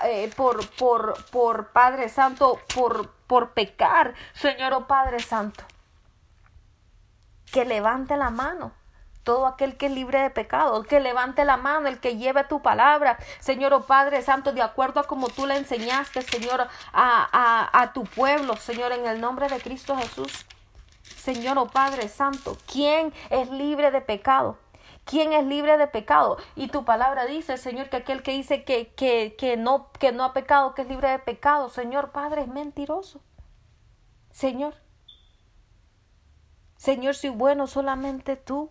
eh, 0.06 0.32
por, 0.36 0.68
por, 0.72 1.26
por 1.32 1.72
Padre 1.72 2.10
Santo, 2.10 2.60
por, 2.74 3.10
por 3.28 3.52
pecar, 3.52 4.14
Señor 4.34 4.74
o 4.74 4.78
oh 4.78 4.88
Padre 4.88 5.20
Santo. 5.20 5.64
Que 7.52 7.66
levante 7.66 8.16
la 8.18 8.30
mano 8.30 8.74
todo 9.30 9.46
aquel 9.46 9.78
que 9.78 9.86
es 9.86 9.92
libre 9.92 10.22
de 10.22 10.32
pecado, 10.32 10.82
que 10.82 11.00
levante 11.00 11.46
la 11.46 11.56
mano, 11.56 11.88
el 11.88 12.00
que 12.00 12.18
lleve 12.18 12.44
tu 12.46 12.64
palabra, 12.64 13.20
Señor 13.40 13.74
o 13.74 13.78
oh 13.78 13.82
Padre 13.84 14.24
Santo, 14.24 14.54
de 14.54 14.64
acuerdo 14.64 15.00
a 15.00 15.04
como 15.04 15.30
tú 15.30 15.46
le 15.46 15.56
enseñaste, 15.56 16.24
Señor, 16.24 16.62
a, 16.62 16.68
a, 16.94 17.82
a 17.82 17.94
tu 17.94 18.06
pueblo, 18.06 18.56
Señor, 18.56 18.92
en 18.92 19.06
el 19.06 19.22
nombre 19.22 19.48
de 19.48 19.60
Cristo 19.60 19.96
Jesús. 19.98 20.48
Señor 21.04 21.60
o 21.60 21.62
oh 21.62 21.68
Padre 21.68 22.08
Santo, 22.08 22.58
¿quién 22.66 23.14
es 23.30 23.52
libre 23.52 23.92
de 23.92 24.02
pecado? 24.02 24.58
¿Quién 25.10 25.34
es 25.34 25.44
libre 25.44 25.76
de 25.80 25.88
pecado? 25.88 26.38
Y 26.56 26.68
tu 26.68 26.86
palabra 26.86 27.26
dice, 27.26 27.58
Señor, 27.58 27.90
que 27.90 27.98
aquel 27.98 28.22
que 28.22 28.30
dice 28.30 28.64
que, 28.64 28.94
que, 28.94 29.36
que, 29.36 29.58
no, 29.58 29.92
que 29.94 30.12
no 30.12 30.24
ha 30.24 30.34
pecado, 30.34 30.76
que 30.76 30.84
es 30.84 30.88
libre 30.88 31.10
de 31.10 31.18
pecado, 31.18 31.70
Señor 31.70 32.12
Padre, 32.12 32.44
es 32.44 32.48
mentiroso. 32.48 33.20
Señor. 34.30 34.76
Señor, 36.78 37.16
si 37.16 37.30
bueno 37.30 37.66
solamente 37.66 38.36
tú. 38.36 38.70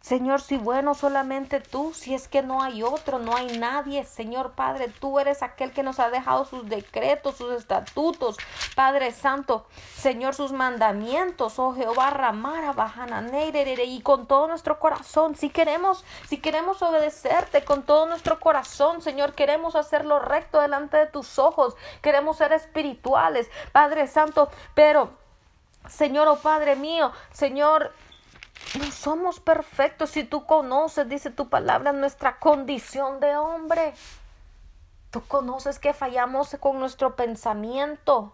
Señor, 0.00 0.40
si 0.40 0.56
bueno 0.56 0.94
solamente 0.94 1.60
tú, 1.60 1.92
si 1.94 2.14
es 2.14 2.26
que 2.26 2.42
no 2.42 2.62
hay 2.62 2.82
otro, 2.82 3.18
no 3.18 3.36
hay 3.36 3.58
nadie, 3.58 4.04
Señor 4.04 4.52
Padre, 4.52 4.88
tú 4.88 5.20
eres 5.20 5.42
aquel 5.42 5.72
que 5.72 5.82
nos 5.82 6.00
ha 6.00 6.08
dejado 6.08 6.46
sus 6.46 6.66
decretos, 6.70 7.36
sus 7.36 7.52
estatutos, 7.52 8.38
Padre 8.74 9.12
Santo, 9.12 9.66
Señor, 9.94 10.34
sus 10.34 10.52
mandamientos, 10.52 11.58
oh 11.58 11.74
Jehová, 11.74 12.08
Ramara, 12.08 12.72
Bajana, 12.72 13.22
y 13.84 14.00
con 14.00 14.26
todo 14.26 14.48
nuestro 14.48 14.78
corazón, 14.78 15.36
si 15.36 15.50
queremos, 15.50 16.02
si 16.26 16.38
queremos 16.38 16.80
obedecerte 16.80 17.62
con 17.62 17.82
todo 17.82 18.06
nuestro 18.06 18.40
corazón, 18.40 19.02
Señor, 19.02 19.34
queremos 19.34 19.76
hacerlo 19.76 20.18
recto 20.18 20.60
delante 20.60 20.96
de 20.96 21.06
tus 21.08 21.38
ojos, 21.38 21.76
queremos 22.00 22.38
ser 22.38 22.52
espirituales, 22.52 23.50
Padre 23.72 24.06
Santo, 24.06 24.50
pero 24.74 25.10
Señor, 25.88 26.26
oh 26.28 26.36
Padre 26.36 26.74
mío, 26.74 27.12
Señor, 27.32 27.92
no 28.78 28.90
somos 28.92 29.40
perfectos 29.40 30.10
si 30.10 30.24
tú 30.24 30.46
conoces, 30.46 31.08
dice 31.08 31.30
tu 31.30 31.48
palabra, 31.48 31.92
nuestra 31.92 32.38
condición 32.38 33.20
de 33.20 33.36
hombre. 33.36 33.94
Tú 35.10 35.22
conoces 35.26 35.78
que 35.78 35.92
fallamos 35.92 36.56
con 36.60 36.78
nuestro 36.78 37.16
pensamiento, 37.16 38.32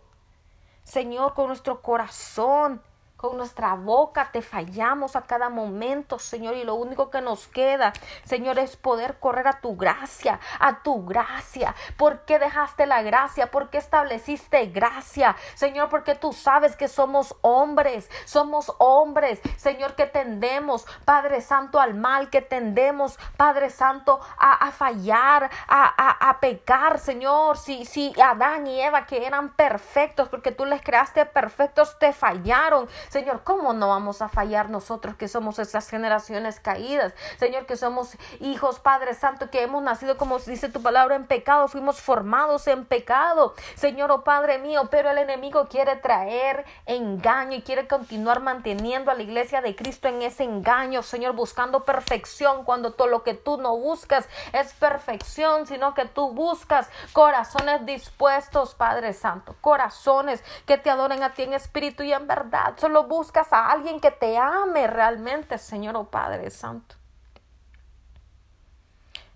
Señor, 0.84 1.34
con 1.34 1.48
nuestro 1.48 1.80
corazón. 1.80 2.82
Con 3.26 3.38
nuestra 3.38 3.74
boca 3.74 4.28
te 4.30 4.40
fallamos 4.40 5.16
a 5.16 5.22
cada 5.22 5.48
momento, 5.48 6.20
Señor, 6.20 6.54
y 6.54 6.62
lo 6.62 6.76
único 6.76 7.10
que 7.10 7.20
nos 7.20 7.48
queda, 7.48 7.92
Señor, 8.22 8.56
es 8.60 8.76
poder 8.76 9.18
correr 9.18 9.48
a 9.48 9.60
tu 9.60 9.76
gracia, 9.76 10.38
a 10.60 10.84
tu 10.84 11.04
gracia. 11.04 11.74
¿Por 11.96 12.20
qué 12.20 12.38
dejaste 12.38 12.86
la 12.86 13.02
gracia? 13.02 13.50
¿Por 13.50 13.68
qué 13.68 13.78
estableciste 13.78 14.66
gracia? 14.66 15.34
Señor, 15.56 15.88
porque 15.88 16.14
tú 16.14 16.32
sabes 16.32 16.76
que 16.76 16.86
somos 16.86 17.34
hombres, 17.40 18.08
somos 18.26 18.72
hombres, 18.78 19.40
Señor, 19.56 19.96
que 19.96 20.06
tendemos, 20.06 20.86
Padre 21.04 21.40
Santo, 21.40 21.80
al 21.80 21.94
mal, 21.94 22.30
que 22.30 22.42
tendemos, 22.42 23.18
Padre 23.36 23.70
Santo, 23.70 24.20
a, 24.38 24.70
fallar, 24.70 25.50
a, 25.66 26.28
a, 26.30 26.38
pecar, 26.38 27.00
Señor. 27.00 27.58
Si, 27.58 27.86
si 27.86 28.14
Adán 28.20 28.68
y 28.68 28.80
Eva, 28.80 29.04
que 29.04 29.26
eran 29.26 29.48
perfectos, 29.56 30.28
porque 30.28 30.52
tú 30.52 30.64
les 30.64 30.80
creaste 30.80 31.26
perfectos, 31.26 31.98
te 31.98 32.12
fallaron. 32.12 32.88
Señor, 33.16 33.44
¿cómo 33.44 33.72
no 33.72 33.88
vamos 33.88 34.20
a 34.20 34.28
fallar 34.28 34.68
nosotros 34.68 35.16
que 35.16 35.26
somos 35.26 35.58
esas 35.58 35.88
generaciones 35.88 36.60
caídas? 36.60 37.14
Señor, 37.38 37.64
que 37.64 37.74
somos 37.74 38.10
hijos, 38.40 38.78
Padre 38.78 39.14
Santo, 39.14 39.48
que 39.48 39.62
hemos 39.62 39.82
nacido, 39.82 40.18
como 40.18 40.38
dice 40.38 40.68
tu 40.68 40.82
palabra, 40.82 41.16
en 41.16 41.26
pecado, 41.26 41.66
fuimos 41.66 42.02
formados 42.02 42.66
en 42.66 42.84
pecado. 42.84 43.54
Señor, 43.74 44.10
oh 44.10 44.22
Padre 44.22 44.58
mío, 44.58 44.88
pero 44.90 45.10
el 45.10 45.16
enemigo 45.16 45.66
quiere 45.70 45.96
traer 45.96 46.66
engaño 46.84 47.56
y 47.56 47.62
quiere 47.62 47.88
continuar 47.88 48.40
manteniendo 48.40 49.10
a 49.10 49.14
la 49.14 49.22
iglesia 49.22 49.62
de 49.62 49.74
Cristo 49.74 50.08
en 50.08 50.20
ese 50.20 50.44
engaño, 50.44 51.02
Señor, 51.02 51.32
buscando 51.34 51.86
perfección 51.86 52.64
cuando 52.64 52.92
todo 52.92 53.08
lo 53.08 53.22
que 53.22 53.32
tú 53.32 53.56
no 53.56 53.78
buscas 53.78 54.28
es 54.52 54.74
perfección, 54.74 55.66
sino 55.66 55.94
que 55.94 56.04
tú 56.04 56.34
buscas 56.34 56.90
corazones 57.14 57.86
dispuestos, 57.86 58.74
Padre 58.74 59.14
Santo, 59.14 59.56
corazones 59.62 60.44
que 60.66 60.76
te 60.76 60.90
adoren 60.90 61.22
a 61.22 61.32
ti 61.32 61.44
en 61.44 61.54
espíritu 61.54 62.02
y 62.02 62.12
en 62.12 62.26
verdad. 62.26 62.74
Buscas 63.04 63.52
a 63.52 63.70
alguien 63.70 64.00
que 64.00 64.10
te 64.10 64.38
ame 64.38 64.86
realmente, 64.86 65.58
Señor 65.58 65.96
o 65.96 66.00
oh 66.00 66.10
Padre 66.10 66.50
Santo. 66.50 66.96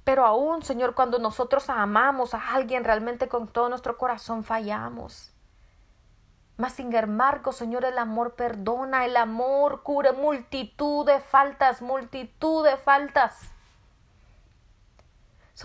Pero 0.05 0.27
aún, 0.27 0.63
Señor, 0.63 0.95
cuando 0.95 1.19
nosotros 1.19 1.69
amamos 1.69 2.35
a 2.35 2.55
alguien 2.55 2.85
realmente 2.85 3.29
con 3.29 3.47
todo 3.49 3.69
nuestro 3.69 3.97
corazón, 3.99 4.45
fallamos. 4.45 5.33
Mas 6.57 6.73
sin 6.75 6.95
embargo, 6.95 7.53
Señor, 7.53 7.85
el 7.85 7.97
amor 7.97 8.35
perdona, 8.35 9.05
el 9.05 9.17
amor 9.17 9.83
cura 9.83 10.13
multitud 10.13 11.07
de 11.07 11.21
faltas, 11.21 11.81
multitud 11.81 12.65
de 12.65 12.77
faltas. 12.77 13.53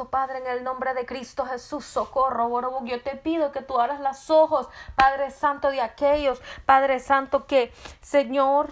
Padre, 0.03 0.39
en 0.39 0.47
el 0.47 0.63
nombre 0.63 0.93
de 0.93 1.05
Cristo 1.05 1.45
Jesús, 1.45 1.85
socorro, 1.85 2.83
Yo 2.85 3.01
te 3.01 3.15
pido 3.15 3.53
que 3.53 3.61
tú 3.61 3.79
abras 3.79 4.01
los 4.01 4.29
ojos, 4.29 4.67
Padre 4.95 5.31
Santo, 5.31 5.71
de 5.71 5.79
aquellos, 5.79 6.41
Padre 6.65 6.99
Santo, 6.99 7.45
que, 7.47 7.71
Señor, 8.01 8.69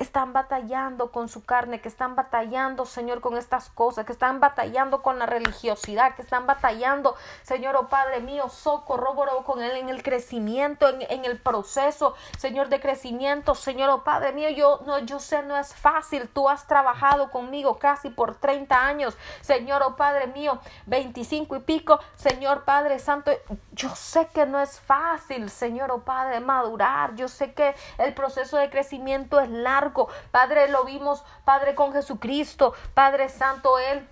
están 0.00 0.32
batallando 0.32 1.12
con 1.12 1.28
su 1.28 1.44
carne, 1.44 1.80
que 1.80 1.88
están 1.88 2.16
batallando, 2.16 2.86
Señor, 2.86 3.20
con 3.20 3.36
estas 3.36 3.68
cosas, 3.68 4.06
que 4.06 4.12
están 4.12 4.40
batallando 4.40 5.02
con 5.02 5.18
la 5.18 5.26
religiosidad, 5.26 6.14
que 6.14 6.22
están 6.22 6.46
batallando, 6.46 7.14
Señor, 7.42 7.76
oh 7.76 7.88
Padre 7.88 8.20
mío, 8.20 8.48
socorro 8.48 9.10
con 9.44 9.62
él 9.62 9.76
en 9.76 9.90
el 9.90 10.02
crecimiento, 10.02 10.88
en, 10.88 11.24
el 11.24 11.38
proceso, 11.38 12.14
Señor, 12.38 12.70
de 12.70 12.80
crecimiento, 12.80 13.54
Señor, 13.54 13.90
oh 13.90 14.02
Padre 14.02 14.32
mío, 14.32 14.48
yo, 14.48 14.80
no, 14.86 15.00
yo 15.00 15.20
sé, 15.20 15.42
no 15.42 15.56
es 15.56 15.74
fácil, 15.74 16.28
tú 16.28 16.48
has 16.48 16.66
trabajado 16.66 17.30
conmigo 17.30 17.78
casi 17.78 18.08
por 18.08 18.36
30 18.36 18.86
años, 18.86 19.18
Señor, 19.42 19.82
oh 19.82 19.96
Padre 19.96 20.28
mío, 20.28 20.58
25 20.86 21.56
y 21.56 21.60
pico, 21.60 22.00
Señor, 22.14 22.64
Padre 22.64 22.98
Santo, 22.98 23.32
yo 23.72 23.94
sé 23.94 24.28
que 24.28 24.46
no 24.46 24.58
es 24.60 24.80
fácil, 24.80 25.50
Señor, 25.50 25.90
oh 25.90 26.00
Padre, 26.00 26.40
madurar, 26.40 27.14
yo 27.16 27.28
sé 27.28 27.52
que 27.52 27.74
el 27.98 28.14
proceso 28.14 28.56
de 28.56 28.70
crecimiento 28.70 29.40
es 29.40 29.50
largo, 29.50 29.89
Padre, 30.30 30.68
lo 30.68 30.84
vimos, 30.84 31.24
Padre, 31.44 31.74
con 31.74 31.92
Jesucristo. 31.92 32.74
Padre 32.94 33.28
Santo, 33.28 33.78
Él 33.78 34.06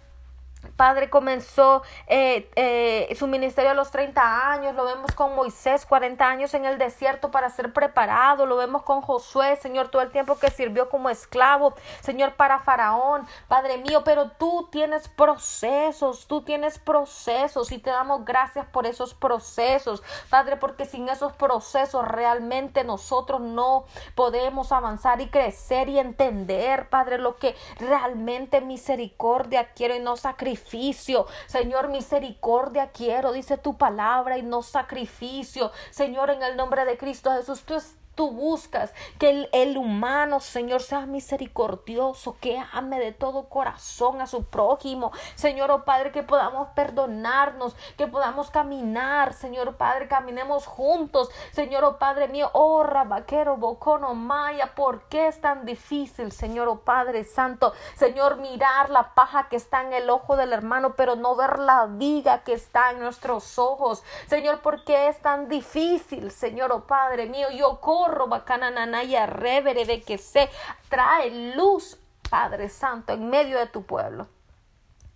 Padre 0.76 1.10
comenzó 1.10 1.82
eh, 2.06 2.50
eh, 2.56 3.14
su 3.16 3.26
ministerio 3.26 3.70
a 3.70 3.74
los 3.74 3.90
30 3.90 4.50
años, 4.52 4.74
lo 4.74 4.84
vemos 4.84 5.12
con 5.12 5.34
Moisés, 5.34 5.86
40 5.86 6.26
años 6.26 6.54
en 6.54 6.64
el 6.64 6.78
desierto 6.78 7.30
para 7.30 7.50
ser 7.50 7.72
preparado, 7.72 8.46
lo 8.46 8.56
vemos 8.56 8.82
con 8.82 9.00
Josué, 9.02 9.56
Señor, 9.56 9.88
todo 9.88 10.02
el 10.02 10.10
tiempo 10.10 10.38
que 10.38 10.50
sirvió 10.50 10.88
como 10.88 11.10
esclavo, 11.10 11.74
Señor, 12.00 12.34
para 12.34 12.60
Faraón, 12.60 13.26
Padre 13.48 13.78
mío, 13.78 14.02
pero 14.04 14.30
tú 14.32 14.68
tienes 14.70 15.08
procesos, 15.08 16.26
tú 16.26 16.42
tienes 16.42 16.78
procesos 16.78 17.72
y 17.72 17.78
te 17.78 17.90
damos 17.90 18.24
gracias 18.24 18.66
por 18.66 18.86
esos 18.86 19.14
procesos, 19.14 20.02
Padre, 20.30 20.56
porque 20.56 20.84
sin 20.84 21.08
esos 21.08 21.32
procesos 21.32 22.06
realmente 22.06 22.84
nosotros 22.84 23.40
no 23.40 23.84
podemos 24.14 24.72
avanzar 24.72 25.20
y 25.20 25.28
crecer 25.28 25.88
y 25.88 25.98
entender, 25.98 26.88
Padre, 26.88 27.18
lo 27.18 27.36
que 27.36 27.54
realmente 27.78 28.60
misericordia 28.60 29.72
quiero 29.74 29.94
y 29.94 30.00
no 30.00 30.16
sacrificar 30.16 30.47
sacrificio. 30.56 31.26
Señor, 31.46 31.88
misericordia 31.88 32.90
quiero, 32.92 33.32
dice 33.32 33.58
tu 33.58 33.76
palabra, 33.76 34.38
y 34.38 34.42
no 34.42 34.62
sacrificio. 34.62 35.70
Señor, 35.90 36.30
en 36.30 36.42
el 36.42 36.56
nombre 36.56 36.84
de 36.84 36.96
Cristo 36.96 37.30
Jesús, 37.32 37.62
tú 37.62 37.74
tú 38.18 38.32
buscas 38.32 38.92
que 39.20 39.48
el, 39.52 39.78
humano, 39.78 40.40
Señor, 40.40 40.82
sea 40.82 41.06
misericordioso, 41.06 42.36
que 42.40 42.60
ame 42.72 42.98
de 42.98 43.12
todo 43.12 43.48
corazón 43.48 44.20
a 44.20 44.26
su 44.26 44.42
prójimo. 44.42 45.12
Señor, 45.36 45.70
oh 45.70 45.84
Padre, 45.84 46.10
que 46.10 46.24
podamos 46.24 46.66
perdonarnos, 46.74 47.76
que 47.96 48.08
podamos 48.08 48.50
caminar, 48.50 49.34
Señor 49.34 49.76
Padre, 49.76 50.08
caminemos 50.08 50.66
juntos. 50.66 51.30
Señor, 51.52 51.84
oh 51.84 51.98
Padre 52.00 52.26
mío, 52.26 52.50
oh 52.54 52.82
Rabaquero, 52.82 53.56
Bocono, 53.56 54.16
Maya, 54.16 54.74
¿por 54.74 55.02
qué 55.02 55.28
es 55.28 55.40
tan 55.40 55.64
difícil, 55.64 56.32
Señor, 56.32 56.66
oh 56.66 56.80
Padre 56.80 57.22
Santo? 57.22 57.72
Señor, 57.94 58.38
mirar 58.38 58.90
la 58.90 59.14
paja 59.14 59.48
que 59.48 59.54
está 59.54 59.82
en 59.82 59.92
el 59.92 60.10
ojo 60.10 60.36
del 60.36 60.52
hermano, 60.52 60.94
pero 60.96 61.14
no 61.14 61.36
ver 61.36 61.60
la 61.60 61.86
viga 61.86 62.42
que 62.42 62.54
está 62.54 62.90
en 62.90 62.98
nuestros 62.98 63.60
ojos. 63.60 64.02
Señor, 64.26 64.60
¿por 64.60 64.82
qué 64.82 65.06
es 65.06 65.20
tan 65.20 65.48
difícil, 65.48 66.32
Señor, 66.32 66.72
oh 66.72 66.84
Padre 66.84 67.26
mío? 67.26 67.46
Yo 67.52 67.80
corro, 67.80 68.07
bacana, 68.28 68.70
nanaya, 68.70 69.26
revere, 69.26 69.84
de 69.84 70.02
que 70.02 70.18
se 70.18 70.48
trae 70.88 71.54
luz, 71.54 71.98
Padre 72.30 72.68
Santo, 72.68 73.12
en 73.12 73.30
medio 73.30 73.58
de 73.58 73.66
tu 73.66 73.84
pueblo. 73.84 74.26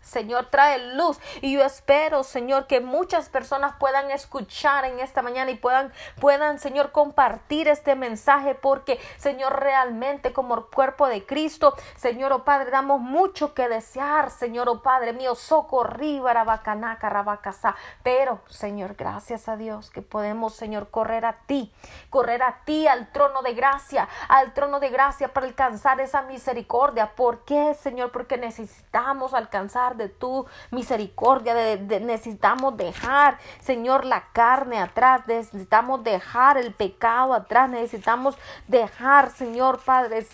Señor, 0.03 0.47
trae 0.51 0.95
luz. 0.95 1.19
Y 1.41 1.55
yo 1.55 1.65
espero, 1.65 2.23
Señor, 2.25 2.67
que 2.67 2.81
muchas 2.81 3.29
personas 3.29 3.75
puedan 3.79 4.11
escuchar 4.11 4.85
en 4.85 5.01
esta 5.01 5.23
mañana 5.23 5.51
y 5.51 5.57
puedan, 5.57 5.93
puedan, 6.21 6.59
Señor, 6.59 6.93
compartir 6.93 7.69
este 7.69 7.95
mensaje 7.95 8.55
porque, 8.55 9.01
Señor, 9.17 9.61
realmente 9.61 10.33
como 10.33 10.67
cuerpo 10.67 11.07
de 11.07 11.25
Cristo, 11.25 11.75
Señor, 11.97 12.33
oh 12.33 12.45
Padre, 12.45 12.71
damos 12.71 13.01
mucho 13.01 13.55
que 13.55 13.69
desear, 13.69 14.31
Señor, 14.31 14.69
oh 14.69 14.83
Padre 14.83 15.13
mío, 15.13 15.35
socorriba, 15.35 16.33
rabacanaca, 16.35 17.09
rabacasa. 17.09 17.77
Pero, 18.03 18.41
Señor, 18.49 18.95
gracias 18.95 19.49
a 19.49 19.57
Dios 19.57 19.91
que 19.91 20.03
podemos, 20.03 20.55
Señor, 20.55 20.91
correr 20.91 21.25
a 21.25 21.35
ti, 21.47 21.73
correr 22.11 22.43
a 22.43 22.65
ti 22.65 22.87
al 22.87 23.11
trono 23.13 23.43
de 23.43 23.55
gracia, 23.55 24.09
al 24.29 24.53
trono 24.53 24.81
de 24.81 24.91
gracia 24.91 25.33
para 25.33 25.47
alcanzar 25.47 26.01
esa 26.01 26.23
misericordia. 26.23 27.15
¿Por 27.15 27.45
qué, 27.45 27.75
Señor? 27.75 28.13
Porque 28.13 28.37
necesitamos 28.37 29.35
alcanzar 29.35 29.92
de 29.97 30.09
tu 30.09 30.47
misericordia. 30.71 31.55
Necesitamos 31.55 32.77
dejar, 32.77 33.39
Señor, 33.61 34.05
la 34.05 34.25
carne 34.33 34.79
atrás. 34.79 35.23
Necesitamos 35.27 36.03
dejar 36.05 36.57
el 36.57 36.73
pecado 36.75 37.35
atrás. 37.35 37.69
Necesitamos 37.69 38.37
dejar, 38.69 39.31
Señor 39.31 39.81
Padre, 39.85 40.27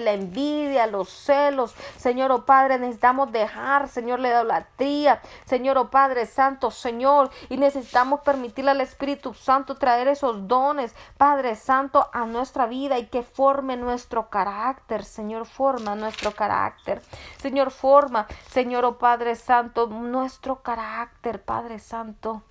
la 0.00 0.12
envidia, 0.12 0.86
los 0.86 1.08
celos. 1.08 1.74
Señor, 1.96 2.32
oh 2.32 2.44
Padre, 2.44 2.78
necesitamos 2.78 3.32
dejar, 3.32 3.88
Señor, 3.88 4.20
la 4.20 4.28
idolatría. 4.28 5.20
Señor, 5.44 5.78
oh 5.78 5.90
Padre 5.90 6.26
Santo, 6.26 6.70
Señor. 6.70 7.30
Y 7.48 7.56
necesitamos 7.56 8.20
permitirle 8.20 8.70
al 8.70 8.80
Espíritu 8.80 9.34
Santo 9.34 9.76
traer 9.76 10.08
esos 10.08 10.46
dones, 10.48 10.94
Padre 11.16 11.56
Santo, 11.56 12.08
a 12.12 12.26
nuestra 12.26 12.66
vida 12.66 12.98
y 12.98 13.06
que 13.06 13.22
forme 13.22 13.76
nuestro 13.76 14.28
carácter. 14.28 15.04
Señor, 15.04 15.46
forma 15.46 15.94
nuestro 15.94 16.32
carácter. 16.32 17.02
Señor, 17.38 17.70
forma, 17.70 18.26
Señor 18.50 18.75
Señor, 18.76 18.92
oh 18.92 18.98
Padre 18.98 19.36
Santo, 19.36 19.86
nuestro 19.86 20.62
carácter, 20.62 21.42
Padre 21.42 21.78
Santo. 21.78 22.42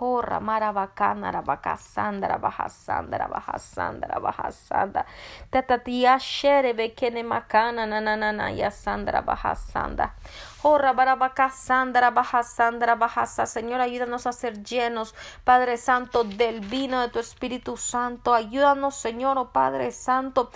Oh, 0.00 0.22
Ramara 0.22 0.72
Bacana, 0.72 1.30
Rabacasandra, 1.30 2.38
Bajasandra, 2.38 3.28
Bajasandra, 3.28 4.18
Bajasandra. 4.18 5.04
Tatatia 5.50 6.18
Shere, 6.18 6.72
Bekene 6.72 7.22
Macana, 7.22 7.84
Nanana, 7.84 8.50
Yasandra, 8.50 9.22
Bajasandra. 9.22 9.26
Oh, 9.28 9.44
Sandra, 9.66 10.55
Bajasa. 12.96 13.46
Señor, 13.46 13.80
ayúdanos 13.80 14.26
a 14.26 14.32
ser 14.32 14.64
llenos, 14.64 15.14
Padre 15.44 15.76
Santo, 15.76 16.24
del 16.24 16.58
vino 16.58 17.00
de 17.00 17.08
tu 17.08 17.20
Espíritu 17.20 17.76
Santo. 17.76 18.34
Ayúdanos, 18.34 18.96
Señor, 18.96 19.38
oh 19.38 19.52
Padre 19.52 19.92
Santo, 19.92 20.50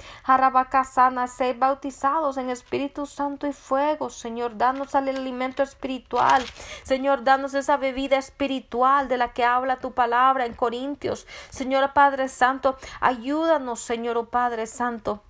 Sana, 0.85 1.29
ser 1.29 1.59
bautizados 1.59 2.39
en 2.39 2.51
Espíritu 2.51 3.07
Santo 3.07 3.47
y 3.47 3.53
fuego, 3.53 4.11
Señor. 4.11 4.57
Danos 4.57 4.97
el 4.97 5.11
alimento 5.11 5.63
espiritual. 5.63 6.45
Señor, 6.83 7.23
danos 7.23 7.55
esa 7.55 7.77
bebida 7.77 8.17
espiritual 8.19 9.07
de 9.07 9.17
la 9.17 9.33
que 9.33 9.45
habla 9.45 9.79
tu 9.79 9.93
palabra 9.93 10.45
en 10.45 10.55
Corintios. 10.55 11.29
Señor, 11.51 11.93
Padre 11.93 12.29
Santo, 12.29 12.77
ayúdanos, 13.01 13.79
Señor, 13.79 14.17
oh 14.17 14.29
Padre 14.29 14.67
Santo. 14.67 15.23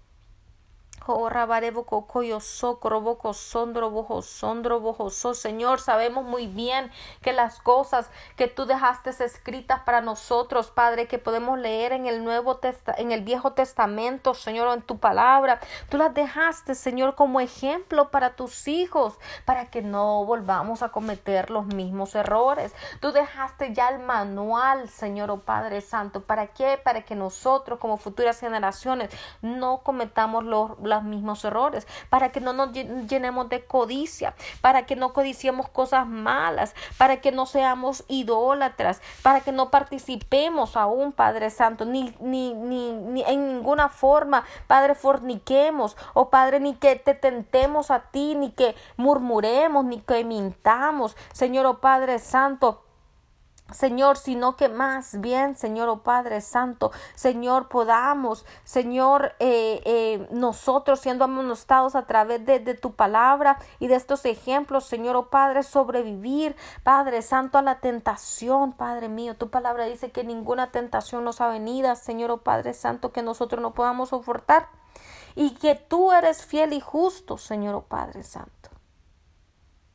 Señor, 5.34 5.80
sabemos 5.80 6.24
muy 6.24 6.46
bien 6.46 6.90
que 7.22 7.32
las 7.32 7.60
cosas 7.60 8.10
que 8.36 8.48
tú 8.48 8.66
dejaste 8.66 9.10
escritas 9.10 9.80
para 9.80 10.00
nosotros, 10.00 10.70
Padre, 10.70 11.08
que 11.08 11.18
podemos 11.18 11.58
leer 11.58 11.92
en 11.92 12.06
el 12.06 12.22
Nuevo 12.22 12.58
Testa 12.58 12.94
en 12.96 13.12
el 13.12 13.22
Viejo 13.22 13.52
Testamento, 13.52 14.34
Señor, 14.34 14.72
en 14.76 14.82
tu 14.82 14.98
palabra, 14.98 15.60
tú 15.88 15.96
las 15.96 16.14
dejaste, 16.14 16.74
Señor, 16.74 17.14
como 17.14 17.40
ejemplo 17.40 18.10
para 18.10 18.36
tus 18.36 18.68
hijos, 18.68 19.18
para 19.44 19.66
que 19.66 19.82
no 19.82 20.24
volvamos 20.24 20.82
a 20.82 20.90
cometer 20.90 21.50
los 21.50 21.66
mismos 21.66 22.14
errores. 22.14 22.74
Tú 23.00 23.12
dejaste 23.12 23.72
ya 23.72 23.88
el 23.88 24.00
manual, 24.00 24.88
Señor, 24.88 25.30
oh 25.30 25.40
Padre 25.40 25.80
Santo, 25.80 26.22
¿para 26.22 26.48
qué? 26.48 26.78
Para 26.82 27.02
que 27.02 27.14
nosotros 27.14 27.78
como 27.78 27.96
futuras 27.96 28.38
generaciones 28.38 29.10
no 29.42 29.78
cometamos 29.78 30.44
los 30.44 30.78
los 30.90 31.02
mismos 31.02 31.44
errores, 31.44 31.86
para 32.10 32.32
que 32.32 32.40
no 32.40 32.52
nos 32.52 32.72
llenemos 32.72 33.48
de 33.48 33.64
codicia, 33.64 34.34
para 34.60 34.84
que 34.84 34.96
no 34.96 35.12
codiciemos 35.12 35.68
cosas 35.68 36.06
malas, 36.06 36.74
para 36.98 37.20
que 37.20 37.32
no 37.32 37.46
seamos 37.46 38.04
idólatras, 38.08 39.00
para 39.22 39.40
que 39.40 39.52
no 39.52 39.70
participemos 39.70 40.76
aún, 40.76 41.12
Padre 41.12 41.50
Santo, 41.50 41.84
ni, 41.84 42.14
ni, 42.20 42.52
ni, 42.54 42.92
ni 42.92 43.22
en 43.22 43.48
ninguna 43.48 43.88
forma, 43.88 44.44
Padre, 44.66 44.94
forniquemos, 44.94 45.96
o 46.14 46.28
Padre, 46.28 46.60
ni 46.60 46.74
que 46.74 46.96
te 46.96 47.14
tentemos 47.14 47.90
a 47.90 48.00
ti, 48.10 48.34
ni 48.34 48.50
que 48.50 48.74
murmuremos, 48.96 49.84
ni 49.84 50.00
que 50.00 50.24
mintamos, 50.24 51.16
Señor, 51.32 51.66
o 51.66 51.70
oh 51.70 51.78
Padre 51.80 52.18
Santo, 52.18 52.82
Señor, 53.72 54.18
sino 54.18 54.56
que 54.56 54.68
más 54.68 55.20
bien, 55.20 55.56
Señor, 55.56 55.88
oh 55.88 56.02
Padre 56.02 56.40
Santo, 56.40 56.90
Señor, 57.14 57.68
podamos, 57.68 58.44
Señor, 58.64 59.34
eh, 59.38 59.80
eh, 59.84 60.28
nosotros 60.30 61.00
siendo 61.00 61.24
amonestados 61.24 61.94
a 61.94 62.06
través 62.06 62.44
de, 62.44 62.58
de, 62.58 62.74
tu 62.74 62.92
palabra 62.94 63.58
y 63.78 63.86
de 63.86 63.94
estos 63.94 64.24
ejemplos, 64.24 64.84
Señor, 64.84 65.16
oh 65.16 65.30
Padre, 65.30 65.62
sobrevivir, 65.62 66.56
Padre 66.82 67.22
Santo, 67.22 67.58
a 67.58 67.62
la 67.62 67.80
tentación, 67.80 68.72
Padre 68.72 69.08
mío. 69.08 69.36
Tu 69.36 69.50
palabra 69.50 69.84
dice 69.84 70.10
que 70.10 70.24
ninguna 70.24 70.70
tentación 70.70 71.24
nos 71.24 71.40
ha 71.40 71.48
venido, 71.48 71.94
Señor, 71.96 72.30
oh 72.30 72.38
Padre 72.38 72.74
Santo, 72.74 73.12
que 73.12 73.22
nosotros 73.22 73.60
no 73.62 73.72
podamos 73.72 74.10
soportar 74.10 74.68
y 75.34 75.50
que 75.50 75.74
tú 75.74 76.12
eres 76.12 76.44
fiel 76.44 76.72
y 76.72 76.80
justo, 76.80 77.38
Señor, 77.38 77.74
oh 77.74 77.82
Padre 77.82 78.22
Santo 78.22 78.69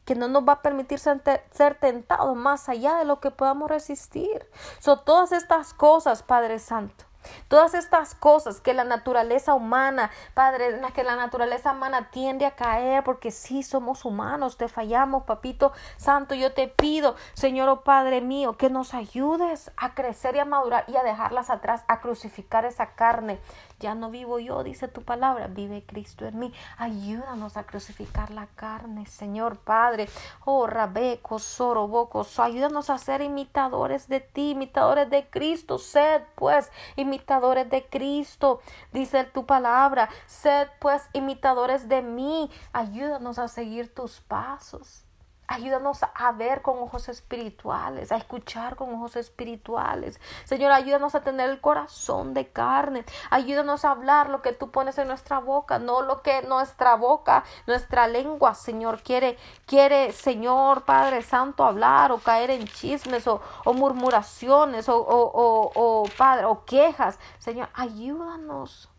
que 0.06 0.16
no 0.16 0.28
nos 0.28 0.47
va 0.47 0.53
a 0.53 0.62
permitir 0.62 0.99
ser 0.99 1.76
tentados 1.80 2.36
más 2.36 2.70
allá 2.70 2.95
de 2.95 3.06
lo 3.06 3.20
que 3.20 3.32
podamos 3.32 3.70
resistir. 3.70 4.49
Son 4.80 5.03
todas 5.03 5.32
estas 5.32 5.74
cosas, 5.74 6.24
Padre 6.24 6.60
Santo. 6.60 7.06
Todas 7.47 7.74
estas 7.74 8.16
cosas 8.16 8.62
que 8.62 8.74
la 8.74 8.84
naturaleza 8.84 9.53
humana, 9.53 10.12
Padre, 10.34 10.68
en 10.68 10.82
las 10.82 10.93
que 10.93 11.03
la 11.03 11.16
naturaleza 11.16 11.72
humana 11.72 12.10
tiende 12.12 12.45
a 12.45 12.56
caer, 12.56 13.03
porque 13.03 13.32
sí 13.32 13.64
somos 13.64 14.06
humanos, 14.06 14.58
te 14.58 14.68
fallamos, 14.68 15.24
Papito 15.24 15.72
Santo. 15.97 16.36
Yo 16.36 16.53
te 16.53 16.68
pido, 16.68 17.16
Señor, 17.34 17.70
oh 17.70 17.82
Padre 17.82 18.22
mío, 18.22 18.58
que 18.58 18.70
nos 18.70 18.93
ayudes 18.93 19.72
a 19.78 19.95
crecer 19.95 20.36
y 20.36 20.39
a 20.39 20.45
madurar 20.45 20.86
y 20.88 20.97
a 20.97 21.03
dejarlas 21.03 21.49
atrás, 21.49 21.84
a 21.88 21.99
crucificar 21.99 22.66
esa 22.66 22.93
carne, 22.93 23.39
ya 23.86 23.93
no 23.93 24.09
vivo 24.09 24.39
yo, 24.39 24.63
dice 24.63 24.88
tu 24.88 25.03
palabra, 25.03 25.45
vive 25.45 25.83
Cristo 25.86 26.25
en 26.25 26.39
mí. 26.39 26.51
Ayúdanos 26.79 27.55
a 27.55 27.65
crucificar 27.65 28.31
la 28.31 28.47
carne, 28.47 29.05
Señor 29.05 29.59
Padre. 29.59 30.09
Oh, 30.43 30.65
Rabeco, 30.65 31.38
Soroboco, 31.38 32.25
ayúdanos 32.39 32.89
a 32.89 32.97
ser 32.97 33.21
imitadores 33.21 34.07
de 34.07 34.21
ti, 34.21 34.51
imitadores 34.51 35.07
de 35.11 35.29
Cristo. 35.29 35.77
Sed, 35.77 36.23
pues, 36.33 36.71
imitadores 36.95 37.69
de 37.69 37.86
Cristo, 37.86 38.59
dice 38.91 39.23
tu 39.25 39.45
palabra. 39.45 40.09
Sed, 40.25 40.67
pues, 40.79 41.03
imitadores 41.13 41.88
de 41.88 42.01
mí. 42.01 42.49
Ayúdanos 42.73 43.38
a 43.38 43.47
seguir 43.47 43.93
tus 43.93 44.19
pasos. 44.19 45.05
Ayúdanos 45.47 45.99
a 46.01 46.31
ver 46.31 46.63
con 46.63 46.79
ojos 46.79 47.07
espirituales, 47.07 48.11
a 48.11 48.17
escuchar 48.17 48.75
con 48.75 48.91
ojos 48.95 49.15
espirituales. 49.15 50.19
Señor, 50.43 50.71
ayúdanos 50.71 51.13
a 51.13 51.21
tener 51.21 51.51
el 51.51 51.61
corazón 51.61 52.33
de 52.33 52.47
carne. 52.47 53.05
Ayúdanos 53.29 53.85
a 53.85 53.91
hablar 53.91 54.29
lo 54.29 54.41
que 54.41 54.53
tú 54.53 54.71
pones 54.71 54.97
en 54.97 55.07
nuestra 55.07 55.39
boca, 55.39 55.77
no 55.77 56.01
lo 56.01 56.23
que 56.23 56.41
nuestra 56.41 56.95
boca, 56.95 57.43
nuestra 57.67 58.07
lengua, 58.07 58.55
Señor, 58.55 59.03
quiere, 59.03 59.37
quiere, 59.67 60.13
Señor 60.13 60.83
Padre 60.83 61.21
Santo, 61.21 61.63
hablar 61.63 62.11
o 62.11 62.17
caer 62.17 62.49
en 62.49 62.65
chismes 62.65 63.27
o, 63.27 63.39
murmuraciones 63.65 64.89
o, 64.89 64.97
o, 64.97 65.71
o, 65.75 66.09
Padre, 66.17 66.45
o 66.45 66.65
quejas. 66.65 67.19
Señor, 67.37 67.69
ayúdanos. 67.75 68.89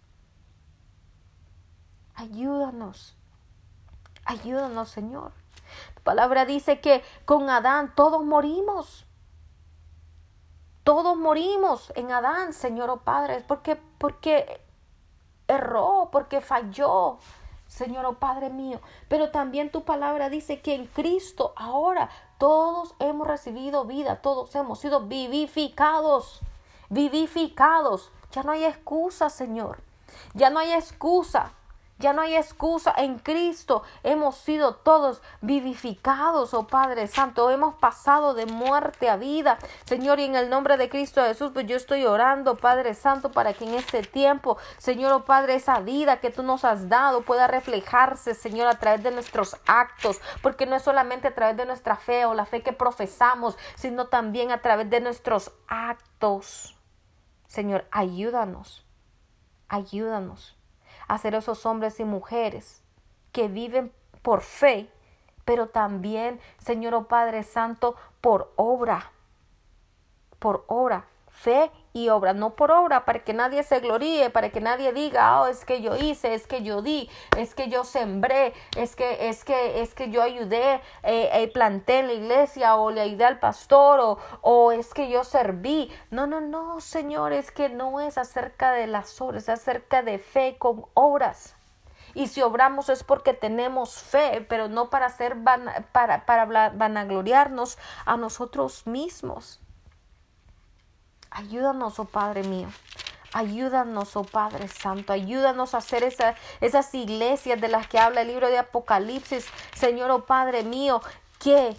Ayúdanos. 2.14 3.16
Ayúdanos, 4.24 4.90
Señor 4.90 5.32
palabra 6.02 6.44
dice 6.44 6.80
que 6.80 7.02
con 7.24 7.50
Adán 7.50 7.94
todos 7.94 8.24
morimos. 8.24 9.06
Todos 10.84 11.16
morimos 11.16 11.92
en 11.96 12.12
Adán, 12.12 12.52
Señor 12.52 12.90
oh 12.90 12.98
Padre, 12.98 13.42
porque, 13.48 13.76
porque 13.98 14.60
erró, 15.48 16.10
porque 16.12 16.40
falló. 16.40 17.18
Señor, 17.66 18.06
oh 18.06 18.14
Padre 18.14 18.50
mío. 18.50 18.80
Pero 19.08 19.30
también 19.30 19.70
tu 19.70 19.84
palabra 19.84 20.28
dice 20.28 20.60
que 20.60 20.74
en 20.74 20.86
Cristo 20.86 21.52
ahora 21.56 22.08
todos 22.38 22.94
hemos 23.00 23.26
recibido 23.26 23.84
vida, 23.84 24.22
todos 24.22 24.54
hemos 24.54 24.78
sido 24.78 25.02
vivificados, 25.02 26.40
vivificados. 26.88 28.10
Ya 28.30 28.42
no 28.44 28.52
hay 28.52 28.64
excusa, 28.64 29.30
Señor. 29.30 29.80
Ya 30.34 30.50
no 30.50 30.60
hay 30.60 30.72
excusa. 30.72 31.52
Ya 31.98 32.12
no 32.12 32.20
hay 32.20 32.36
excusa. 32.36 32.92
En 32.96 33.18
Cristo 33.18 33.82
hemos 34.02 34.36
sido 34.36 34.74
todos 34.74 35.22
vivificados, 35.40 36.52
oh 36.52 36.66
Padre 36.66 37.06
Santo. 37.06 37.50
Hemos 37.50 37.76
pasado 37.76 38.34
de 38.34 38.44
muerte 38.44 39.08
a 39.08 39.16
vida. 39.16 39.58
Señor, 39.86 40.20
y 40.20 40.24
en 40.24 40.36
el 40.36 40.50
nombre 40.50 40.76
de 40.76 40.90
Cristo 40.90 41.22
Jesús, 41.22 41.52
pues 41.54 41.66
yo 41.66 41.76
estoy 41.76 42.04
orando, 42.04 42.58
Padre 42.58 42.92
Santo, 42.92 43.32
para 43.32 43.54
que 43.54 43.64
en 43.64 43.74
este 43.74 44.02
tiempo, 44.02 44.58
Señor, 44.76 45.12
oh 45.12 45.24
Padre, 45.24 45.54
esa 45.54 45.80
vida 45.80 46.18
que 46.18 46.30
tú 46.30 46.42
nos 46.42 46.64
has 46.66 46.90
dado 46.90 47.22
pueda 47.22 47.46
reflejarse, 47.46 48.34
Señor, 48.34 48.68
a 48.68 48.78
través 48.78 49.02
de 49.02 49.10
nuestros 49.10 49.56
actos. 49.66 50.20
Porque 50.42 50.66
no 50.66 50.76
es 50.76 50.82
solamente 50.82 51.28
a 51.28 51.34
través 51.34 51.56
de 51.56 51.64
nuestra 51.64 51.96
fe 51.96 52.26
o 52.26 52.34
la 52.34 52.44
fe 52.44 52.62
que 52.62 52.74
profesamos, 52.74 53.56
sino 53.74 54.08
también 54.08 54.52
a 54.52 54.60
través 54.60 54.90
de 54.90 55.00
nuestros 55.00 55.50
actos. 55.66 56.76
Señor, 57.46 57.86
ayúdanos. 57.90 58.84
Ayúdanos 59.68 60.55
a 61.08 61.18
ser 61.18 61.34
esos 61.34 61.66
hombres 61.66 62.00
y 62.00 62.04
mujeres 62.04 62.82
que 63.32 63.48
viven 63.48 63.92
por 64.22 64.40
fe, 64.40 64.90
pero 65.44 65.68
también, 65.68 66.40
Señor 66.58 66.94
oh 66.94 67.08
Padre 67.08 67.42
Santo, 67.42 67.96
por 68.20 68.52
obra, 68.56 69.12
por 70.38 70.64
obra, 70.66 71.06
fe 71.28 71.70
y 71.96 72.10
obra, 72.10 72.34
no 72.34 72.50
por 72.50 72.70
obra, 72.70 73.06
para 73.06 73.20
que 73.20 73.32
nadie 73.32 73.62
se 73.62 73.80
gloríe, 73.80 74.28
para 74.28 74.50
que 74.50 74.60
nadie 74.60 74.92
diga, 74.92 75.40
oh, 75.40 75.46
es 75.46 75.64
que 75.64 75.80
yo 75.80 75.96
hice, 75.96 76.34
es 76.34 76.46
que 76.46 76.62
yo 76.62 76.82
di, 76.82 77.08
es 77.38 77.54
que 77.54 77.70
yo 77.70 77.84
sembré, 77.84 78.52
es 78.76 78.94
que, 78.94 79.30
es 79.30 79.44
que, 79.44 79.80
es 79.80 79.94
que 79.94 80.10
yo 80.10 80.22
ayudé, 80.22 80.82
eh, 81.02 81.30
eh, 81.32 81.50
planté 81.54 82.00
en 82.00 82.08
la 82.08 82.12
iglesia, 82.12 82.76
o 82.76 82.90
le 82.90 83.00
ayudé 83.00 83.24
al 83.24 83.38
pastor, 83.38 84.00
o, 84.00 84.18
o 84.42 84.72
es 84.72 84.92
que 84.92 85.08
yo 85.08 85.24
serví. 85.24 85.90
No, 86.10 86.26
no, 86.26 86.42
no, 86.42 86.80
Señor, 86.82 87.32
es 87.32 87.50
que 87.50 87.70
no 87.70 87.98
es 87.98 88.18
acerca 88.18 88.72
de 88.72 88.86
las 88.86 89.18
obras, 89.22 89.44
es 89.44 89.48
acerca 89.48 90.02
de 90.02 90.18
fe 90.18 90.56
con 90.58 90.84
obras. 90.92 91.56
Y 92.12 92.26
si 92.26 92.42
obramos 92.42 92.90
es 92.90 93.04
porque 93.04 93.32
tenemos 93.32 94.02
fe, 94.02 94.44
pero 94.46 94.68
no 94.68 94.90
para 94.90 95.06
hacer 95.06 95.34
para, 95.92 96.26
para 96.26 96.70
vanagloriarnos 96.74 97.78
a 98.04 98.18
nosotros 98.18 98.86
mismos. 98.86 99.60
Ayúdanos, 101.36 101.98
oh 101.98 102.06
Padre 102.06 102.44
mío. 102.44 102.68
Ayúdanos, 103.34 104.16
oh 104.16 104.24
Padre 104.24 104.68
Santo, 104.68 105.12
ayúdanos 105.12 105.74
a 105.74 105.78
hacer 105.78 106.02
esas 106.02 106.94
iglesias 106.94 107.60
de 107.60 107.68
las 107.68 107.86
que 107.88 107.98
habla 107.98 108.22
el 108.22 108.28
libro 108.28 108.48
de 108.48 108.56
Apocalipsis. 108.56 109.46
Señor, 109.74 110.10
oh 110.10 110.24
Padre 110.24 110.62
mío, 110.62 111.02
que, 111.38 111.76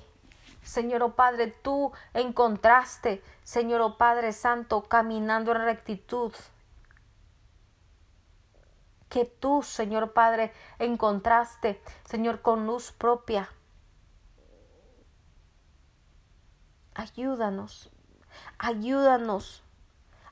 Señor, 0.62 1.02
oh 1.02 1.16
Padre, 1.16 1.48
tú 1.48 1.92
encontraste, 2.14 3.24
Señor, 3.44 3.82
oh 3.82 3.98
Padre 3.98 4.32
Santo, 4.32 4.84
caminando 4.84 5.52
en 5.54 5.64
rectitud. 5.64 6.32
Que 9.10 9.26
tú, 9.26 9.64
Señor 9.64 10.14
Padre, 10.14 10.54
encontraste, 10.78 11.82
Señor, 12.06 12.44
con 12.44 12.68
luz 12.68 12.92
propia. 12.92 13.50
Ayúdanos. 16.94 17.90
Ayúdanos. 18.58 19.64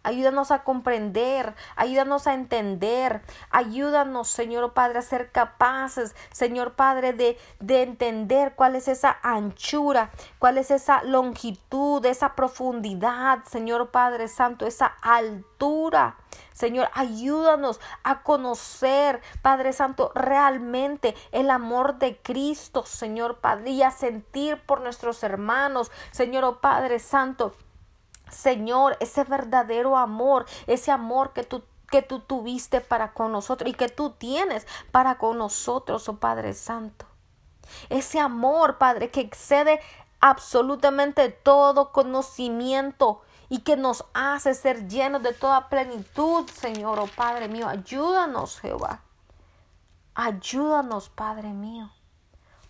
Ayúdanos 0.05 0.51
a 0.51 0.63
comprender, 0.63 1.55
ayúdanos 1.75 2.27
a 2.27 2.35
entender, 2.35 3.23
ayúdanos, 3.49 4.27
Señor 4.27 4.71
Padre, 4.73 4.99
a 4.99 5.01
ser 5.01 5.31
capaces, 5.31 6.15
Señor 6.31 6.73
Padre, 6.73 7.13
de, 7.13 7.39
de 7.59 7.81
entender 7.81 8.53
cuál 8.53 8.75
es 8.75 8.87
esa 8.87 9.17
anchura, 9.23 10.11
cuál 10.37 10.59
es 10.59 10.69
esa 10.69 11.01
longitud, 11.01 12.05
esa 12.05 12.35
profundidad, 12.35 13.45
Señor 13.45 13.89
Padre 13.89 14.27
Santo, 14.27 14.67
esa 14.67 14.85
altura. 15.01 16.17
Señor, 16.53 16.87
ayúdanos 16.93 17.79
a 18.03 18.21
conocer, 18.21 19.21
Padre 19.41 19.73
Santo, 19.73 20.11
realmente 20.13 21.15
el 21.31 21.49
amor 21.49 21.97
de 21.97 22.17
Cristo, 22.21 22.85
Señor 22.85 23.39
Padre, 23.39 23.71
y 23.71 23.81
a 23.81 23.89
sentir 23.89 24.61
por 24.67 24.81
nuestros 24.81 25.23
hermanos, 25.23 25.91
Señor 26.11 26.43
oh 26.43 26.61
Padre 26.61 26.99
Santo 26.99 27.55
Señor, 28.35 28.97
ese 28.99 29.23
verdadero 29.23 29.97
amor, 29.97 30.45
ese 30.67 30.91
amor 30.91 31.33
que 31.33 31.43
tú 31.43 31.63
que 31.89 32.01
tú 32.01 32.19
tuviste 32.19 32.81
para 32.81 33.13
con 33.13 33.31
nosotros 33.31 33.69
y 33.69 33.73
que 33.73 33.89
tú 33.89 34.09
tienes 34.09 34.67
para 34.91 35.17
con 35.17 35.37
nosotros, 35.37 36.09
oh 36.09 36.17
Padre 36.17 36.53
Santo. 36.53 37.05
Ese 37.89 38.19
amor, 38.19 38.77
Padre, 38.77 39.11
que 39.11 39.21
excede 39.21 39.79
absolutamente 40.19 41.29
todo 41.29 41.91
conocimiento 41.91 43.21
y 43.49 43.59
que 43.59 43.77
nos 43.77 44.05
hace 44.13 44.55
ser 44.55 44.87
llenos 44.87 45.21
de 45.21 45.33
toda 45.33 45.69
plenitud, 45.69 46.49
Señor, 46.49 46.99
oh 46.99 47.07
Padre 47.07 47.47
mío. 47.47 47.67
Ayúdanos, 47.67 48.59
Jehová. 48.59 49.01
Ayúdanos, 50.15 51.09
Padre 51.09 51.49
mío. 51.49 51.91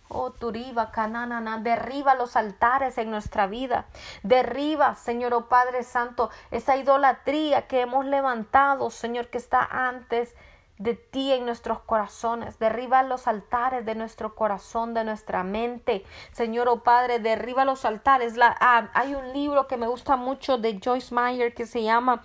Oh, 0.08 0.32
Turiba, 0.32 0.92
Cananana, 0.92 1.58
derriba 1.58 2.14
los 2.14 2.36
altares 2.36 2.98
en 2.98 3.10
nuestra 3.10 3.48
vida. 3.48 3.86
Derriba, 4.22 4.96
Señor, 4.96 5.34
oh 5.34 5.48
Padre 5.48 5.84
Santo, 5.84 6.30
esa 6.52 6.78
idolatría 6.78 7.68
que 7.68 7.82
hemos 7.82 8.06
levantado, 8.06 8.90
Señor, 8.92 9.30
que 9.30 9.40
está 9.40 9.64
antes 9.64 10.36
de 10.78 10.94
ti 10.94 11.32
en 11.32 11.46
nuestros 11.46 11.80
corazones. 11.80 12.60
Derriba 12.60 13.02
los 13.04 13.28
altares 13.28 13.86
de 13.86 13.96
nuestro 13.96 14.36
corazón, 14.36 14.94
de 14.94 15.04
nuestra 15.04 15.44
mente. 15.44 16.06
Señor, 16.32 16.68
oh 16.68 16.84
Padre, 16.84 17.20
derriba 17.20 17.66
los 17.66 17.86
altares. 17.86 18.36
La, 18.38 18.56
ah, 18.60 18.90
hay 18.94 19.16
un 19.16 19.34
libro 19.34 19.68
que 19.68 19.78
me 19.78 19.88
gusta 19.88 20.18
mucho 20.18 20.58
de 20.58 20.80
Joyce 20.84 21.14
Meyer 21.14 21.54
que 21.54 21.66
se 21.66 21.82
llama 21.84 22.24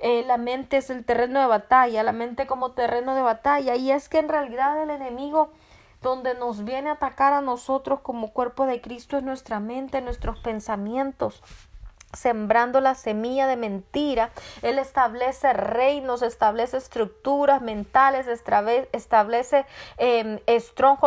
eh, 0.00 0.24
La 0.26 0.36
mente 0.36 0.78
es 0.78 0.90
el 0.90 1.04
terreno 1.04 1.40
de 1.40 1.46
batalla, 1.46 2.02
la 2.02 2.12
mente 2.12 2.46
como 2.46 2.72
terreno 2.72 3.14
de 3.14 3.22
batalla. 3.22 3.76
Y 3.76 3.92
es 3.92 4.08
que 4.08 4.18
en 4.18 4.28
realidad 4.28 4.82
el 4.82 4.90
enemigo 4.90 5.52
donde 6.04 6.34
nos 6.34 6.64
viene 6.64 6.90
a 6.90 6.92
atacar 6.92 7.32
a 7.32 7.40
nosotros 7.40 8.00
como 8.00 8.32
cuerpo 8.32 8.66
de 8.66 8.80
Cristo 8.80 9.16
es 9.16 9.24
nuestra 9.24 9.58
mente, 9.58 10.00
nuestros 10.02 10.38
pensamientos 10.38 11.42
sembrando 12.12 12.80
la 12.80 12.94
semilla 12.94 13.48
de 13.48 13.56
mentira. 13.56 14.30
Él 14.62 14.78
establece 14.78 15.52
reinos, 15.52 16.22
establece 16.22 16.76
estructuras 16.76 17.60
mentales, 17.60 18.28
establece 18.28 19.66
eh, 19.98 20.40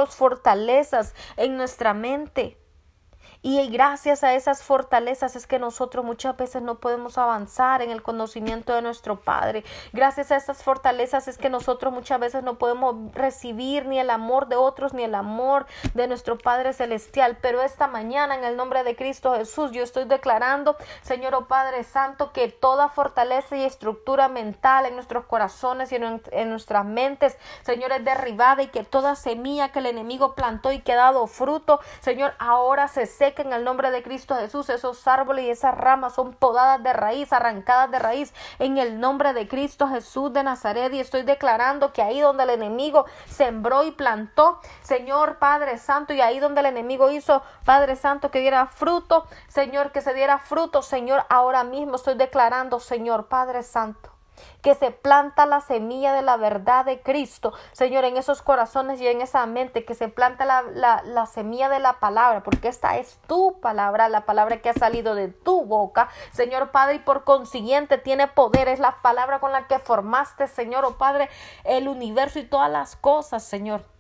fortalezas 0.10 1.16
en 1.38 1.56
nuestra 1.56 1.94
mente. 1.94 2.58
Y 3.42 3.68
gracias 3.70 4.24
a 4.24 4.34
esas 4.34 4.64
fortalezas 4.64 5.36
es 5.36 5.48
que 5.48 5.60
nosotros 5.60 6.04
muchas 6.04 6.36
veces 6.38 6.62
no 6.62 6.80
podemos 6.80 7.18
avanzar 7.18 7.82
en 7.82 7.92
el 7.92 8.02
conocimiento 8.02 8.74
de 8.74 8.82
nuestro 8.82 9.20
Padre. 9.20 9.64
Gracias 9.94 10.32
a 10.32 10.36
esas 10.36 10.64
fortalezas 10.64 11.28
es 11.28 11.38
que 11.38 11.50
nosotros 11.50 11.94
muchas 11.94 12.20
veces 12.20 12.44
no 12.44 12.58
podemos 12.58 13.14
recibir 13.14 13.86
ni 13.86 14.00
el 14.00 14.10
amor 14.10 14.48
de 14.48 14.56
otros 14.56 14.94
ni 14.94 15.04
el 15.04 15.16
amor 15.16 15.66
de 15.94 16.08
nuestro 16.08 16.38
Padre 16.38 16.74
Celestial. 16.74 17.38
Pero 17.42 17.62
esta 17.62 17.88
mañana 17.88 18.36
en 18.36 18.44
el 18.44 18.58
nombre 18.58 18.84
de 18.84 18.96
Cristo 18.96 19.36
Jesús 19.36 19.72
yo 19.72 19.84
estoy 19.84 20.06
declarando, 20.06 20.76
Señor 21.02 21.36
oh 21.36 21.48
Padre 21.48 21.84
Santo, 21.84 22.34
que 22.34 22.50
toda 22.50 22.90
fortaleza 22.90 23.56
y 23.56 23.64
estructura 23.64 24.28
mental 24.30 24.86
en 24.86 24.96
nuestros 24.96 25.26
corazones 25.26 25.92
y 25.92 25.96
en, 25.96 26.50
nuestras 26.50 26.86
mentes, 26.86 27.38
Señor, 27.62 27.92
es 27.92 28.04
derribada 28.04 28.64
y 28.64 28.68
que 28.68 28.84
toda 28.84 29.16
semilla 29.16 29.72
que 29.72 29.80
el 29.80 29.86
enemigo 29.86 30.36
plantó 30.36 30.72
y 30.72 30.80
que 30.80 30.94
ha 30.94 30.98
dado 30.98 31.28
fruto, 31.28 31.80
Señor, 32.00 32.34
ahora 32.40 32.88
se 32.88 33.06
que 33.34 33.42
en 33.42 33.54
el 33.54 33.64
nombre 33.64 33.92
de 33.92 34.04
Cristo 34.04 34.36
Jesús 34.36 34.70
esos 34.70 35.08
árboles 35.08 35.46
y 35.46 35.50
esas 35.50 35.76
ramas 35.76 36.16
son 36.16 36.34
podadas 36.34 36.82
de 36.84 36.94
raíz, 36.94 37.34
arrancadas 37.34 37.92
de 37.92 38.00
raíz 38.00 38.34
en 38.60 38.78
el 38.78 39.00
nombre 39.00 39.34
de 39.34 39.48
Cristo 39.48 39.88
Jesús 39.88 40.34
de 40.34 40.44
Nazaret. 40.44 40.94
Y 40.94 41.00
estoy 41.00 41.24
declarando 41.24 41.94
que 41.94 42.02
ahí 42.02 42.20
donde 42.20 42.44
el 42.44 42.52
enemigo 42.52 43.06
sembró 43.28 43.84
y 43.84 43.92
plantó, 43.92 44.60
Señor 44.82 45.38
Padre 45.38 45.78
Santo, 45.78 46.14
y 46.14 46.22
ahí 46.22 46.40
donde 46.40 46.62
el 46.62 46.68
enemigo 46.68 47.10
hizo, 47.12 47.44
Padre 47.66 47.96
Santo, 47.96 48.32
que 48.32 48.40
diera 48.40 48.66
fruto, 48.68 49.26
Señor, 49.48 49.92
que 49.92 50.02
se 50.02 50.14
diera 50.14 50.40
fruto, 50.40 50.82
Señor, 50.82 51.26
ahora 51.30 51.64
mismo 51.64 51.96
estoy 51.96 52.16
declarando, 52.16 52.80
Señor 52.80 53.28
Padre 53.28 53.64
Santo 53.64 54.17
que 54.62 54.76
se 54.76 54.92
planta 54.92 55.46
la 55.46 55.62
semilla 55.62 56.14
de 56.14 56.22
la 56.22 56.38
verdad 56.38 56.86
de 56.86 57.02
Cristo, 57.02 57.54
Señor, 57.72 58.06
en 58.06 58.18
esos 58.18 58.42
corazones 58.42 59.00
y 59.02 59.08
en 59.08 59.22
esa 59.22 59.46
mente, 59.46 59.86
que 59.86 59.96
se 59.96 60.08
planta 60.08 60.46
la, 60.46 60.64
la, 61.04 61.26
semilla 61.26 61.70
de 61.70 61.80
la 61.80 62.00
palabra, 62.00 62.44
porque 62.44 62.68
esta 62.68 62.98
es 62.98 63.20
tu 63.28 63.60
palabra, 63.60 64.10
la 64.10 64.26
palabra 64.26 64.62
que 64.62 64.70
ha 64.70 64.74
salido 64.74 65.16
de 65.16 65.28
tu 65.28 65.66
boca, 65.66 66.10
Señor 66.32 66.72
Padre, 66.72 66.96
y 66.96 67.00
por 67.00 67.24
consiguiente 67.24 67.98
tiene 67.98 68.28
poder, 68.28 68.68
es 68.68 68.80
la 68.80 69.02
palabra 69.02 69.40
con 69.40 69.52
la 69.52 69.68
que 69.68 69.80
formaste, 69.80 70.48
Señor, 70.48 70.86
oh 70.86 70.98
Padre, 70.98 71.30
el 71.64 71.88
universo 71.88 72.40
y 72.40 72.44
todas 72.44 72.72
las 72.72 72.96
cosas, 72.96 73.44
Señor. 73.44 73.97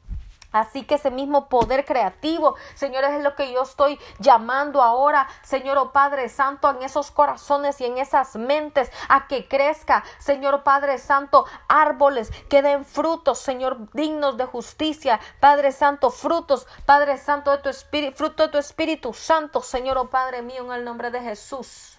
Así 0.52 0.84
que 0.84 0.96
ese 0.96 1.12
mismo 1.12 1.50
poder 1.50 1.86
creativo, 1.86 2.56
Señor, 2.74 3.04
es 3.04 3.22
lo 3.22 3.36
que 3.36 3.52
yo 3.52 3.64
estoy 3.64 4.00
llamando 4.20 4.82
ahora, 4.82 5.28
Señor 5.44 5.78
oh 5.78 5.92
Padre 5.92 6.30
Santo, 6.30 6.70
en 6.70 6.82
esos 6.84 7.12
corazones 7.12 7.82
y 7.82 7.86
en 7.86 7.98
esas 7.98 8.36
mentes, 8.36 8.90
a 9.10 9.28
que 9.28 9.48
crezca, 9.48 10.04
Señor 10.20 10.56
oh 10.56 10.64
Padre 10.64 10.98
Santo, 11.00 11.46
árboles 11.68 12.32
que 12.50 12.62
den 12.62 12.86
frutos, 12.86 13.40
Señor, 13.40 13.92
dignos 13.94 14.38
de 14.38 14.46
justicia, 14.46 15.20
Padre 15.40 15.72
Santo, 15.72 16.12
frutos, 16.12 16.66
Padre 16.86 17.18
Santo 17.18 17.52
de 17.52 17.58
tu 17.58 17.70
Espíritu, 17.70 18.18
fruto 18.18 18.44
de 18.44 18.50
tu 18.50 18.58
Espíritu 18.58 19.14
Santo, 19.14 19.62
Señor 19.62 19.98
oh 19.98 20.10
Padre 20.10 20.42
mío, 20.42 20.64
en 20.66 20.72
el 20.72 20.86
nombre 20.86 21.12
de 21.12 21.22
Jesús. 21.22 21.97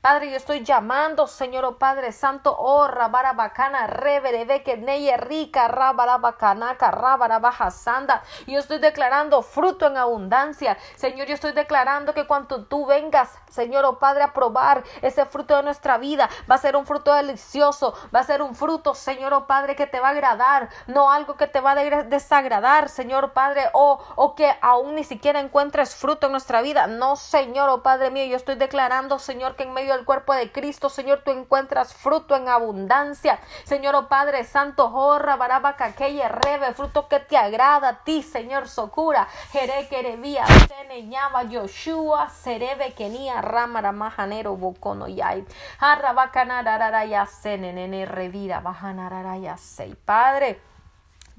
Padre, 0.00 0.30
yo 0.30 0.38
estoy 0.38 0.64
llamando, 0.64 1.26
Señor, 1.26 1.66
oh 1.66 1.76
Padre 1.76 2.12
Santo, 2.12 2.56
oh 2.58 2.88
Rabarabacana, 2.88 3.86
Reverebe, 3.86 4.62
que 4.62 4.78
Neye 4.78 5.18
Rica, 5.18 5.68
Rabarabacanaca, 5.68 6.90
Rabarabajasanda. 6.90 8.22
Yo 8.46 8.60
estoy 8.60 8.78
declarando 8.78 9.42
fruto 9.42 9.88
en 9.88 9.98
abundancia. 9.98 10.78
Señor, 10.96 11.26
yo 11.26 11.34
estoy 11.34 11.52
declarando 11.52 12.14
que 12.14 12.26
cuando 12.26 12.64
tú 12.64 12.86
vengas, 12.86 13.28
Señor, 13.50 13.84
oh 13.84 13.98
Padre, 13.98 14.22
a 14.22 14.32
probar 14.32 14.84
ese 15.02 15.26
fruto 15.26 15.54
de 15.54 15.64
nuestra 15.64 15.98
vida, 15.98 16.30
va 16.50 16.54
a 16.54 16.58
ser 16.58 16.76
un 16.76 16.86
fruto 16.86 17.12
delicioso, 17.12 17.92
va 18.14 18.20
a 18.20 18.24
ser 18.24 18.40
un 18.40 18.54
fruto, 18.54 18.94
Señor, 18.94 19.34
oh 19.34 19.46
Padre, 19.46 19.76
que 19.76 19.86
te 19.86 20.00
va 20.00 20.08
a 20.08 20.12
agradar, 20.12 20.70
no 20.86 21.10
algo 21.10 21.36
que 21.36 21.46
te 21.46 21.60
va 21.60 21.72
a 21.72 22.04
desagradar, 22.04 22.88
Señor 22.88 23.34
Padre, 23.34 23.68
o, 23.74 24.02
o 24.16 24.34
que 24.34 24.50
aún 24.62 24.94
ni 24.94 25.04
siquiera 25.04 25.40
encuentres 25.40 25.94
fruto 25.94 26.24
en 26.24 26.32
nuestra 26.32 26.62
vida. 26.62 26.86
No, 26.86 27.16
Señor, 27.16 27.68
oh 27.68 27.82
Padre 27.82 28.10
mío, 28.10 28.24
yo 28.24 28.36
estoy 28.36 28.54
declarando, 28.54 29.18
Señor, 29.18 29.56
que 29.56 29.64
en 29.64 29.74
medio 29.74 29.89
del 29.94 30.04
cuerpo 30.04 30.34
de 30.34 30.50
Cristo, 30.52 30.88
Señor, 30.88 31.22
tú 31.24 31.30
encuentras 31.30 31.94
fruto 31.94 32.34
en 32.36 32.48
abundancia. 32.48 33.38
Señor, 33.64 33.94
oh 33.94 34.08
Padre 34.08 34.44
Santo, 34.44 34.88
jorra, 34.90 35.36
baraba, 35.36 35.76
caqueye, 35.76 36.28
rebe, 36.28 36.72
fruto 36.74 37.08
que 37.08 37.20
te 37.20 37.36
agrada 37.36 37.88
a 37.88 38.04
ti, 38.04 38.22
Señor, 38.22 38.68
socura. 38.68 39.26
Jere, 39.52 39.88
querevía, 39.88 40.46
sene, 40.46 41.02
ñaba, 41.02 41.44
Yoshua, 41.44 42.28
serebe, 42.30 42.92
kenia, 42.94 43.40
ramara, 43.40 43.92
majanero, 43.92 44.56
bocono, 44.56 45.08
yay. 45.08 45.46
Arra, 45.78 46.12
bacanarara, 46.12 47.04
ya, 47.04 47.26
sene, 47.26 47.72
nene, 47.72 48.06
revira, 48.06 48.60
bajanarara, 48.60 49.38
ya, 49.38 49.56
sei. 49.56 49.94
Padre, 49.94 50.69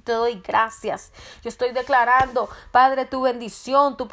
te 0.03 0.11
doy 0.13 0.41
gracias. 0.45 1.11
Yo 1.43 1.49
estoy 1.49 1.71
declarando, 1.71 2.49
Padre, 2.71 3.05
tu 3.05 3.21
bendición, 3.21 3.97
tu, 3.97 4.07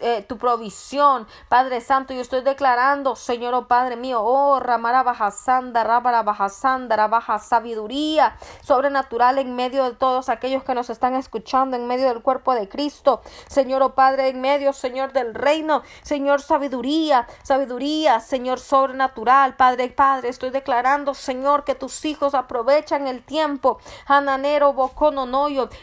eh, 0.00 0.24
tu 0.28 0.38
provisión. 0.38 1.26
Padre 1.48 1.80
Santo, 1.80 2.14
yo 2.14 2.20
estoy 2.20 2.42
declarando, 2.42 3.16
Señor, 3.16 3.54
oh 3.54 3.66
Padre 3.66 3.96
mío, 3.96 4.20
oh 4.22 4.60
Ramara 4.60 5.02
Bajasanda, 5.02 5.84
Rábara 5.84 6.22
Bajasanda, 6.22 7.06
Baja 7.08 7.38
sabiduría 7.38 8.36
sobrenatural 8.62 9.38
en 9.38 9.56
medio 9.56 9.84
de 9.84 9.92
todos 9.92 10.28
aquellos 10.28 10.62
que 10.64 10.74
nos 10.74 10.90
están 10.90 11.14
escuchando, 11.14 11.76
en 11.76 11.86
medio 11.86 12.08
del 12.08 12.22
cuerpo 12.22 12.54
de 12.54 12.68
Cristo. 12.68 13.22
Señor, 13.48 13.82
oh 13.82 13.94
Padre, 13.94 14.28
en 14.28 14.40
medio, 14.40 14.72
Señor, 14.72 15.12
del 15.12 15.34
reino. 15.34 15.82
Señor, 16.02 16.42
sabiduría, 16.42 17.26
sabiduría, 17.42 18.20
Señor, 18.20 18.60
sobrenatural. 18.60 19.56
Padre, 19.56 19.88
Padre, 19.88 20.28
estoy 20.28 20.50
declarando, 20.50 21.14
Señor, 21.14 21.64
que 21.64 21.74
tus 21.74 22.04
hijos 22.04 22.34
aprovechan 22.34 23.06
el 23.06 23.22
tiempo. 23.22 23.78
Hananero, 24.06 24.72
Bocono, 24.72 25.26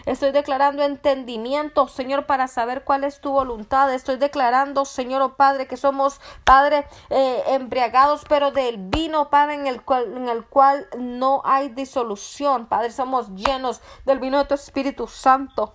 Estoy 0.06 0.32
declarando 0.32 0.84
entendimiento, 0.84 1.88
Señor, 1.88 2.26
para 2.26 2.48
saber 2.48 2.84
cuál 2.84 3.04
es 3.04 3.22
tu 3.22 3.32
voluntad. 3.32 3.93
Estoy 3.93 4.18
declarando, 4.18 4.86
Señor, 4.86 5.22
oh 5.22 5.36
Padre, 5.36 5.68
que 5.68 5.78
somos, 5.78 6.20
Padre, 6.43 6.86
eh, 7.10 7.43
embriagados, 7.48 8.24
pero 8.28 8.52
del 8.52 8.78
vino, 8.78 9.30
Padre, 9.30 9.56
en 9.56 9.68
el, 9.68 9.82
cual, 9.84 10.06
en 10.16 10.30
el 10.30 10.45
cual 10.45 10.88
no 10.98 11.41
hay 11.45 11.70
disolución. 11.70 12.68
Padre, 12.68 12.91
somos 12.91 13.30
llenos 13.36 13.82
del 14.06 14.20
vino 14.20 14.38
de 14.38 14.45
tu 14.45 14.56
Espíritu 14.56 15.08
Santo 15.08 15.74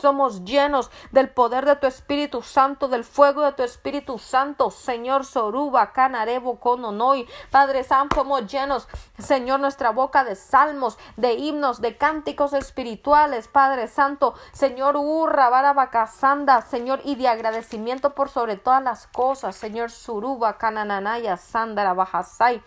somos 0.00 0.44
llenos 0.44 0.90
del 1.10 1.30
poder 1.30 1.64
de 1.64 1.76
tu 1.76 1.86
Espíritu 1.86 2.42
Santo, 2.42 2.88
del 2.88 3.04
fuego 3.04 3.42
de 3.42 3.52
tu 3.52 3.62
Espíritu 3.62 4.18
Santo, 4.18 4.70
Señor 4.70 5.24
Soruba, 5.24 5.92
Canarebo, 5.92 6.60
Cononoy, 6.60 7.26
Padre 7.50 7.84
Santo, 7.84 8.16
somos 8.16 8.46
llenos, 8.46 8.88
Señor, 9.18 9.60
nuestra 9.60 9.90
boca 9.90 10.24
de 10.24 10.36
salmos, 10.36 10.98
de 11.16 11.34
himnos, 11.34 11.80
de 11.80 11.96
cánticos 11.96 12.52
espirituales, 12.52 13.48
Padre 13.48 13.88
Santo, 13.88 14.34
Señor 14.52 14.96
Urra, 14.96 15.48
Barabacasanda, 15.50 16.62
Señor, 16.62 17.00
y 17.04 17.16
de 17.16 17.28
agradecimiento 17.28 18.14
por 18.14 18.28
sobre 18.28 18.56
todas 18.56 18.82
las 18.82 19.06
cosas, 19.06 19.56
Señor 19.56 19.90
Suruba, 19.90 20.58
Canananaya, 20.58 21.36
Sandra, 21.36 21.94
Bajasai. 21.94 22.62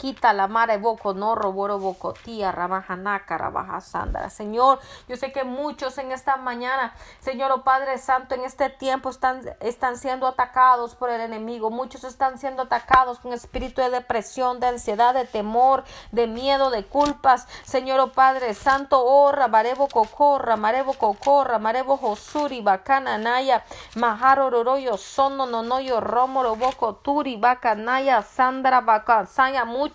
Quita 0.00 0.32
la 0.32 0.48
mare 0.48 0.78
boco 0.78 1.12
no 1.12 1.34
roboro 1.34 1.78
boco 1.78 2.14
tía 2.14 2.50
rabajanaka 2.50 3.36
rabajasandra. 3.36 4.30
Señor, 4.30 4.80
yo 5.06 5.16
sé 5.18 5.30
que 5.30 5.44
muchos 5.44 5.98
en 5.98 6.10
esta 6.10 6.38
mañana, 6.38 6.94
Señor, 7.20 7.52
oh 7.52 7.64
Padre 7.64 7.98
Santo, 7.98 8.34
en 8.34 8.44
este 8.44 8.70
tiempo 8.70 9.10
están, 9.10 9.42
están 9.60 9.98
siendo 9.98 10.26
atacados 10.26 10.94
por 10.94 11.10
el 11.10 11.20
enemigo. 11.20 11.70
Muchos 11.70 12.04
están 12.04 12.38
siendo 12.38 12.62
atacados 12.62 13.18
con 13.18 13.34
espíritu 13.34 13.82
de 13.82 13.90
depresión, 13.90 14.58
de 14.58 14.68
ansiedad, 14.68 15.12
de 15.12 15.26
temor, 15.26 15.84
de 16.12 16.26
miedo, 16.26 16.70
de 16.70 16.86
culpas. 16.86 17.46
Señor, 17.64 18.00
oh 18.00 18.12
Padre 18.12 18.54
Santo, 18.54 19.04
oh 19.04 19.32
rabarebo 19.32 19.86
cocorra, 19.88 20.56
marebo 20.56 20.94
cocorra, 20.94 21.58
marebo 21.58 21.98
josuri, 21.98 22.62
bacana 22.62 23.18
naya, 23.18 23.66
maharo 23.96 24.48
roroyo, 24.48 24.96
sono 24.96 25.44
nonoyo, 25.44 26.00
romoro 26.00 26.56
boco 26.56 26.94
turi, 26.94 27.36
bacanaya, 27.36 28.22
sandra, 28.22 28.80
bacasaya, 28.80 29.66
muchos, 29.66 29.89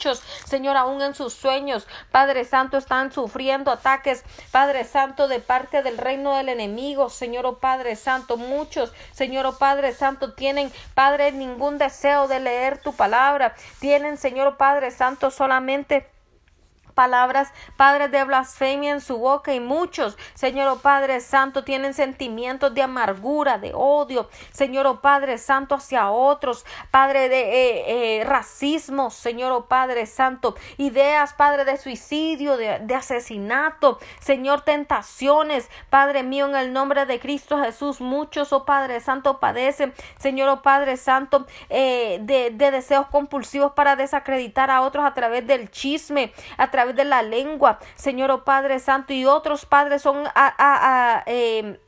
Señor, 0.45 0.77
aún 0.77 1.01
en 1.01 1.15
sus 1.15 1.33
sueños, 1.33 1.87
Padre 2.11 2.45
Santo, 2.45 2.77
están 2.77 3.11
sufriendo 3.11 3.71
ataques, 3.71 4.23
Padre 4.51 4.83
Santo, 4.83 5.27
de 5.27 5.39
parte 5.39 5.83
del 5.83 5.97
reino 5.97 6.35
del 6.35 6.49
enemigo, 6.49 7.09
Señor, 7.09 7.45
oh 7.45 7.59
Padre 7.59 7.95
Santo, 7.95 8.37
muchos, 8.37 8.93
Señor, 9.11 9.45
oh 9.45 9.57
Padre 9.57 9.93
Santo, 9.93 10.33
tienen, 10.33 10.71
Padre, 10.93 11.31
ningún 11.31 11.77
deseo 11.77 12.27
de 12.27 12.39
leer 12.39 12.77
tu 12.77 12.93
palabra, 12.93 13.55
tienen, 13.79 14.17
Señor, 14.17 14.47
oh 14.47 14.57
Padre 14.57 14.91
Santo, 14.91 15.31
solamente 15.31 16.14
palabras, 16.95 17.51
Padre, 17.77 18.07
de 18.07 18.23
blasfemia 18.23 18.93
en 18.93 19.01
su 19.01 19.17
boca 19.17 19.53
y 19.53 19.59
muchos, 19.59 20.17
Señor 20.33 20.69
oh 20.69 20.79
Padre 20.79 21.19
Santo, 21.19 21.63
tienen 21.63 21.93
sentimientos 21.93 22.73
de 22.73 22.81
amargura, 22.81 23.57
de 23.59 23.73
odio, 23.75 24.29
Señor 24.51 24.87
oh 24.87 25.01
Padre 25.01 25.37
Santo, 25.37 25.75
hacia 25.75 26.09
otros, 26.09 26.65
Padre, 26.89 27.29
de 27.29 27.41
eh, 27.41 28.21
eh, 28.21 28.23
racismo, 28.23 29.11
Señor 29.11 29.51
oh 29.51 29.65
Padre 29.65 30.05
Santo, 30.05 30.55
ideas, 30.77 31.33
Padre, 31.33 31.65
de 31.65 31.77
suicidio, 31.77 32.57
de, 32.57 32.95
asesinato, 32.95 33.99
Señor, 34.19 34.61
tentaciones, 34.61 35.69
Padre 35.89 36.23
mío, 36.23 36.47
en 36.47 36.55
el 36.55 36.71
nombre 36.71 37.05
de 37.05 37.19
Cristo 37.19 37.59
Jesús, 37.61 37.99
muchos, 37.99 38.53
oh 38.53 38.65
Padre 38.65 39.01
Santo, 39.01 39.39
padecen, 39.39 39.93
Señor 40.17 40.47
oh 40.47 40.61
Padre 40.61 40.95
Santo, 40.95 41.45
eh, 41.69 42.19
de, 42.21 42.51
de 42.51 42.71
deseos 42.71 43.07
compulsivos 43.07 43.73
para 43.73 43.97
desacreditar 43.97 44.71
a 44.71 44.81
otros 44.81 45.03
a 45.03 45.13
través 45.13 45.45
del 45.45 45.69
chisme, 45.69 46.31
a 46.57 46.71
través 46.71 46.84
de 46.93 47.05
la 47.05 47.21
lengua, 47.21 47.79
Señor 47.95 48.31
oh 48.31 48.43
Padre 48.43 48.79
Santo, 48.79 49.13
y 49.13 49.25
otros 49.25 49.65
padres 49.65 50.01
son 50.01 50.27
a, 50.27 50.31
a, 50.35 51.17
a 51.17 51.23
eh, 51.25 51.79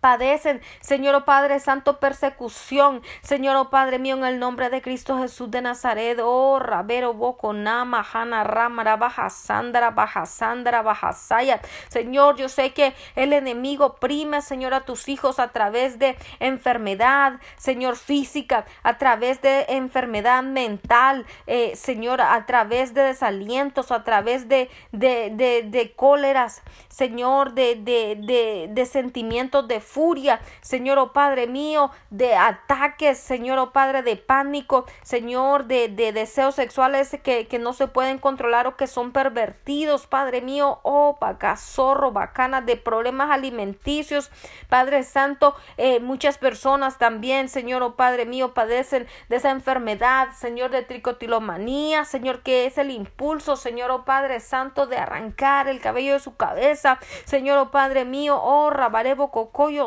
padecen, 0.00 0.60
Señor 0.80 1.14
oh 1.14 1.24
Padre 1.24 1.60
Santo, 1.60 1.98
persecución, 1.98 3.02
Señor 3.22 3.56
oh 3.56 3.70
Padre 3.70 3.98
mío, 3.98 4.16
en 4.16 4.24
el 4.24 4.38
nombre 4.38 4.70
de 4.70 4.82
Cristo 4.82 5.18
Jesús 5.18 5.50
de 5.50 5.62
Nazaret, 5.62 6.18
oh 6.22 6.58
Rabero 6.58 7.14
Boconama, 7.14 8.06
Hana 8.12 8.44
Ramara, 8.44 8.96
Baja 8.96 9.30
Sandra, 9.30 9.90
Baja 9.90 10.26
Sandra, 10.26 10.82
Baja 10.82 11.12
Saya. 11.12 11.60
Señor, 11.88 12.36
yo 12.36 12.48
sé 12.48 12.72
que 12.72 12.94
el 13.16 13.32
enemigo 13.32 13.96
prime, 13.96 14.42
Señor, 14.42 14.74
a 14.74 14.84
tus 14.84 15.08
hijos 15.08 15.38
a 15.38 15.48
través 15.48 15.98
de 15.98 16.16
enfermedad, 16.40 17.40
Señor, 17.56 17.96
física, 17.96 18.64
a 18.82 18.98
través 18.98 19.40
de 19.42 19.66
enfermedad 19.68 20.42
mental, 20.42 21.26
eh, 21.46 21.74
Señor, 21.76 22.20
a 22.20 22.46
través 22.46 22.94
de 22.94 23.02
desalientos, 23.02 23.90
a 23.90 24.04
través 24.04 24.48
de, 24.48 24.70
de, 24.92 25.30
de, 25.32 25.62
de 25.62 25.92
cóleras, 25.94 26.62
Señor, 26.88 27.54
de, 27.54 27.76
de, 27.76 28.16
de, 28.20 28.68
de 28.70 28.86
sentimientos 28.86 29.66
de 29.68 29.80
furia, 29.88 30.40
Señor, 30.60 30.98
oh 30.98 31.12
Padre 31.12 31.46
mío, 31.46 31.90
de 32.10 32.34
ataques, 32.34 33.18
Señor, 33.18 33.58
oh 33.58 33.72
Padre, 33.72 34.02
de 34.02 34.16
pánico, 34.16 34.84
Señor, 35.02 35.64
de, 35.64 35.88
de 35.88 36.12
deseos 36.12 36.54
sexuales 36.54 37.16
que, 37.22 37.48
que, 37.48 37.58
no 37.58 37.72
se 37.72 37.88
pueden 37.88 38.18
controlar 38.18 38.66
o 38.66 38.76
que 38.76 38.86
son 38.86 39.12
pervertidos, 39.12 40.06
Padre 40.06 40.42
mío, 40.42 40.80
oh 40.82 41.16
pacazorro, 41.18 42.12
bacana, 42.12 42.60
de 42.60 42.76
problemas 42.76 43.30
alimenticios, 43.30 44.30
Padre 44.68 45.02
Santo, 45.02 45.54
eh, 45.76 46.00
muchas 46.00 46.38
personas 46.38 46.98
también, 46.98 47.48
Señor, 47.48 47.82
oh 47.82 47.96
Padre 47.96 48.26
mío, 48.26 48.52
padecen 48.52 49.06
de 49.28 49.36
esa 49.36 49.50
enfermedad, 49.50 50.28
Señor, 50.36 50.70
de 50.70 50.82
tricotilomanía, 50.82 52.04
Señor, 52.04 52.42
que 52.42 52.66
es 52.66 52.76
el 52.78 52.90
impulso, 52.90 53.56
Señor, 53.56 53.90
oh 53.90 54.04
Padre 54.04 54.40
Santo, 54.40 54.86
de 54.86 54.98
arrancar 54.98 55.68
el 55.68 55.80
cabello 55.80 56.12
de 56.12 56.20
su 56.20 56.36
cabeza, 56.36 56.98
Señor, 57.24 57.58
oh 57.58 57.70
Padre 57.70 58.04
mío, 58.04 58.38
oh 58.42 58.70
Rabarebo 58.70 59.30
Cocoyo, 59.30 59.77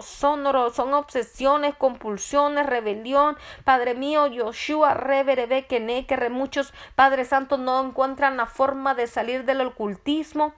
son 0.70 0.94
obsesiones, 0.94 1.76
compulsiones, 1.76 2.66
rebelión. 2.66 3.36
Padre 3.66 3.94
mío, 3.94 4.28
Yoshua, 4.28 4.94
Reverebe, 4.94 5.66
que 5.66 5.80
muchos, 6.30 6.74
Padre 6.96 7.26
Santo, 7.26 7.58
no 7.58 7.84
encuentran 7.86 8.38
la 8.38 8.46
forma 8.46 8.96
de 8.96 9.08
salir 9.08 9.44
del 9.44 9.62
ocultismo 9.62 10.54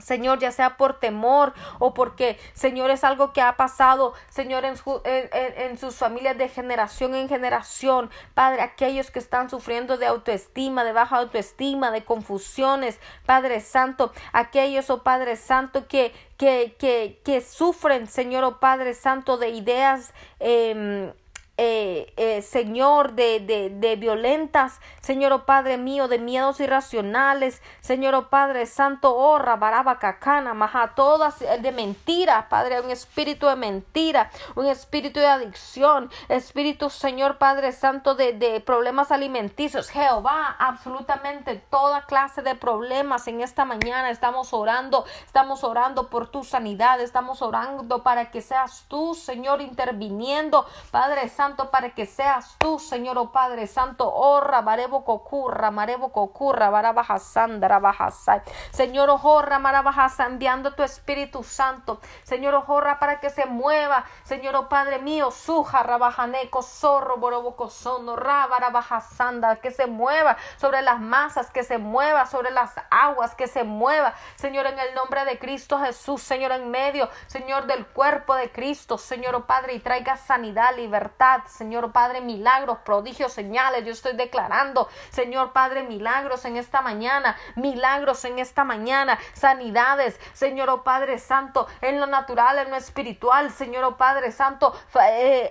Señor, 0.00 0.38
ya 0.38 0.50
sea 0.50 0.76
por 0.76 0.98
temor 0.98 1.52
o 1.78 1.94
porque, 1.94 2.38
Señor, 2.54 2.90
es 2.90 3.04
algo 3.04 3.32
que 3.32 3.40
ha 3.40 3.56
pasado, 3.56 4.14
Señor, 4.30 4.64
en, 4.64 4.74
en, 5.04 5.78
sus 5.78 5.96
familias 5.96 6.36
de 6.38 6.48
generación 6.48 7.14
en 7.14 7.28
generación. 7.28 8.10
Padre, 8.34 8.62
aquellos 8.62 9.10
que 9.10 9.18
están 9.18 9.50
sufriendo 9.50 9.98
de 9.98 10.06
autoestima, 10.06 10.84
de 10.84 10.92
baja 10.92 11.18
autoestima, 11.18 11.90
de 11.90 12.04
confusiones, 12.04 12.98
Padre 13.26 13.60
Santo, 13.60 14.12
aquellos, 14.32 14.90
oh 14.90 15.02
Padre 15.02 15.36
Santo, 15.36 15.86
que, 15.86 16.12
que, 16.36 16.74
que, 16.78 17.20
que 17.24 17.40
sufren, 17.40 18.06
Señor, 18.06 18.44
oh 18.44 18.60
Padre 18.60 18.94
Santo, 18.94 19.36
de 19.36 19.50
ideas 19.50 20.12
eh, 20.40 21.12
eh, 21.58 22.14
eh, 22.16 22.40
Señor, 22.40 23.12
de, 23.12 23.38
de, 23.40 23.68
de, 23.68 23.96
violentas, 23.96 24.80
Señor, 25.02 25.34
oh 25.34 25.44
Padre 25.44 25.76
mío, 25.76 26.08
de 26.08 26.18
miedos 26.18 26.60
irracionales, 26.60 27.60
Señor, 27.80 28.14
oh 28.14 28.30
Padre 28.30 28.64
Santo, 28.64 29.14
oh, 29.14 29.38
baraba, 29.38 29.98
cacana, 29.98 30.54
maja, 30.54 30.94
todas 30.94 31.42
eh, 31.42 31.58
de 31.60 31.70
mentira, 31.70 32.48
Padre, 32.48 32.80
un 32.80 32.90
espíritu 32.90 33.48
de 33.48 33.56
mentira, 33.56 34.30
un 34.54 34.64
espíritu 34.64 35.20
de 35.20 35.26
adicción, 35.26 36.10
espíritu, 36.30 36.88
Señor, 36.88 37.36
Padre 37.36 37.72
Santo, 37.72 38.14
de, 38.14 38.32
de 38.32 38.60
problemas 38.62 39.12
alimenticios, 39.12 39.90
Jehová, 39.90 40.56
absolutamente 40.58 41.56
toda 41.68 42.06
clase 42.06 42.40
de 42.40 42.54
problemas 42.54 43.28
en 43.28 43.42
esta 43.42 43.66
mañana, 43.66 44.08
estamos 44.08 44.54
orando, 44.54 45.04
estamos 45.26 45.64
orando 45.64 46.08
por 46.08 46.28
tu 46.28 46.44
sanidad, 46.44 46.98
estamos 47.02 47.42
orando 47.42 48.02
para 48.02 48.30
que 48.30 48.40
seas 48.40 48.86
tú, 48.88 49.14
Señor, 49.14 49.60
interviniendo, 49.60 50.66
Padre 50.90 51.28
Santo, 51.28 51.41
para 51.72 51.90
que 51.90 52.06
seas 52.06 52.54
tú, 52.58 52.78
Señor, 52.78 53.18
oh 53.18 53.32
Padre 53.32 53.66
Santo, 53.66 54.08
oh 54.14 54.40
Rabarebo 54.40 55.04
Cocurra, 55.04 55.72
Marebo 55.72 56.12
Cocurra, 56.12 56.70
Barabajasandra, 56.70 57.80
Bajasai. 57.80 58.42
Señor, 58.70 59.10
oh 59.10 59.42
Marabajasa, 59.58 60.26
enviando 60.26 60.74
tu 60.74 60.84
Espíritu 60.84 61.42
Santo, 61.42 62.00
Señor, 62.22 62.54
oh 62.54 62.80
para 63.00 63.18
que 63.18 63.28
se 63.28 63.46
mueva, 63.46 64.04
Señor, 64.22 64.54
oh 64.54 64.68
Padre 64.68 65.00
mío, 65.00 65.32
Suja, 65.32 65.82
Rabajaneco, 65.82 66.62
Zorro, 66.62 67.16
Boroboco, 67.16 67.68
Sono, 67.68 68.14
Rabarabajasanda, 68.14 69.56
que 69.56 69.72
se 69.72 69.88
mueva 69.88 70.36
sobre 70.58 70.80
las 70.82 71.00
masas, 71.00 71.50
que 71.50 71.64
se 71.64 71.78
mueva 71.78 72.26
sobre 72.26 72.52
las 72.52 72.72
aguas, 72.90 73.34
que 73.34 73.48
se 73.48 73.64
mueva, 73.64 74.14
Señor, 74.36 74.66
en 74.66 74.78
el 74.78 74.94
nombre 74.94 75.24
de 75.24 75.40
Cristo 75.40 75.80
Jesús, 75.80 76.22
Señor, 76.22 76.52
en 76.52 76.70
medio, 76.70 77.08
Señor, 77.26 77.66
del 77.66 77.84
cuerpo 77.84 78.36
de 78.36 78.52
Cristo, 78.52 78.96
Señor, 78.96 79.34
oh 79.34 79.46
Padre, 79.46 79.74
y 79.74 79.80
traiga 79.80 80.16
sanidad, 80.16 80.76
libertad, 80.76 81.31
Señor 81.46 81.92
Padre, 81.92 82.20
milagros, 82.20 82.78
prodigios, 82.84 83.32
señales. 83.32 83.84
Yo 83.84 83.92
estoy 83.92 84.14
declarando, 84.14 84.88
Señor 85.10 85.52
Padre, 85.52 85.82
milagros 85.82 86.44
en 86.44 86.56
esta 86.56 86.82
mañana, 86.82 87.36
milagros 87.56 88.24
en 88.24 88.38
esta 88.38 88.64
mañana, 88.64 89.18
sanidades, 89.32 90.18
Señor 90.32 90.70
oh 90.70 90.82
Padre 90.82 91.18
Santo, 91.18 91.66
en 91.80 92.00
lo 92.00 92.06
natural, 92.06 92.58
en 92.58 92.70
lo 92.70 92.76
espiritual, 92.76 93.50
Señor 93.50 93.84
oh 93.84 93.96
Padre 93.96 94.32
Santo, 94.32 94.74
eh, 95.00 95.50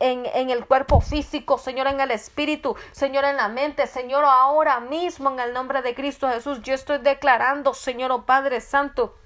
en, 0.00 0.26
en 0.34 0.50
el 0.50 0.66
cuerpo 0.66 1.00
físico, 1.00 1.58
Señor, 1.58 1.86
en 1.86 2.00
el 2.00 2.10
espíritu, 2.10 2.76
Señor, 2.92 3.24
en 3.24 3.36
la 3.36 3.48
mente, 3.48 3.86
Señor, 3.86 4.24
ahora 4.24 4.80
mismo 4.80 5.30
en 5.30 5.40
el 5.40 5.52
nombre 5.52 5.82
de 5.82 5.94
Cristo 5.94 6.28
Jesús, 6.28 6.60
yo 6.62 6.74
estoy 6.74 6.98
declarando, 6.98 7.74
Señor 7.74 8.12
oh 8.12 8.26
Padre 8.26 8.60
Santo, 8.60 9.19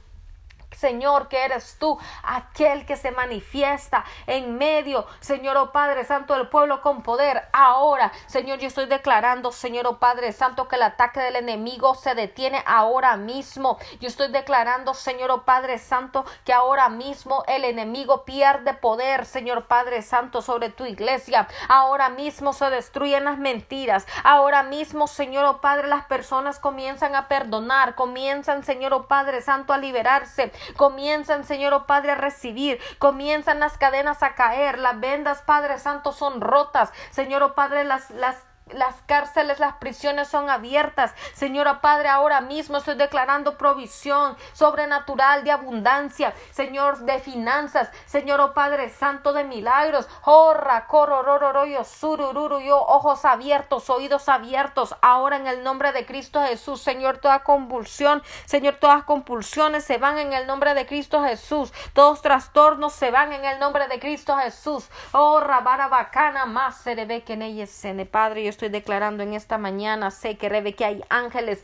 Señor, 0.75 1.29
que 1.29 1.45
eres 1.45 1.77
tú, 1.79 1.99
aquel 2.22 2.87
que 2.87 2.97
se 2.97 3.11
manifiesta 3.11 4.05
en 4.27 4.57
medio, 4.57 5.07
Señor, 5.20 5.57
oh 5.57 5.72
Padre 5.72 6.05
Santo, 6.05 6.35
del 6.35 6.49
pueblo 6.49 6.81
con 6.81 7.03
poder. 7.03 7.49
Ahora, 7.53 8.12
Señor, 8.27 8.59
yo 8.59 8.68
estoy 8.68 8.87
declarando, 8.87 9.53
Señor, 9.53 9.87
oh 9.87 9.99
Padre 9.99 10.33
Santo, 10.33 10.68
que 10.68 10.77
el 10.77 10.83
ataque 10.83 11.20
del 11.20 11.37
enemigo 11.37 11.95
se 11.95 12.14
detiene 12.14 12.62
ahora 12.66 13.16
mismo. 13.16 13.79
Yo 14.01 14.09
estoy 14.09 14.31
declarando, 14.31 14.95
Señor, 14.95 15.31
oh 15.31 15.45
Padre 15.45 15.79
Santo, 15.79 16.25
que 16.45 16.53
ahora 16.53 16.89
mismo 16.89 17.45
el 17.47 17.64
enemigo 17.64 18.25
pierde 18.25 18.75
poder, 18.75 19.27
Señor 19.27 19.66
Padre 19.66 20.03
Santo, 20.03 20.43
sobre 20.43 20.70
tu 20.70 20.85
iglesia. 20.85 21.49
Ahora 21.68 22.09
mismo 22.09 22.53
se 22.53 22.70
destruyen 22.70 23.25
las 23.25 23.39
mentiras. 23.39 24.07
Ahora 24.22 24.62
mismo, 24.62 25.07
Señor, 25.07 25.45
oh 25.45 25.61
Padre, 25.61 25.89
las 25.89 26.05
personas 26.07 26.59
comienzan 26.59 27.14
a 27.14 27.29
perdonar, 27.29 27.95
comienzan, 27.95 28.64
Señor, 28.64 28.93
oh 28.95 29.07
Padre 29.07 29.43
Santo, 29.43 29.72
a 29.72 29.79
liberarse 29.79 30.53
comienzan, 30.77 31.45
Señor 31.45 31.73
oh 31.75 31.87
Padre, 31.87 32.12
a 32.12 32.17
recibir, 32.17 32.81
comienzan 32.99 33.61
las 33.61 33.79
cadenas 33.79 34.23
a 34.23 34.35
caer, 34.35 34.79
las 34.79 34.99
vendas, 35.01 35.43
Padre 35.43 35.79
Santo, 35.79 36.12
son 36.12 36.41
rotas, 36.41 36.93
Señor 37.11 37.43
oh 37.43 37.55
Padre, 37.55 37.85
las, 37.85 38.11
las 38.11 38.37
las 38.73 38.95
cárceles, 39.07 39.59
las 39.59 39.75
prisiones 39.75 40.29
son 40.29 40.49
abiertas. 40.49 41.15
Señora 41.35 41.81
Padre, 41.81 42.09
ahora 42.09 42.41
mismo 42.41 42.79
estoy 42.79 42.95
declarando 42.97 43.59
provisión 43.59 44.37
sobrenatural 44.53 45.45
de 45.45 45.51
abundancia. 45.51 46.35
Señor, 46.51 46.99
de 47.01 47.19
finanzas. 47.19 47.91
Señor, 48.07 48.41
oh 48.41 48.55
Padre 48.55 48.89
Santo 48.91 49.33
de 49.33 49.45
milagros. 49.45 50.09
Horra, 50.25 50.87
cororororoyo, 50.87 51.85
surururu, 51.85 52.61
yo, 52.61 52.81
ojos 52.81 53.25
abiertos, 53.25 53.91
oídos 53.91 54.29
abiertos. 54.29 54.95
Ahora 55.03 55.37
en 55.37 55.47
el 55.47 55.62
nombre 55.62 55.93
de 55.93 56.07
Cristo 56.07 56.43
Jesús. 56.43 56.81
Señor, 56.81 57.19
toda 57.19 57.43
convulsión. 57.45 58.23
Señor, 58.47 58.77
todas 58.81 59.05
compulsiones 59.05 59.85
se 59.85 59.99
van 59.99 60.19
en 60.19 60.33
el 60.33 60.47
nombre 60.47 60.75
de 60.75 60.87
Cristo 60.87 61.23
Jesús. 61.23 61.73
Todos 61.93 62.23
trastornos 62.23 62.95
se 62.95 63.11
van 63.11 63.33
en 63.33 63.45
el 63.45 63.59
nombre 63.59 63.89
de 63.89 64.01
Cristo 64.01 64.37
Jesús. 64.37 64.89
Oh, 65.12 65.41
bacana 65.41 66.47
más 66.47 66.79
se 66.79 66.95
que 67.25 67.35
en 67.35 67.43
ella 67.43 67.67
Padre 68.11 68.54
estoy 68.55 68.69
declarando 68.69 69.23
en 69.23 69.35
esta 69.35 69.59
mañana, 69.59 70.11
sé 70.11 70.39
que 70.39 70.49
reve 70.49 70.75
que 70.75 70.85
hay 70.85 71.05
ángeles 71.11 71.63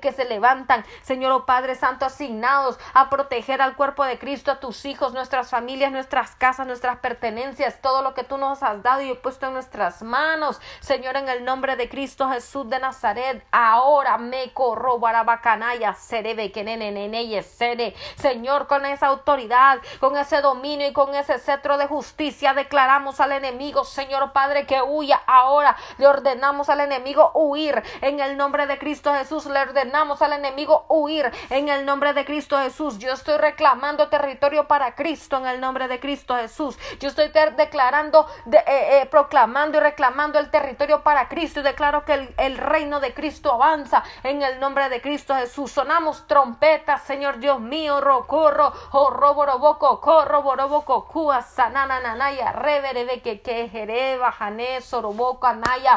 que 0.00 0.12
se 0.12 0.24
levantan, 0.24 0.84
Señor 1.02 1.32
oh 1.32 1.46
Padre 1.46 1.74
Santo, 1.74 2.04
asignados 2.04 2.78
a 2.94 3.10
proteger 3.10 3.62
al 3.62 3.76
cuerpo 3.76 4.04
de 4.04 4.18
Cristo, 4.18 4.50
a 4.50 4.60
tus 4.60 4.84
hijos, 4.84 5.12
nuestras 5.12 5.50
familias, 5.50 5.92
nuestras 5.92 6.34
casas, 6.34 6.66
nuestras 6.66 6.98
pertenencias, 6.98 7.80
todo 7.80 8.02
lo 8.02 8.14
que 8.14 8.24
tú 8.24 8.38
nos 8.38 8.62
has 8.62 8.82
dado 8.82 9.02
y 9.02 9.10
he 9.10 9.14
puesto 9.14 9.46
en 9.46 9.54
nuestras 9.54 10.02
manos, 10.02 10.60
Señor, 10.80 11.16
en 11.16 11.28
el 11.28 11.44
nombre 11.44 11.76
de 11.76 11.88
Cristo 11.88 12.28
Jesús 12.28 12.68
de 12.68 12.80
Nazaret, 12.80 13.44
ahora 13.52 14.18
me 14.18 14.52
corro 14.52 14.98
barabacanaya, 14.98 15.94
serebe 15.94 16.50
que 16.50 16.64
nene 16.64 17.42
sere, 17.42 17.94
Señor, 18.16 18.66
con 18.66 18.84
esa 18.84 19.06
autoridad, 19.08 19.78
con 20.00 20.16
ese 20.16 20.40
dominio 20.40 20.88
y 20.88 20.92
con 20.92 21.14
ese 21.14 21.38
cetro 21.38 21.78
de 21.78 21.86
justicia, 21.86 22.54
declaramos 22.54 23.20
al 23.20 23.32
enemigo, 23.32 23.84
Señor 23.84 24.22
oh 24.22 24.32
Padre, 24.32 24.66
que 24.66 24.82
huya 24.82 25.20
ahora 25.26 25.76
le 26.00 26.06
ordenamos 26.06 26.70
al 26.70 26.80
enemigo 26.80 27.30
huir 27.34 27.82
en 28.00 28.20
el 28.20 28.36
nombre 28.36 28.66
de 28.66 28.78
Cristo 28.78 29.12
Jesús. 29.12 29.44
Le 29.46 29.60
ordenamos 29.60 30.22
al 30.22 30.32
enemigo 30.32 30.86
huir 30.88 31.30
en 31.50 31.68
el 31.68 31.84
nombre 31.84 32.14
de 32.14 32.24
Cristo 32.24 32.58
Jesús. 32.58 32.98
Yo 32.98 33.12
estoy 33.12 33.36
reclamando 33.36 34.08
territorio 34.08 34.66
para 34.66 34.94
Cristo 34.94 35.36
en 35.36 35.46
el 35.46 35.60
nombre 35.60 35.88
de 35.88 36.00
Cristo 36.00 36.36
Jesús. 36.36 36.78
Yo 36.98 37.08
estoy 37.08 37.30
declarando, 37.56 38.26
eh, 38.50 38.62
eh, 38.66 39.06
proclamando 39.10 39.76
y 39.76 39.80
reclamando 39.80 40.38
el 40.38 40.50
territorio 40.50 41.02
para 41.02 41.28
Cristo 41.28 41.60
y 41.60 41.64
declaro 41.64 42.04
que 42.06 42.14
el, 42.14 42.34
el 42.38 42.56
reino 42.56 42.98
de 43.00 43.12
Cristo 43.12 43.52
avanza 43.52 44.02
en 44.22 44.42
el 44.42 44.58
nombre 44.58 44.88
de 44.88 45.02
Cristo 45.02 45.34
Jesús. 45.34 45.70
Sonamos 45.70 46.26
trompetas, 46.26 47.02
Señor 47.02 47.38
Dios 47.40 47.60
mío, 47.60 48.00
rocorro, 48.00 48.72
horroboroboco, 48.92 50.00
corro, 50.00 50.42
boroboco, 50.42 51.06
cua, 51.06 51.42
sanana, 51.42 52.00
nanaya, 52.00 52.52
reverebe, 52.52 53.20
que 53.20 53.42
que 53.42 53.68
jereba, 53.68 54.32
jané, 54.32 54.80
soroboco, 54.80 55.46
anaya. 55.46 55.89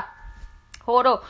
Oro, 0.85 1.21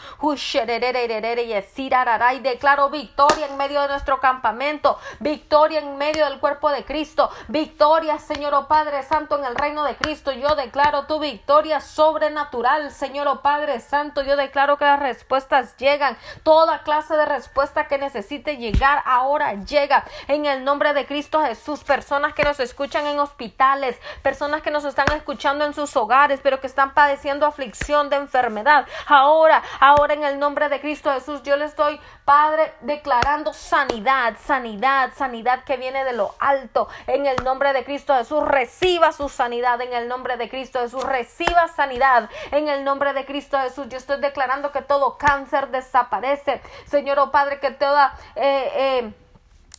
y 2.34 2.40
declaro 2.40 2.90
victoria 2.90 3.46
en 3.46 3.58
medio 3.58 3.82
de 3.82 3.88
nuestro 3.90 4.20
campamento, 4.20 4.98
victoria 5.20 5.80
en 5.80 5.98
medio 5.98 6.26
del 6.26 6.40
cuerpo 6.40 6.72
de 6.72 6.84
Cristo, 6.84 7.30
victoria, 7.50 8.18
Señor 8.18 8.56
oh 8.56 8.68
Padre 8.68 9.04
Santo, 9.04 9.38
en 9.38 9.46
el 9.46 9.56
reino 9.56 9.84
de 9.84 9.96
Cristo. 9.96 10.32
Yo 10.32 10.56
declaro 10.56 11.06
tu 11.06 11.20
victoria 11.20 11.82
sobrenatural, 11.82 12.92
Señor 12.92 13.28
oh 13.28 13.42
Padre 13.42 13.80
Santo. 13.80 14.24
Yo 14.24 14.36
declaro 14.36 14.78
que 14.78 14.86
las 14.86 15.00
respuestas 15.00 15.78
llegan, 15.78 16.18
toda 16.42 16.82
clase 16.82 17.16
de 17.16 17.26
respuesta 17.26 17.88
que 17.88 18.00
necesite 18.00 18.58
llegar 18.58 19.04
ahora 19.06 19.54
llega 19.54 20.04
en 20.28 20.46
el 20.46 20.64
nombre 20.64 20.94
de 20.94 21.06
Cristo 21.06 21.42
Jesús. 21.42 21.84
Personas 21.84 22.34
que 22.34 22.44
nos 22.44 22.60
escuchan 22.60 23.06
en 23.06 23.20
hospitales, 23.20 24.00
personas 24.24 24.64
que 24.64 24.72
nos 24.72 24.84
están 24.86 25.12
escuchando 25.16 25.66
en 25.66 25.76
sus 25.76 25.96
hogares, 25.96 26.40
pero 26.42 26.60
que 26.60 26.68
están 26.68 26.94
padeciendo 26.96 27.46
aflicción 27.46 28.10
de 28.10 28.16
enfermedad. 28.16 28.88
Ahora 29.06 29.43
ahora, 29.44 29.64
ahora 29.82 30.14
en 30.14 30.24
el 30.24 30.40
nombre 30.40 30.70
de 30.70 30.80
Cristo 30.80 31.12
Jesús, 31.12 31.44
yo 31.44 31.58
le 31.58 31.66
estoy, 31.66 32.00
Padre, 32.24 32.74
declarando 32.82 33.54
sanidad, 33.54 34.36
sanidad, 34.42 35.12
sanidad 35.16 35.66
que 35.66 35.76
viene 35.76 36.06
de 36.06 36.14
lo 36.14 36.34
alto. 36.40 36.88
En 37.08 37.26
el 37.26 37.36
nombre 37.44 37.74
de 37.74 37.84
Cristo 37.84 38.16
Jesús, 38.16 38.42
reciba 38.44 39.12
su 39.12 39.28
sanidad. 39.28 39.82
En 39.82 39.92
el 39.92 40.08
nombre 40.08 40.38
de 40.38 40.50
Cristo 40.50 40.80
Jesús, 40.80 41.04
reciba 41.04 41.68
sanidad. 41.68 42.30
En 42.52 42.70
el 42.70 42.86
nombre 42.86 43.12
de 43.12 43.26
Cristo 43.26 43.60
Jesús, 43.60 43.88
yo 43.90 43.98
estoy 43.98 44.22
declarando 44.22 44.72
que 44.72 44.82
todo 44.82 45.18
cáncer 45.18 45.70
desaparece. 45.70 46.62
Señor, 46.86 47.20
oh 47.20 47.32
Padre, 47.32 47.60
que 47.60 47.72
toda... 47.72 48.18
Eh, 48.36 48.72
eh, 48.76 49.14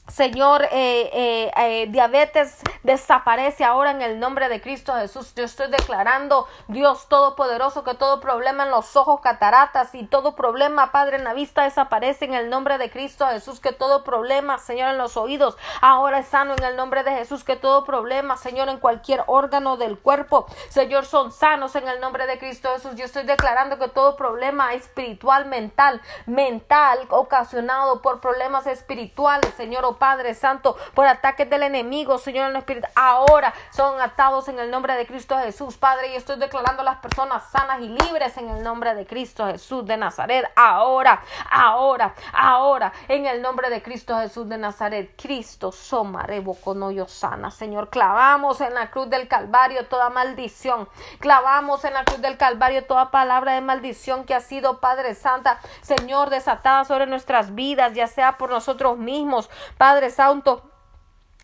Señor, 0.08 0.64
eh, 0.64 1.10
eh, 1.14 1.50
eh, 1.56 1.86
diabetes 1.88 2.58
desaparece 2.82 3.64
ahora 3.64 3.90
en 3.90 4.02
el 4.02 4.20
nombre 4.20 4.50
de 4.50 4.60
Cristo 4.60 4.94
Jesús. 4.94 5.34
Yo 5.34 5.44
estoy 5.44 5.70
declarando, 5.70 6.46
Dios 6.68 7.08
Todopoderoso, 7.08 7.84
que 7.84 7.94
todo 7.94 8.20
problema 8.20 8.64
en 8.64 8.70
los 8.70 8.96
ojos, 8.96 9.20
cataratas 9.22 9.94
y 9.94 10.04
todo 10.04 10.36
problema, 10.36 10.92
Padre, 10.92 11.16
en 11.16 11.24
la 11.24 11.32
vista 11.32 11.64
desaparece 11.64 12.26
en 12.26 12.34
el 12.34 12.50
nombre 12.50 12.76
de 12.76 12.90
Cristo 12.90 13.26
Jesús. 13.28 13.60
Que 13.60 13.72
todo 13.72 14.04
problema, 14.04 14.58
Señor, 14.58 14.90
en 14.90 14.98
los 14.98 15.16
oídos 15.16 15.56
ahora 15.80 16.18
es 16.18 16.26
sano 16.26 16.54
en 16.54 16.64
el 16.64 16.76
nombre 16.76 17.02
de 17.02 17.12
Jesús. 17.12 17.42
Que 17.42 17.56
todo 17.56 17.84
problema, 17.84 18.36
Señor, 18.36 18.68
en 18.68 18.80
cualquier 18.80 19.24
órgano 19.26 19.78
del 19.78 19.98
cuerpo, 19.98 20.44
Señor, 20.68 21.06
son 21.06 21.32
sanos 21.32 21.76
en 21.76 21.88
el 21.88 21.98
nombre 22.00 22.26
de 22.26 22.38
Cristo 22.38 22.68
Jesús. 22.74 22.94
Yo 22.94 23.06
estoy 23.06 23.22
declarando 23.22 23.78
que 23.78 23.88
todo 23.88 24.16
problema 24.16 24.74
espiritual, 24.74 25.46
mental, 25.46 26.02
mental, 26.26 26.98
ocasionado 27.08 28.02
por 28.02 28.20
problemas 28.20 28.66
espirituales, 28.66 29.54
Señor, 29.54 29.93
Padre 29.96 30.34
Santo, 30.34 30.76
por 30.94 31.06
ataques 31.06 31.48
del 31.48 31.62
enemigo, 31.62 32.18
Señor, 32.18 32.46
en 32.46 32.50
el 32.52 32.56
Espíritu, 32.58 32.86
ahora 32.94 33.54
son 33.70 34.00
atados 34.00 34.48
en 34.48 34.58
el 34.58 34.70
nombre 34.70 34.94
de 34.94 35.06
Cristo 35.06 35.36
Jesús, 35.38 35.76
Padre, 35.76 36.12
y 36.12 36.16
estoy 36.16 36.38
declarando 36.38 36.82
a 36.82 36.84
las 36.84 36.98
personas 36.98 37.50
sanas 37.50 37.80
y 37.80 37.88
libres 37.88 38.36
en 38.36 38.48
el 38.48 38.62
nombre 38.62 38.94
de 38.94 39.06
Cristo 39.06 39.46
Jesús 39.46 39.84
de 39.86 39.96
Nazaret, 39.96 40.46
ahora, 40.56 41.22
ahora, 41.50 42.14
ahora, 42.32 42.92
en 43.08 43.26
el 43.26 43.42
nombre 43.42 43.70
de 43.70 43.82
Cristo 43.82 44.18
Jesús 44.18 44.48
de 44.48 44.58
Nazaret, 44.58 45.14
Cristo, 45.16 45.72
somarebo 45.72 46.54
con 46.54 46.82
hoyo 46.82 47.06
sana, 47.08 47.50
Señor, 47.50 47.90
clavamos 47.90 48.60
en 48.60 48.74
la 48.74 48.90
cruz 48.90 49.08
del 49.08 49.28
Calvario 49.28 49.86
toda 49.86 50.10
maldición, 50.10 50.88
clavamos 51.20 51.84
en 51.84 51.94
la 51.94 52.04
cruz 52.04 52.20
del 52.20 52.36
Calvario 52.36 52.84
toda 52.84 53.10
palabra 53.10 53.52
de 53.52 53.60
maldición 53.60 54.24
que 54.24 54.34
ha 54.34 54.40
sido, 54.40 54.80
Padre 54.80 55.14
Santa, 55.14 55.58
Señor, 55.82 56.30
desatada 56.30 56.84
sobre 56.84 57.06
nuestras 57.06 57.54
vidas, 57.54 57.94
ya 57.94 58.06
sea 58.06 58.36
por 58.38 58.50
nosotros 58.50 58.98
mismos, 58.98 59.50
Padre 59.78 59.83
Santo, 60.10 60.62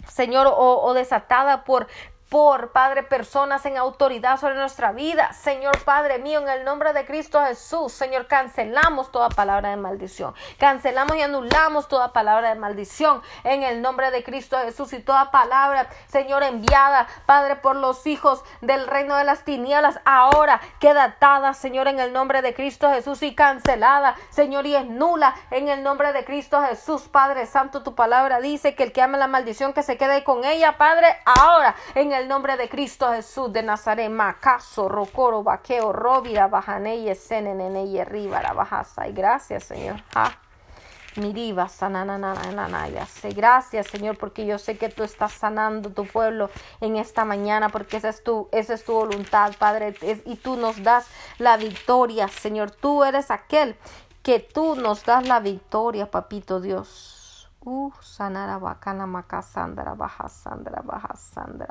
Señor, 0.06 0.46
o, 0.48 0.94
desatada 0.94 1.64
por 1.64 1.86
por, 2.30 2.70
Padre, 2.70 3.02
personas 3.02 3.66
en 3.66 3.76
autoridad 3.76 4.38
sobre 4.38 4.54
nuestra 4.54 4.92
vida. 4.92 5.32
Señor 5.32 5.82
Padre 5.84 6.20
mío, 6.20 6.40
en 6.40 6.48
el 6.48 6.64
nombre 6.64 6.92
de 6.92 7.04
Cristo 7.04 7.44
Jesús, 7.44 7.92
Señor, 7.92 8.28
cancelamos 8.28 9.10
toda 9.10 9.28
palabra 9.28 9.70
de 9.70 9.76
maldición. 9.76 10.32
Cancelamos 10.56 11.16
y 11.16 11.22
anulamos 11.22 11.88
toda 11.88 12.12
palabra 12.12 12.50
de 12.50 12.54
maldición 12.54 13.20
en 13.42 13.64
el 13.64 13.82
nombre 13.82 14.12
de 14.12 14.22
Cristo 14.22 14.56
Jesús 14.58 14.92
y 14.92 15.00
toda 15.00 15.32
palabra, 15.32 15.88
Señor, 16.06 16.44
enviada, 16.44 17.08
Padre, 17.26 17.56
por 17.56 17.74
los 17.74 18.06
hijos 18.06 18.44
del 18.60 18.86
reino 18.86 19.16
de 19.16 19.24
las 19.24 19.44
tinieblas, 19.44 20.00
ahora 20.04 20.60
queda 20.78 21.04
atada, 21.04 21.52
Señor, 21.52 21.88
en 21.88 21.98
el 21.98 22.12
nombre 22.12 22.42
de 22.42 22.54
Cristo 22.54 22.90
Jesús 22.90 23.24
y 23.24 23.34
cancelada, 23.34 24.14
Señor, 24.30 24.66
y 24.66 24.76
es 24.76 24.86
nula 24.86 25.34
en 25.50 25.68
el 25.68 25.82
nombre 25.82 26.12
de 26.12 26.24
Cristo 26.24 26.62
Jesús, 26.62 27.08
Padre 27.08 27.46
Santo, 27.46 27.82
tu 27.82 27.96
palabra 27.96 28.40
dice 28.40 28.76
que 28.76 28.84
el 28.84 28.92
que 28.92 29.02
ama 29.02 29.18
la 29.18 29.26
maldición 29.26 29.72
que 29.72 29.82
se 29.82 29.96
quede 29.96 30.22
con 30.22 30.44
ella, 30.44 30.78
Padre, 30.78 31.16
ahora 31.24 31.74
en 31.96 32.12
el 32.12 32.19
el 32.20 32.28
nombre 32.28 32.58
de 32.58 32.68
Cristo 32.68 33.10
Jesús 33.12 33.50
de 33.50 33.62
Nazaret, 33.62 34.10
Macaso, 34.10 34.88
Rocoro, 34.90 35.42
Vaqueo, 35.42 35.90
Robira, 35.90 36.48
Bajaneye, 36.48 37.14
Seneneneye, 37.14 38.04
Ríbara, 38.04 38.52
Bajasa. 38.52 39.08
Y 39.08 39.12
gracias, 39.12 39.64
Señor. 39.64 40.02
Ah. 40.14 40.32
Miriba, 41.16 41.68
sananananaya. 41.68 43.06
Gracias, 43.34 43.88
Señor, 43.88 44.16
porque 44.18 44.46
yo 44.46 44.58
sé 44.58 44.76
que 44.78 44.90
tú 44.90 45.02
estás 45.02 45.32
sanando 45.32 45.90
tu 45.90 46.06
pueblo 46.06 46.50
en 46.80 46.96
esta 46.96 47.24
mañana, 47.24 47.68
porque 47.70 47.96
esa 47.96 48.10
es 48.10 48.22
tu, 48.22 48.48
esa 48.52 48.74
es 48.74 48.84
tu 48.84 48.92
voluntad, 48.92 49.52
Padre, 49.58 49.94
y 50.24 50.36
tú 50.36 50.56
nos 50.56 50.82
das 50.84 51.08
la 51.38 51.56
victoria, 51.56 52.28
Señor. 52.28 52.70
Tú 52.70 53.02
eres 53.02 53.30
aquel 53.30 53.76
que 54.22 54.38
tú 54.38 54.76
nos 54.76 55.04
das 55.04 55.26
la 55.26 55.40
victoria, 55.40 56.10
Papito 56.10 56.60
Dios. 56.60 57.20
Uh, 57.62 57.92
sanara 58.00 58.56
bakana 58.58 59.06
makasandra 59.06 59.94
bahasandra 59.94 60.80
bahasandra 60.80 61.68